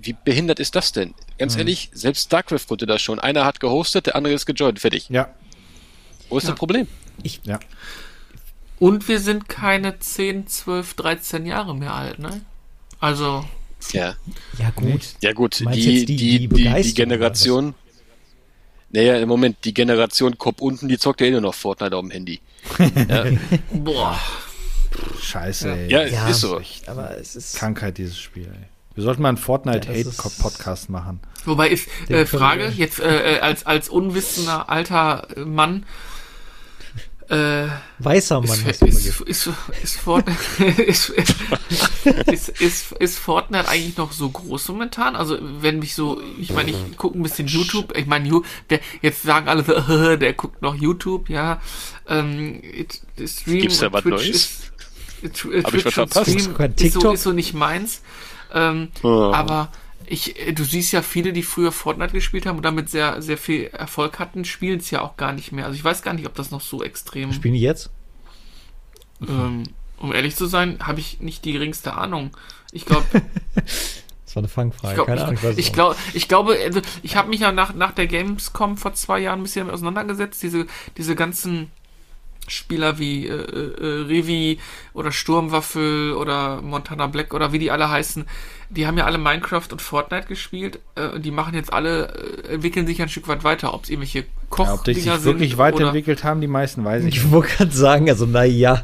[0.00, 1.14] wie behindert ist das denn?
[1.38, 1.60] Ganz mhm.
[1.60, 3.18] ehrlich, selbst StarCraft konnte das schon.
[3.18, 4.78] Einer hat gehostet, der andere ist gejoint.
[4.78, 5.08] Fertig.
[5.08, 5.28] Ja.
[6.28, 6.50] Wo ist ja.
[6.50, 6.86] das Problem?
[7.22, 7.58] Ich, ja.
[8.78, 12.42] Und wir sind keine 10, 12, 13 Jahre mehr alt, ne?
[13.00, 13.44] Also.
[13.92, 14.16] Ja.
[14.58, 15.14] Ja, gut.
[15.20, 15.60] Ja, gut.
[15.60, 17.74] Die, die, die, die, die Generation.
[18.90, 22.02] Naja, im Moment, die Generation Kopf unten, die zockt ja eh nur noch Fortnite auf
[22.02, 22.40] dem Handy.
[23.08, 23.26] ja.
[23.72, 24.18] Boah.
[25.20, 25.90] Scheiße, ey.
[25.90, 26.60] Ja, ja, ist so.
[26.86, 27.56] Aber es ist.
[27.56, 28.68] Krankheit, dieses Spiel, ey.
[28.96, 31.20] Wir sollten mal einen Fortnite-Hate-Podcast machen.
[31.44, 35.84] Wobei ist, äh, Frage, jetzt äh, äh, als, als unwissender alter Mann,
[37.28, 37.66] äh,
[37.98, 38.66] Weißer Mann.
[38.66, 39.50] Ist, ist, ist,
[39.82, 40.38] ist, Fortnite,
[40.82, 45.16] ist, ist, ist, ist, Fortnite eigentlich noch so groß momentan?
[45.16, 47.96] Also wenn mich so, ich meine, ich gucke ein bisschen YouTube.
[47.98, 48.42] Ich meine,
[49.02, 51.60] jetzt sagen alle, so, der guckt noch YouTube, ja.
[52.08, 52.62] Ähm,
[53.26, 54.70] Stream Gibt's da was Neues?
[55.20, 56.30] Ist, Hab ich was verpasst?
[56.30, 58.02] Stream ist so, ist so nicht meins.
[58.52, 59.32] Ähm, oh.
[59.32, 59.70] Aber
[60.06, 63.38] ich, äh, du siehst ja viele, die früher Fortnite gespielt haben und damit sehr, sehr
[63.38, 65.66] viel Erfolg hatten, spielen es ja auch gar nicht mehr.
[65.66, 67.32] Also ich weiß gar nicht, ob das noch so extrem.
[67.32, 67.90] Spielen die jetzt?
[69.26, 69.64] Ähm,
[69.98, 72.36] um ehrlich zu sein, habe ich nicht die geringste Ahnung.
[72.72, 73.04] Ich glaube.
[73.54, 74.92] das war eine Fangfrage.
[74.92, 77.74] Ich, glaub, Keine Ahnung, ich, ich, glaub, ich glaube, also ich habe mich ja nach,
[77.74, 80.42] nach der Gamescom vor zwei Jahren ein bisschen damit auseinandergesetzt.
[80.42, 80.66] Diese,
[80.96, 81.70] diese ganzen
[82.48, 84.58] Spieler wie äh, äh, Revi
[84.92, 88.26] oder Sturmwaffel oder Montana Black oder wie die alle heißen,
[88.70, 92.08] die haben ja alle Minecraft und Fortnite gespielt äh, die machen jetzt alle,
[92.48, 95.24] äh, entwickeln sich ein Stück weit weiter, ob es irgendwelche Koch ja, Ob die sich
[95.24, 97.16] wirklich weiterentwickelt haben, die meisten weiß ich.
[97.16, 98.80] Ich wollte gerade sagen, also naja.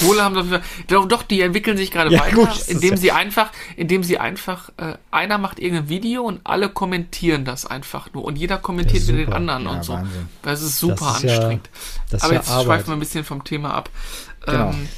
[0.00, 3.16] Kohle haben doch, doch, doch, die entwickeln sich gerade ja, weiter, gut, indem sie ja.
[3.16, 8.24] einfach, indem sie einfach, äh, einer macht irgendein Video und alle kommentieren das einfach nur
[8.24, 9.94] und jeder kommentiert mit den anderen ja, und so.
[9.94, 10.28] Wahnsinn.
[10.42, 11.70] Das ist super das ist anstrengend.
[12.20, 13.90] Aber jetzt schweifen wir ein bisschen vom Thema ab.
[14.44, 14.70] Genau.
[14.70, 14.88] Ähm,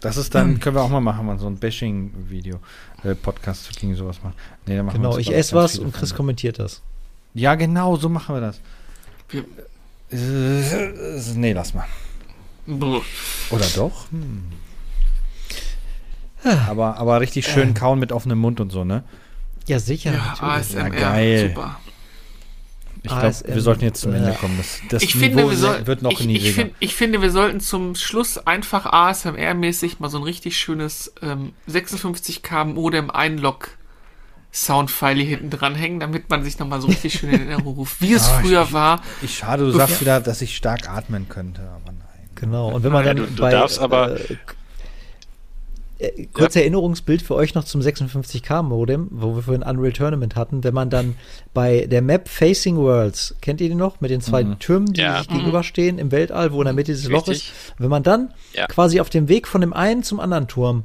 [0.00, 2.60] das ist dann, können wir auch mal machen, mal so ein Bashing-Video,
[3.02, 4.34] äh, Podcast gegen sowas machen.
[4.66, 6.82] Nee, machen genau, ich esse was und Chris kommentiert das.
[7.34, 8.60] Ja, genau, so machen wir das.
[9.28, 9.44] Wir,
[10.10, 11.86] äh, nee, lass mal.
[12.66, 14.10] Oder doch?
[14.10, 14.44] Hm.
[16.68, 17.74] Aber, aber richtig schön äh.
[17.74, 19.02] kauen mit offenem Mund und so, ne?
[19.66, 20.12] Ja, sicher.
[20.12, 21.48] Ja, ASMR, ja, geil.
[21.48, 21.80] super.
[23.02, 24.56] Ich glaube, wir sollten jetzt zum Ende kommen.
[24.58, 26.48] Das, das ich Niveau finde, soll, wird noch ich, niedriger.
[26.48, 31.12] Ich, find, ich, finde, wir sollten zum Schluss einfach ASMR-mäßig mal so ein richtig schönes
[31.22, 33.70] ähm, 56k Modem Einlog
[34.56, 38.14] Soundfile hier hinten dranhängen, damit man sich nochmal so richtig schön in Erinnerung ruft, wie
[38.14, 39.02] es oh, früher ich, war.
[39.20, 42.30] Ich schade, du sagst wieder, dass ich stark atmen könnte, aber nein.
[42.34, 44.36] Genau, und wenn man dann ja, du, du bei, darfst aber äh,
[45.98, 46.62] äh, kurz ja.
[46.62, 50.64] Erinnerungsbild für euch noch zum 56K-Modem, wo wir vorhin Unreal Tournament hatten.
[50.64, 51.16] Wenn man dann
[51.52, 54.00] bei der Map Facing Worlds, kennt ihr die noch?
[54.00, 54.58] Mit den zwei mhm.
[54.58, 55.18] Türmen, die ja.
[55.18, 55.34] sich mhm.
[55.34, 57.52] gegenüberstehen im Weltall, wo in der Mitte dieses Loch ist.
[57.78, 58.66] Wenn man dann ja.
[58.66, 60.84] quasi auf dem Weg von dem einen zum anderen Turm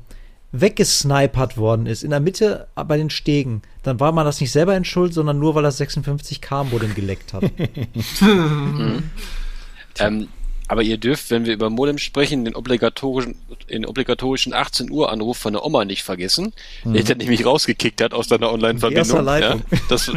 [0.52, 4.76] weggesnipert worden ist, in der Mitte bei den Stegen, dann war man das nicht selber
[4.76, 7.44] in Schuld, sondern nur, weil das 56K-Modem geleckt hat.
[8.22, 9.04] mhm.
[10.00, 10.28] ähm,
[10.68, 13.36] aber ihr dürft, wenn wir über Modem sprechen, den obligatorischen,
[13.70, 16.54] den obligatorischen 18 Uhr Anruf von der Oma nicht vergessen,
[16.86, 16.94] mhm.
[16.94, 19.28] der nämlich rausgekickt hat aus deiner Online-Verbindung.
[19.28, 19.58] Ja,
[19.90, 20.12] das,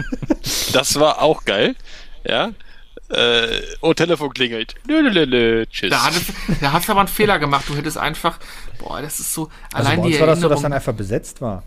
[0.72, 1.74] das war auch geil.
[2.24, 2.52] Ja.
[3.08, 4.74] Äh, oh, Telefon klingelt.
[4.86, 5.90] Nö, nö, nö, tschüss.
[5.90, 6.30] Da, hattest,
[6.60, 7.64] da hast du aber einen Fehler gemacht.
[7.68, 8.38] Du hättest einfach,
[8.84, 10.94] boah, das ist so, also allein bei uns die war das so, dass dann einfach
[10.94, 11.62] besetzt war.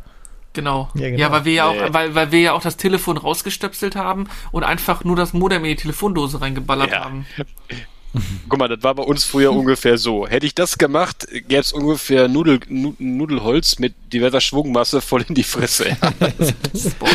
[0.53, 0.89] Genau.
[0.95, 1.19] Ja, genau.
[1.19, 4.64] ja, weil wir ja auch, weil, weil wir ja auch das Telefon rausgestöpselt haben und
[4.64, 7.06] einfach nur das Modem in die Telefondose reingeballert ja.
[7.06, 7.26] haben.
[8.49, 10.27] Guck mal, das war bei uns früher ungefähr so.
[10.27, 15.44] Hätte ich das gemacht, gäbe es ungefähr Nudel, Nudelholz mit diverser Schwungmasse voll in die
[15.44, 15.95] Fresse.
[16.19, 16.53] das,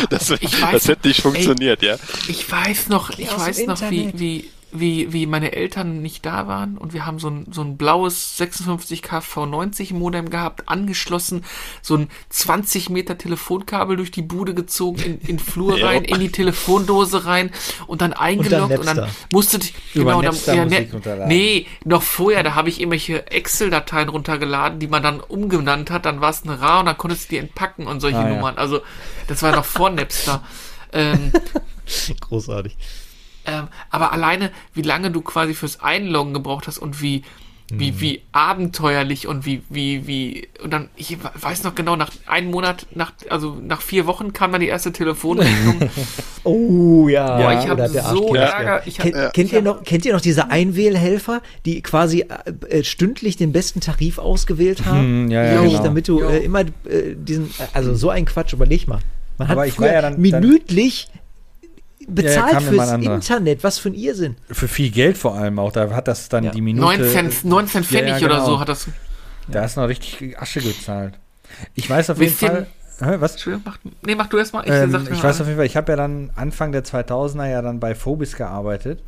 [0.09, 0.39] das, weiß,
[0.71, 1.95] das, hätte nicht funktioniert, ey, ja.
[2.27, 6.77] Ich weiß noch, ich weiß noch, wie, wie, wie, wie meine Eltern nicht da waren
[6.77, 11.45] und wir haben so ein, so ein blaues 56K V90 Modem gehabt, angeschlossen,
[11.81, 15.87] so ein 20 Meter Telefonkabel durch die Bude gezogen, in, in Flur Ja.
[15.87, 17.51] rein, in die Telefondose rein
[17.87, 19.15] und dann eingeloggt und dann, Napster.
[19.31, 20.87] musste ich, genau, dann, ja, ne,
[21.27, 26.19] nee, noch vorher, da habe ich irgendwelche Excel-Dateien runtergeladen, die man dann umgenannt hat, dann
[26.21, 28.35] war es eine RA und dann konntest du die entpacken und solche Ah, ja.
[28.35, 28.57] Nummern.
[28.57, 28.81] Also,
[29.27, 30.43] das war noch vor Napster.
[30.93, 31.31] ähm,
[32.19, 32.77] Großartig.
[33.45, 37.23] Ähm, aber alleine, wie lange du quasi fürs Einloggen gebraucht hast und wie,
[37.71, 37.79] Mhm.
[37.79, 42.51] wie, wie abenteuerlich und wie, wie, wie, und dann, ich weiß noch genau, nach einem
[42.51, 45.89] Monat, nach, also nach vier Wochen kam dann die erste Telefonrechnung.
[46.45, 48.35] Oh ja, Boah, ich habe so.
[48.35, 48.81] Ärger.
[48.85, 52.25] Ich hab, Kennt, kennt, ihr noch, kennt ihr noch diese Einwählhelfer, die quasi
[52.69, 54.99] äh, äh, stündlich den besten Tarif ausgewählt haben?
[55.27, 55.83] Hm, ja, ja, Wirklich, genau.
[55.83, 58.99] Damit du äh, immer äh, diesen, also so ein Quatsch, überleg mal.
[59.37, 61.07] Man Aber hat ich war früher ja dann- minütlich
[62.07, 62.91] bezahlt immer fürs.
[62.91, 63.63] Internet.
[63.63, 64.35] Was für ein Irrsinn.
[64.51, 65.71] Für viel Geld vor allem auch.
[65.71, 66.51] Da hat das dann Ja.
[66.51, 66.85] die Minute.
[66.85, 68.45] 9 Cent, 19 Pfennig Ja, ja, oder genau.
[68.47, 68.87] so hat das.
[69.47, 71.15] Da hast du noch richtig Asche gezahlt.
[71.75, 72.67] Ich weiß auf jeden Fall.
[72.99, 73.33] Hä, was?
[73.33, 74.61] Entschuldigung, mach, nee, mach du erst mal.
[74.63, 77.61] Ich, Ähm, ich weiß auf jeden Fall, ich habe ja dann Anfang der 2000er ja
[77.61, 79.03] dann bei Phobis gearbeitet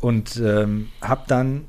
[0.00, 1.64] und ähm, habe dann,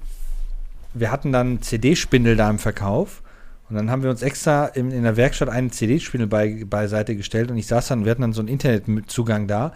[0.93, 3.21] wir hatten dann CD-Spindel da im Verkauf
[3.69, 7.51] und dann haben wir uns extra in, in der Werkstatt einen CD-Spindel bei, beiseite gestellt
[7.51, 9.73] und ich saß dann, wir hatten dann so einen Internetzugang da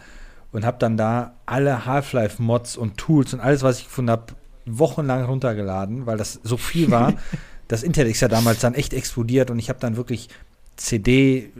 [0.51, 4.33] und habe dann da alle Half-Life-Mods und Tools und alles, was ich gefunden habe,
[4.65, 7.13] wochenlang runtergeladen, weil das so viel war.
[7.67, 10.29] das Internet ist ja damals dann echt explodiert und ich habe dann wirklich
[10.75, 11.51] CD,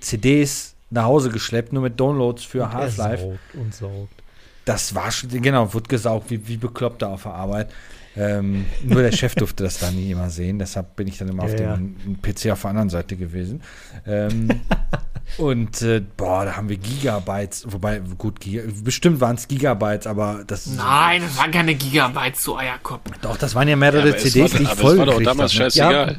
[0.00, 3.38] CDs nach Hause geschleppt, nur mit Downloads für Half-Life.
[3.54, 4.22] und saugt.
[4.64, 7.70] Das war schon, genau, wird gesaugt, wie, wie bekloppt da auf der Arbeit.
[8.16, 11.42] Ähm, nur der Chef durfte das da nie immer sehen, deshalb bin ich dann immer
[11.44, 13.62] auf Ja, dem PC auf der anderen Seite gewesen.
[14.06, 14.48] Ähm,
[15.38, 20.44] und äh, boah, da haben wir Gigabytes, wobei, gut, Giga, bestimmt waren es Gigabytes, aber
[20.46, 23.02] das Nein, das waren keine Gigabytes, so Eierkopf.
[23.20, 25.58] Doch, das waren ja mehrere es CDs, war, die ich voll war doch damals hab,
[25.58, 25.70] ne?
[25.70, 26.18] scheißegal.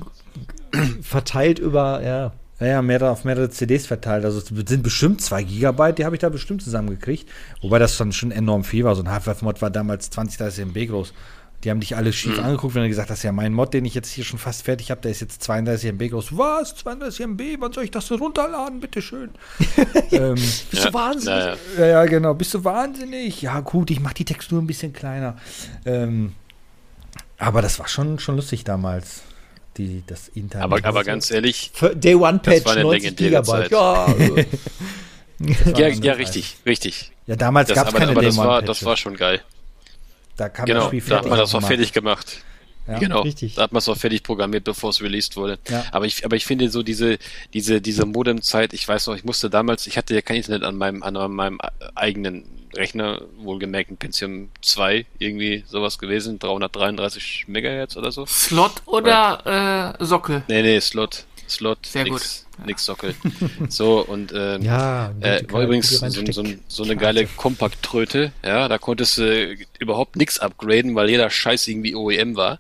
[1.01, 2.33] Verteilt über, ja.
[2.59, 4.23] Ja, ja, mehrere, auf mehrere CDs verteilt.
[4.23, 7.29] Also es sind bestimmt zwei Gigabyte, die habe ich da bestimmt zusammengekriegt.
[7.61, 8.95] Wobei das dann schon enorm viel war.
[8.95, 11.13] So ein Half-Life-Mod war damals 20, 30 MB groß.
[11.65, 13.95] Die haben dich alle schief angeguckt, wenn du gesagt hast, ja, mein Mod, den ich
[13.95, 16.37] jetzt hier schon fast fertig habe, der ist jetzt 32 MB groß.
[16.37, 16.75] Was?
[16.75, 17.41] 32 MB?
[17.59, 18.79] Wann soll ich das denn runterladen?
[18.79, 19.31] Bitteschön.
[20.11, 21.27] ähm, Bist Ja, du wahnsinnig?
[21.39, 21.57] naja.
[21.79, 22.35] ja, ja, genau.
[22.35, 23.41] Bist du wahnsinnig?
[23.41, 25.37] Ja, gut, ich mache die Textur ein bisschen kleiner.
[25.85, 26.33] Ähm,
[27.39, 29.23] aber das war schon, schon lustig damals.
[29.77, 30.63] Die, das Internet.
[30.63, 33.61] Aber, aber ganz ehrlich, Für Day One Patch war eine 90 legendäre Gigabyte.
[33.63, 33.71] Zeit.
[33.71, 34.35] Ja, also,
[35.39, 37.11] Das ja, ja, richtig, richtig.
[37.27, 38.85] Ja, damals Das, gab es aber keine aber das, Day One war, das Patches.
[38.85, 39.41] war schon geil.
[40.37, 42.43] Da kam Genau, das Spiel da hat man das auch fertig gemacht.
[42.87, 42.99] Ja.
[42.99, 43.55] genau, richtig.
[43.55, 45.57] da hat man es auch fertig programmiert, bevor es released wurde.
[45.69, 45.85] Ja.
[45.91, 47.17] Aber ich, aber ich finde so diese,
[47.53, 50.75] diese, diese Modem-Zeit, ich weiß noch, ich musste damals, ich hatte ja kein Internet an
[50.77, 51.59] meinem, an meinem
[51.95, 52.45] eigenen
[52.75, 58.25] Rechner, wohlgemerkt ein Pentium 2, irgendwie sowas gewesen, 333 Megahertz oder so.
[58.25, 60.43] Slot oder äh, Sockel?
[60.47, 63.15] Nee, nee, Slot, Slot, Sehr nix, nix Sockel.
[63.69, 68.77] so, und, ähm, ja äh, war übrigens so, so, so eine geile Kompakttröte, ja, da
[68.77, 72.59] konntest du überhaupt nichts upgraden, weil jeder Scheiß irgendwie OEM war.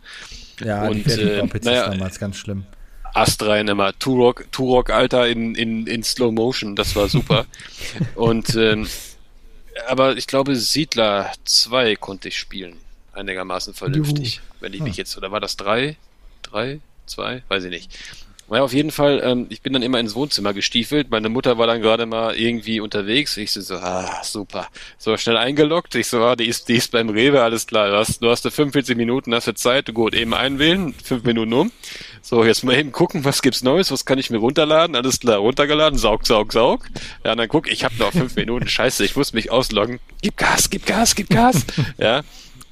[0.63, 2.65] Ja, Und, äh, naja, damals ganz schlimm.
[3.13, 3.97] Ast rein immer.
[3.97, 7.45] Turok, Turok, Alter, in, in, in Slow Motion, das war super.
[8.15, 8.87] und ähm,
[9.87, 12.77] aber ich glaube, Siedler 2 konnte ich spielen.
[13.13, 14.41] Einigermaßen vernünftig.
[14.59, 15.97] Wenn ich mich jetzt, oder war das 3?
[16.43, 16.79] 3?
[17.05, 17.43] 2?
[17.47, 17.97] Weiß ich nicht.
[18.47, 21.09] Naja, auf jeden Fall, ähm, ich bin dann immer ins Wohnzimmer gestiefelt.
[21.09, 23.37] Meine Mutter war dann gerade mal irgendwie unterwegs.
[23.37, 24.67] Ich so, so, ah, super.
[24.99, 25.95] So, schnell eingeloggt.
[25.95, 27.89] Ich so, ah, die ist, die ist beim Rewe, alles klar.
[27.89, 29.91] Du hast, du hast da 45 Minuten, hast du Zeit.
[29.93, 31.71] Gut, eben einwählen, fünf Minuten um.
[32.21, 34.95] So, jetzt mal eben gucken, was gibt's Neues, was kann ich mir runterladen?
[34.95, 36.85] Alles klar, runtergeladen, saug, saug, saug.
[37.23, 39.99] Ja, dann guck, ich habe noch fünf Minuten, scheiße, ich muss mich ausloggen.
[40.21, 41.65] Gib Gas, gib Gas, gib Gas.
[41.97, 42.21] ja,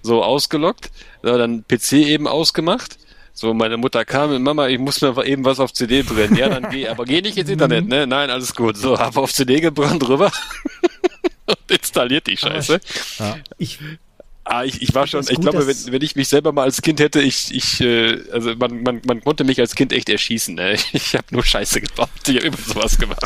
[0.03, 0.91] so ausgeloggt.
[1.23, 2.97] So, dann PC eben ausgemacht.
[3.33, 6.35] So, meine Mutter kam, Mama, ich muss mir eben was auf CD brennen.
[6.35, 8.05] Ja, dann geh, aber geh nicht ins Internet, ne?
[8.05, 8.77] Nein, alles gut.
[8.77, 10.31] So, hab auf CD gebrannt rüber
[11.47, 12.79] und installiert die Scheiße.
[13.57, 13.79] Ich,
[14.45, 16.81] Ah, ich, ich war schon, ich gut, glaube, wenn, wenn ich mich selber mal als
[16.81, 20.55] Kind hätte, ich, ich, äh, also man, man, man konnte mich als Kind echt erschießen,
[20.55, 20.75] ne?
[20.91, 22.09] Ich habe nur Scheiße gebaut.
[22.27, 23.25] Ich habe immer sowas gemacht.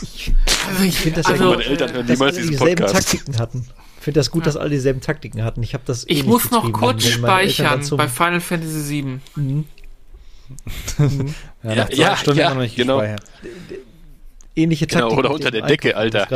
[0.67, 3.09] Also ich finde das also, ja Meine Eltern hören dass niemals alle diesen dieselben Podcast.
[3.09, 3.67] Taktiken hatten.
[3.97, 5.63] Ich finde das gut, dass alle dieselben Taktiken hatten.
[5.63, 9.03] Ich habe das Ich ähnlich muss noch kurz speichern bei Final Fantasy
[9.35, 9.63] VII.
[10.97, 11.05] Ja,
[11.63, 12.97] Ja, nach zwei ja, Stunden ja, noch nicht genau.
[12.99, 13.23] gespeichert.
[14.55, 15.19] ähnliche Genau, Taktiken.
[15.19, 16.27] oder mit unter der Decke, Alter.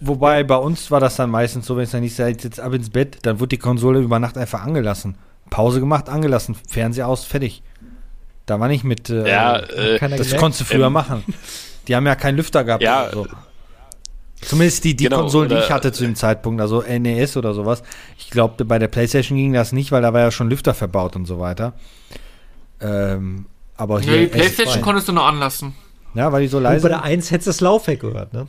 [0.00, 2.72] Wobei bei uns war das dann meistens so, wenn es dann nicht sagt, jetzt ab
[2.74, 5.16] ins Bett, dann wird die Konsole über Nacht einfach angelassen.
[5.50, 7.62] Pause gemacht, angelassen, Fernseher aus, fertig.
[8.46, 10.36] Da war nicht mit, äh, Ja, äh, das gemerkt?
[10.38, 11.22] konntest du früher ähm, machen.
[11.86, 12.82] Die haben ja keinen Lüfter gehabt.
[12.82, 13.26] Ja, oder so.
[14.42, 17.54] Zumindest die, die Genau, Konsolen, die oder- ich hatte zu dem Zeitpunkt, also NES oder
[17.54, 17.82] sowas.
[18.18, 21.16] Ich glaube, bei der PlayStation ging das nicht, weil da war ja schon Lüfter verbaut
[21.16, 21.72] und so weiter.
[22.80, 23.46] Ähm,
[23.76, 24.12] aber hier.
[24.12, 24.80] Nee, die Playstation S2.
[24.82, 25.74] konntest du noch anlassen.
[26.14, 26.82] Ja, weil die so Und leise.
[26.82, 28.46] bei der 1 hättest du das Laufwerk gehört, ne?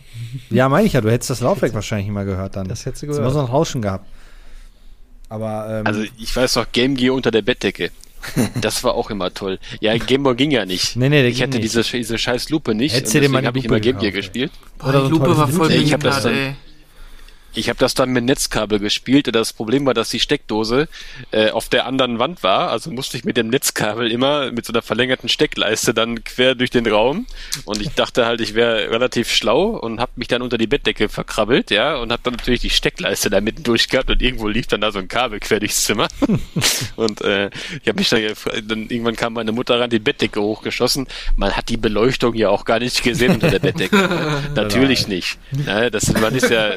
[0.52, 2.68] Ja, meine ich ja, du hättest das Laufwerk wahrscheinlich immer gehört dann.
[2.68, 3.32] Das hättest du gehört.
[3.34, 4.06] so ein Rauschen gehabt.
[5.30, 7.92] Aber, ähm, Also ich weiß noch, Game Gear unter der Bettdecke.
[8.62, 9.60] Das war auch immer toll.
[9.82, 10.96] Ja, Game Boy ging ja nicht.
[10.96, 11.74] Nee, nee, der ich ging hatte nicht.
[11.76, 12.96] diese, diese scheiß Lupe nicht.
[12.96, 14.52] Hättest und du dir mal habe ich immer Game Gear gespielt.
[14.80, 15.72] Boah, Oder die Lupe war voll.
[15.72, 16.56] Ich hab das dann- ey.
[17.56, 20.90] Ich habe das dann mit Netzkabel gespielt und das Problem war, dass die Steckdose
[21.32, 22.70] äh, auf der anderen Wand war.
[22.70, 26.70] Also musste ich mit dem Netzkabel immer mit so einer verlängerten Steckleiste dann quer durch
[26.70, 27.26] den Raum.
[27.64, 31.08] Und ich dachte halt, ich wäre relativ schlau und habe mich dann unter die Bettdecke
[31.08, 34.82] verkrabbelt, ja, und habe dann natürlich die Steckleiste da mitten durchgehabt und irgendwo lief dann
[34.82, 36.10] da so ein Kabel quer durchs Zimmer.
[36.98, 37.50] und äh,
[37.82, 38.22] ich habe mich dann,
[38.68, 41.08] dann irgendwann kam meine Mutter ran, die Bettdecke hochgeschossen.
[41.38, 44.42] Man hat die Beleuchtung ja auch gar nicht gesehen unter der Bettdecke.
[44.56, 45.38] Natürlich nicht.
[45.66, 46.74] Ja, das man ist ja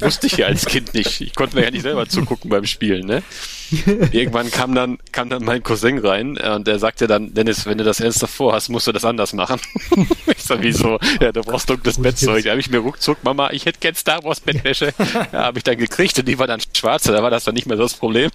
[0.00, 1.20] wusste ich ja als Kind nicht.
[1.20, 3.22] Ich konnte mir ja nicht selber zugucken beim Spielen, ne?
[4.12, 7.78] Irgendwann kam dann, kam dann mein Cousin rein äh, und der sagte dann, Dennis, wenn
[7.78, 9.60] du das ernsthaft vorhast, musst du das anders machen.
[10.26, 10.98] ich sag, wieso?
[11.20, 12.44] Ja, du brauchst dunkles Bettzeug.
[12.44, 14.92] Da habe ich mir ruckzuck, Mama, ich hätte gern Star Wars Bettwäsche.
[15.32, 17.66] Ja, habe ich dann gekriegt und die war dann schwarze, da war das dann nicht
[17.66, 18.30] mehr so das Problem.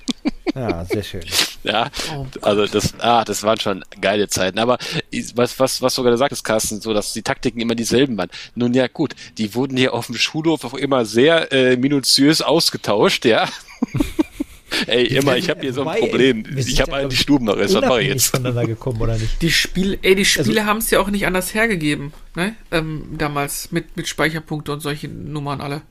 [0.56, 1.24] ja, sehr schön.
[1.64, 1.90] Ja,
[2.42, 4.60] also das, ah, das waren schon geile Zeiten.
[4.60, 4.78] Aber
[5.36, 8.30] was, was, was sogar gesagt ist, Carsten, so, dass die Taktiken immer dieselben waren.
[8.56, 13.26] Nun ja, gut, die wurden hier auf dem Schulhof auch immer sehr äh, minutiös ausgetauscht,
[13.26, 13.48] ja.
[14.88, 16.46] Ey, immer, ich habe hier so ein Problem.
[16.58, 18.28] Ich habe einen glaub ich, Stubenriss, was mache ich jetzt?
[18.28, 19.42] voneinander gekommen, oder nicht?
[19.42, 22.56] Die Spiele, ey, die Spiele Also- haben es ja auch nicht anders hergegeben, ne?
[22.72, 25.82] Ähm, damals mit, mit Speicherpunkte und solche Nummern alle.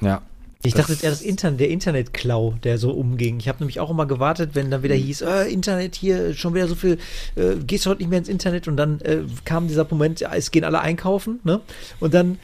[0.00, 0.22] Ja.
[0.62, 3.38] Ich dachte eher das Internet, der Internetklau, der so umging.
[3.38, 6.66] Ich habe nämlich auch immer gewartet, wenn dann wieder hieß, äh, Internet hier, schon wieder
[6.66, 6.98] so viel,
[7.36, 10.34] äh, gehst du heute nicht mehr ins Internet und dann äh, kam dieser Moment, ja,
[10.34, 11.60] es gehen alle einkaufen, ne?
[12.00, 12.40] Und dann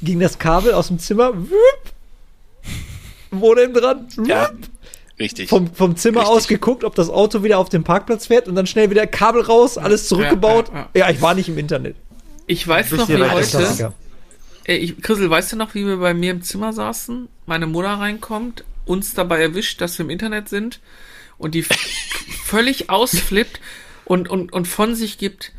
[0.00, 1.92] ging das Kabel aus dem Zimmer, wüpp,
[3.32, 4.50] Modem dran, wüpp, Ja,
[5.18, 5.48] richtig.
[5.48, 6.36] vom, vom Zimmer Richtig.
[6.36, 9.42] aus geguckt, ob das Auto wieder auf dem Parkplatz fährt und dann schnell wieder Kabel
[9.42, 10.70] raus, alles zurückgebaut.
[10.72, 11.96] ja, Ja, ich war nicht im Internet.
[12.46, 13.92] Ich weiß noch, wie heute.
[14.66, 17.28] Ich, Chrisel, weißt du noch, wie wir bei mir im Zimmer saßen?
[17.46, 20.80] Meine Mutter reinkommt, uns dabei erwischt, dass wir im Internet sind
[21.38, 21.62] und die
[22.44, 23.60] völlig ausflippt
[24.04, 25.52] und, und, und von sich gibt,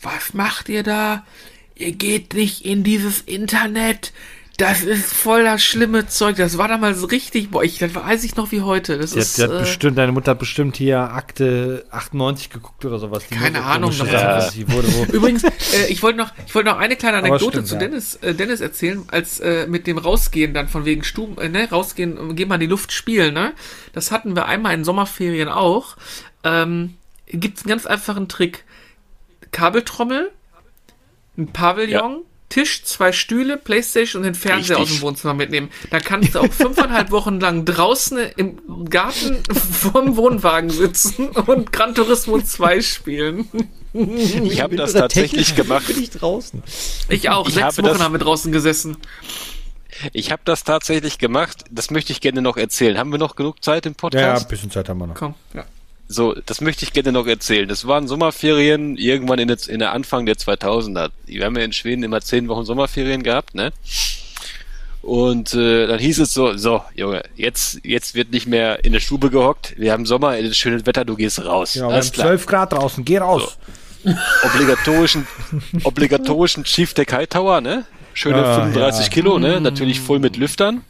[0.00, 1.26] was macht ihr da?
[1.74, 4.12] Ihr geht nicht in dieses Internet.
[4.58, 6.34] Das ist voll das schlimme Zeug.
[6.34, 8.98] Das war damals richtig, boah, ich, das weiß ich noch wie heute.
[8.98, 12.50] Das Die hat, ist, die hat äh, bestimmt, deine Mutter hat bestimmt hier Akte 98
[12.50, 13.24] geguckt oder sowas.
[13.30, 16.78] Die Keine Ahnung, noch sie wurde, wo, Übrigens, äh, ich wollte noch, ich wollte noch
[16.78, 17.80] eine kleine Anekdote stimmt, zu ja.
[17.82, 21.70] Dennis, äh, Dennis erzählen, als äh, mit dem Rausgehen dann von wegen Stuben, äh, ne,
[21.70, 23.52] rausgehen, äh, gehen mal in die Luft spielen, ne?
[23.92, 25.96] Das hatten wir einmal in Sommerferien auch.
[26.42, 26.94] Ähm,
[27.28, 28.64] gibt's einen ganz einfachen Trick.
[29.52, 30.32] Kabeltrommel,
[31.36, 34.92] ein Pavillon, Tisch, zwei Stühle, Playstation und den Fernseher Richtig.
[34.92, 35.70] aus dem Wohnzimmer mitnehmen.
[35.90, 39.42] Da kannst du auch fünfeinhalb Wochen lang draußen im Garten
[39.72, 43.48] vorm Wohnwagen sitzen und Gran Turismo 2 spielen.
[43.92, 45.86] Ich habe das tatsächlich technisch gemacht.
[45.86, 46.62] Bin ich draußen.
[47.08, 47.48] Ich auch.
[47.48, 48.96] Ich Sechs habe Wochen haben wir draußen gesessen.
[50.12, 51.64] Ich habe das tatsächlich gemacht.
[51.70, 52.98] Das möchte ich gerne noch erzählen.
[52.98, 54.46] Haben wir noch genug Zeit im ja, ja, Podcast?
[54.46, 55.14] ein bisschen Zeit haben wir noch.
[55.14, 55.64] Komm, ja.
[56.10, 57.68] So, das möchte ich gerne noch erzählen.
[57.68, 61.10] Das waren Sommerferien irgendwann in der, in der Anfang der 2000er.
[61.26, 63.72] Wir haben ja in Schweden immer zehn Wochen Sommerferien gehabt, ne?
[65.02, 69.00] Und äh, dann hieß es so, so, Junge, jetzt, jetzt wird nicht mehr in der
[69.00, 69.74] Stube gehockt.
[69.78, 71.74] Wir haben Sommer, es ist schönes Wetter, du gehst raus.
[71.74, 72.26] Ja, wir Alles haben klar.
[72.28, 73.58] 12 Grad draußen, geh raus.
[74.44, 75.26] Obligatorischen,
[75.84, 77.84] obligatorischen Chief Deck Hightower, ne?
[78.14, 79.12] Schöne Ah, 35 ja.
[79.12, 79.60] Kilo, ne?
[79.60, 80.82] Natürlich voll mit Lüftern.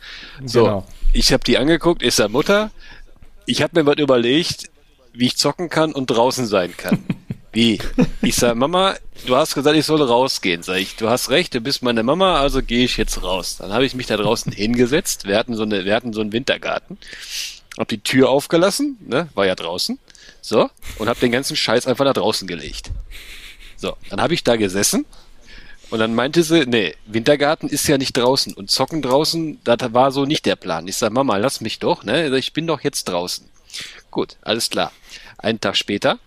[0.45, 0.87] So, Genau.
[1.13, 2.71] ich habe die angeguckt, ist der Mutter.
[3.47, 4.71] Ich habe mir was überlegt,
[5.19, 7.05] wie ich zocken kann und draußen sein kann.
[7.53, 7.81] Wie?
[8.23, 8.95] Ich sag, Mama,
[9.27, 10.63] du hast gesagt, ich soll rausgehen.
[10.63, 13.57] Sag ich, du hast recht, du bist meine Mama, also gehe ich jetzt raus.
[13.59, 15.27] Dann habe ich mich da draußen hingesetzt.
[15.27, 16.99] Wir hatten so eine, wir hatten so einen Wintergarten.
[17.77, 19.99] Hab die Tür aufgelassen, ne, war ja draußen.
[20.41, 22.91] So, und hab den ganzen Scheiß einfach da draußen gelegt.
[23.77, 25.05] So, dann habe ich da gesessen
[25.91, 30.13] und dann meinte sie, nee, Wintergarten ist ja nicht draußen und zocken draußen, das war
[30.13, 30.87] so nicht der Plan.
[30.87, 32.37] Ich sag, Mama, lass mich doch, ne?
[32.37, 33.49] Ich bin doch jetzt draußen.
[34.11, 34.93] Gut, alles klar.
[35.39, 36.19] Einen Tag später,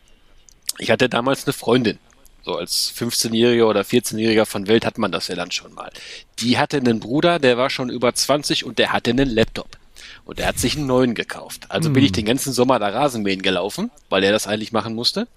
[0.78, 2.00] ich hatte damals eine Freundin.
[2.44, 5.92] So als 15-Jähriger oder 14-Jähriger von Welt hat man das ja dann schon mal.
[6.40, 9.78] Die hatte einen Bruder, der war schon über 20 und der hatte einen Laptop.
[10.26, 11.66] Und der hat sich einen neuen gekauft.
[11.70, 15.28] Also bin ich den ganzen Sommer da Rasenmähen gelaufen, weil er das eigentlich machen musste.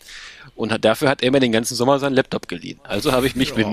[0.54, 2.80] Und hat, dafür hat er mir den ganzen Sommer seinen Laptop geliehen.
[2.84, 3.66] Also habe ich mich mit,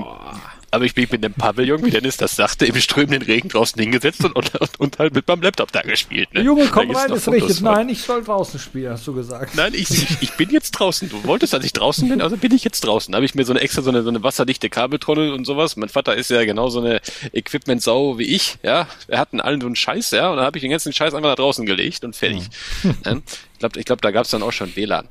[0.72, 4.24] Aber ich bin mit dem Pavillon, wie Dennis das sagte, im strömenden Regen draußen hingesetzt
[4.24, 6.32] und, und, und halt mit meinem Laptop da gespielt.
[6.32, 6.40] Ne?
[6.40, 7.60] Junge, komm rein, ist richtig.
[7.60, 9.54] Nein, ich soll draußen spielen, hast du gesagt.
[9.54, 11.10] Nein, ich, ich, ich bin jetzt draußen.
[11.10, 13.12] Du wolltest, dass ich draußen bin, also bin ich jetzt draußen.
[13.12, 15.76] Da habe ich mir so eine extra so eine, so eine wasserdichte Kabeltrolle und sowas.
[15.76, 17.02] Mein Vater ist ja genau so eine
[17.34, 18.88] Equipment-Sau wie ich, ja.
[19.08, 20.30] Er hatten allen so einen Scheiß, ja.
[20.30, 22.48] Und dann habe ich den ganzen Scheiß einfach da draußen gelegt und fertig.
[22.82, 23.22] Mhm.
[23.52, 25.06] ich glaube, ich glaub, da gab es dann auch schon WLAN.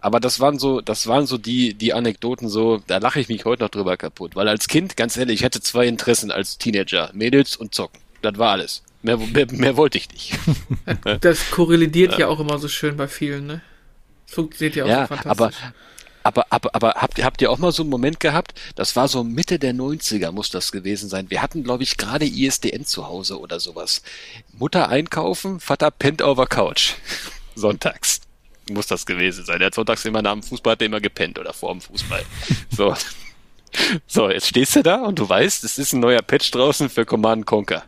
[0.00, 3.44] Aber das waren so, das waren so die, die Anekdoten so, da lache ich mich
[3.44, 4.34] heute noch drüber kaputt.
[4.34, 7.10] Weil als Kind, ganz ehrlich, ich hatte zwei Interessen als Teenager.
[7.12, 8.00] Mädels und Zocken.
[8.22, 8.82] Das war alles.
[9.02, 10.38] Mehr, mehr, mehr wollte ich nicht.
[11.20, 12.20] Das korreliert ja.
[12.20, 12.28] ja.
[12.28, 13.62] auch immer so schön bei vielen, ne?
[14.26, 15.62] Das funktioniert ja auch ja, so fantastisch.
[16.22, 18.52] Aber, aber, aber, aber habt ihr, habt ihr auch mal so einen Moment gehabt?
[18.74, 21.30] Das war so Mitte der 90er muss das gewesen sein.
[21.30, 24.02] Wir hatten, glaube ich, gerade ISDN zu Hause oder sowas.
[24.52, 26.94] Mutter einkaufen, Vater pennt der Couch.
[27.54, 28.20] Sonntags
[28.68, 29.58] muss das gewesen sein.
[29.58, 32.22] Der hat sonntags immer nach dem Fußball hat er immer gepennt oder vor dem Fußball.
[32.70, 32.94] So.
[34.06, 37.04] So, jetzt stehst du da und du weißt, es ist ein neuer Patch draußen für
[37.04, 37.84] Command Conquer.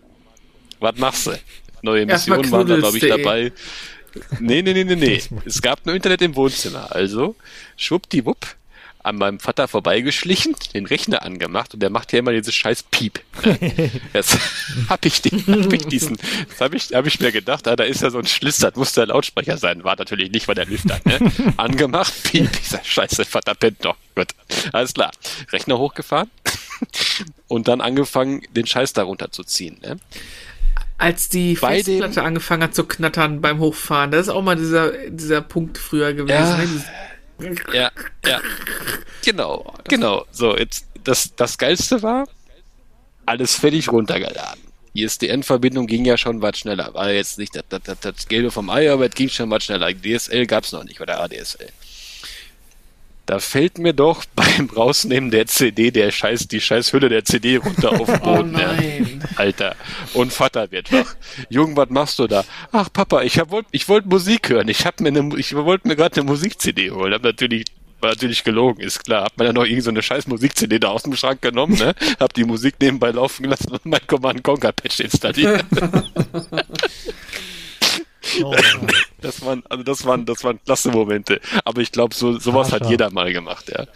[0.78, 1.38] Was machst du?
[1.82, 3.52] Neue Missionen waren da, glaube ich, dabei.
[4.38, 5.22] Nee, nee, nee, nee, nee.
[5.44, 6.94] Es gab nur Internet im Wohnzimmer.
[6.94, 7.34] Also,
[7.76, 8.46] schwuppdiwupp,
[9.02, 13.20] an meinem Vater vorbeigeschlichen, den Rechner angemacht und der macht ja immer dieses scheiß Piep.
[14.12, 14.38] Jetzt
[14.88, 16.16] hab ich, den, hab ich diesen,
[16.48, 18.76] das habe ich, hab ich mir gedacht, ah, da ist ja so ein Schlitz, das
[18.76, 19.82] muss der Lautsprecher sein.
[19.84, 21.32] War natürlich nicht, weil der Lüfter, ne?
[21.56, 22.50] Angemacht, Piep.
[22.60, 23.96] Ich sag, scheiße, Vater pennt doch.
[24.14, 24.28] Gut,
[24.72, 25.10] alles klar.
[25.50, 26.30] Rechner hochgefahren
[27.48, 29.96] und dann angefangen, den Scheiß darunter zu ziehen, ne?
[30.98, 34.92] Als die Bei Festplatte angefangen hat zu knattern beim Hochfahren, das ist auch mal dieser,
[35.08, 36.30] dieser Punkt früher gewesen.
[36.30, 36.56] Ja.
[36.58, 36.84] Ne?
[37.72, 37.90] Ja,
[38.26, 38.40] ja.
[39.24, 40.26] Genau, genau.
[40.32, 42.26] So, jetzt, das, das Geilste war,
[43.26, 44.60] alles völlig runtergeladen.
[44.94, 46.92] Die ISDN-Verbindung ging ja schon was schneller.
[46.92, 49.92] War jetzt nicht das, das, das Gelbe vom Ei, aber es ging schon was schneller.
[49.92, 51.68] DSL gab's noch nicht, oder ADSL.
[53.26, 57.56] Da fällt mir doch beim Rausnehmen der CD der Scheiß, die scheiß Hülle der CD
[57.56, 58.54] runter auf den oh Boden.
[58.54, 59.24] Oh nein.
[59.36, 59.76] Alter.
[60.14, 61.14] Und Vater wird wach.
[61.48, 62.44] Jung, was machst du da?
[62.72, 64.68] Ach, Papa, ich wollte ich wollt Musik hören.
[64.68, 67.14] Ich hab mir eine, ich wollte mir gerade eine Musik-CD holen.
[67.14, 67.66] Hab natürlich
[68.02, 69.24] war natürlich gelogen, ist klar.
[69.24, 71.94] Hab mir dann noch irgendeine so scheiß Musik-CD da aus dem Schrank genommen, ne?
[72.20, 75.64] Hab die Musik nebenbei laufen gelassen und mein Command Conquer Patch installiert.
[78.42, 78.54] Oh.
[79.20, 81.40] Das waren, also das waren, das waren klasse Momente.
[81.64, 83.86] Aber ich glaube, so, sowas hat jeder mal gemacht, ja.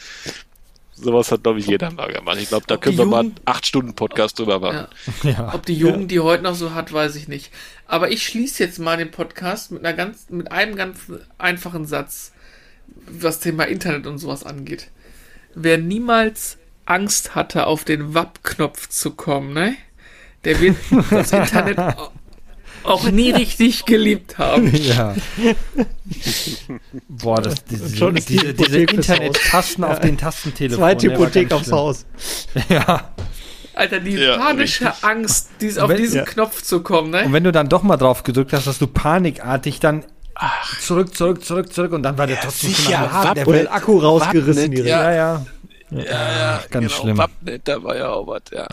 [0.95, 2.39] Sowas hat, glaube ich, jeder mal gemacht.
[2.41, 4.87] Ich glaube, da Ob können wir Jugend, mal acht Stunden Podcast drüber machen.
[5.23, 5.31] Ja.
[5.31, 5.55] Ja.
[5.55, 7.53] Ob die Jugend die heute noch so hat, weiß ich nicht.
[7.87, 11.01] Aber ich schließe jetzt mal den Podcast mit einer ganz, mit einem ganz
[11.37, 12.33] einfachen Satz,
[13.07, 14.89] was Thema Internet und sowas angeht.
[15.55, 19.77] Wer niemals Angst hatte, auf den WAP-Knopf zu kommen, ne?
[20.45, 20.77] Der wird
[21.11, 21.79] das Internet
[22.87, 24.75] auch nie richtig geliebt haben.
[24.75, 25.15] Ja.
[27.09, 29.91] Boah, das, diese, Schon ist diese, diese Internet-Tasten ja.
[29.91, 30.79] auf den Tastentelefon.
[30.79, 32.07] Zweite Hypothek aufs Haus.
[32.69, 33.13] Ja.
[33.75, 35.05] Alter, die ja, panische richtig.
[35.05, 36.25] Angst, dies, auf wenn, diesen ja.
[36.25, 37.25] Knopf zu kommen, ne?
[37.25, 40.05] Und wenn du dann doch mal drauf gedrückt hast, dass du panikartig dann
[40.35, 40.81] Ach.
[40.81, 44.73] zurück, zurück, zurück, zurück und dann war der trotzdem sicher, schon der Oder Akku rausgerissen.
[44.73, 45.47] Ja, ja.
[45.91, 47.19] Ja, ja, ganz genau, schlimm.
[47.19, 48.67] Wappnet, da war ja auch was, ja.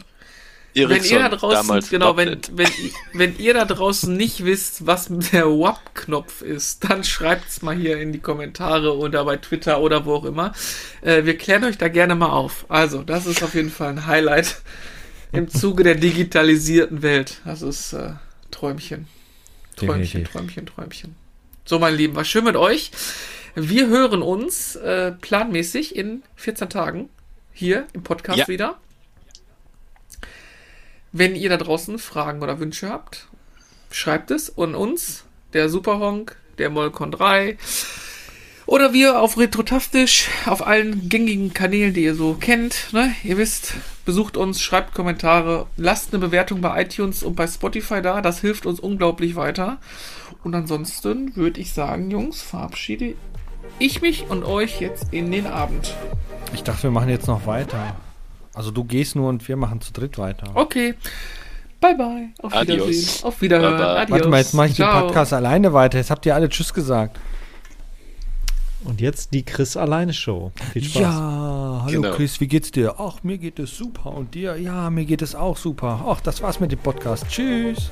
[0.75, 2.67] Ericsson, wenn ihr da draußen, genau, wenn, wenn,
[3.13, 8.11] wenn ihr da draußen nicht wisst, was der WAP-Knopf ist, dann schreibt's mal hier in
[8.11, 10.53] die Kommentare oder bei Twitter oder wo auch immer.
[11.01, 12.65] Äh, wir klären euch da gerne mal auf.
[12.69, 14.61] Also, das ist auf jeden Fall ein Highlight
[15.31, 17.41] im Zuge der digitalisierten Welt.
[17.45, 18.13] Das ist äh,
[18.49, 19.07] Träumchen.
[19.75, 21.15] Träumchen, Träumchen, Träumchen.
[21.65, 22.91] So, mein Lieben, war schön mit euch.
[23.55, 27.09] Wir hören uns äh, planmäßig in 14 Tagen
[27.51, 28.47] hier im Podcast ja.
[28.47, 28.77] wieder.
[31.15, 33.27] Wenn ihr da draußen Fragen oder Wünsche habt,
[33.91, 37.55] schreibt es und uns, der Superhonk, der Molcon 3
[38.65, 42.91] oder wir auf Retrotastisch, auf allen gängigen Kanälen, die ihr so kennt.
[42.93, 43.13] Ne?
[43.23, 43.75] Ihr wisst,
[44.05, 48.21] besucht uns, schreibt Kommentare, lasst eine Bewertung bei iTunes und bei Spotify da.
[48.21, 49.77] Das hilft uns unglaublich weiter.
[50.43, 53.13] Und ansonsten würde ich sagen, Jungs, verabschiede
[53.77, 55.93] ich mich und euch jetzt in den Abend.
[56.55, 57.95] Ich dachte, wir machen jetzt noch weiter.
[58.53, 60.51] Also du gehst nur und wir machen zu dritt weiter.
[60.53, 60.95] Okay.
[61.81, 62.29] Bye bye.
[62.41, 62.87] Auf Adios.
[62.87, 63.25] Wiedersehen.
[63.25, 63.77] Auf Wiederhören.
[63.77, 63.95] Bye bye.
[63.97, 64.11] Adios.
[64.11, 64.99] Warte mal, jetzt mache ich Ciao.
[64.99, 65.97] den Podcast alleine weiter.
[65.97, 67.19] Jetzt habt ihr alle Tschüss gesagt.
[68.85, 70.51] Und jetzt die Chris alleine Show.
[70.73, 71.01] Viel Spaß.
[71.01, 72.15] Ja, hallo genau.
[72.15, 72.95] Chris, wie geht's dir?
[72.97, 74.13] Ach, mir geht es super.
[74.13, 74.57] Und dir?
[74.57, 76.03] Ja, mir geht es auch super.
[76.05, 77.25] Ach, das war's mit dem Podcast.
[77.29, 77.91] Tschüss.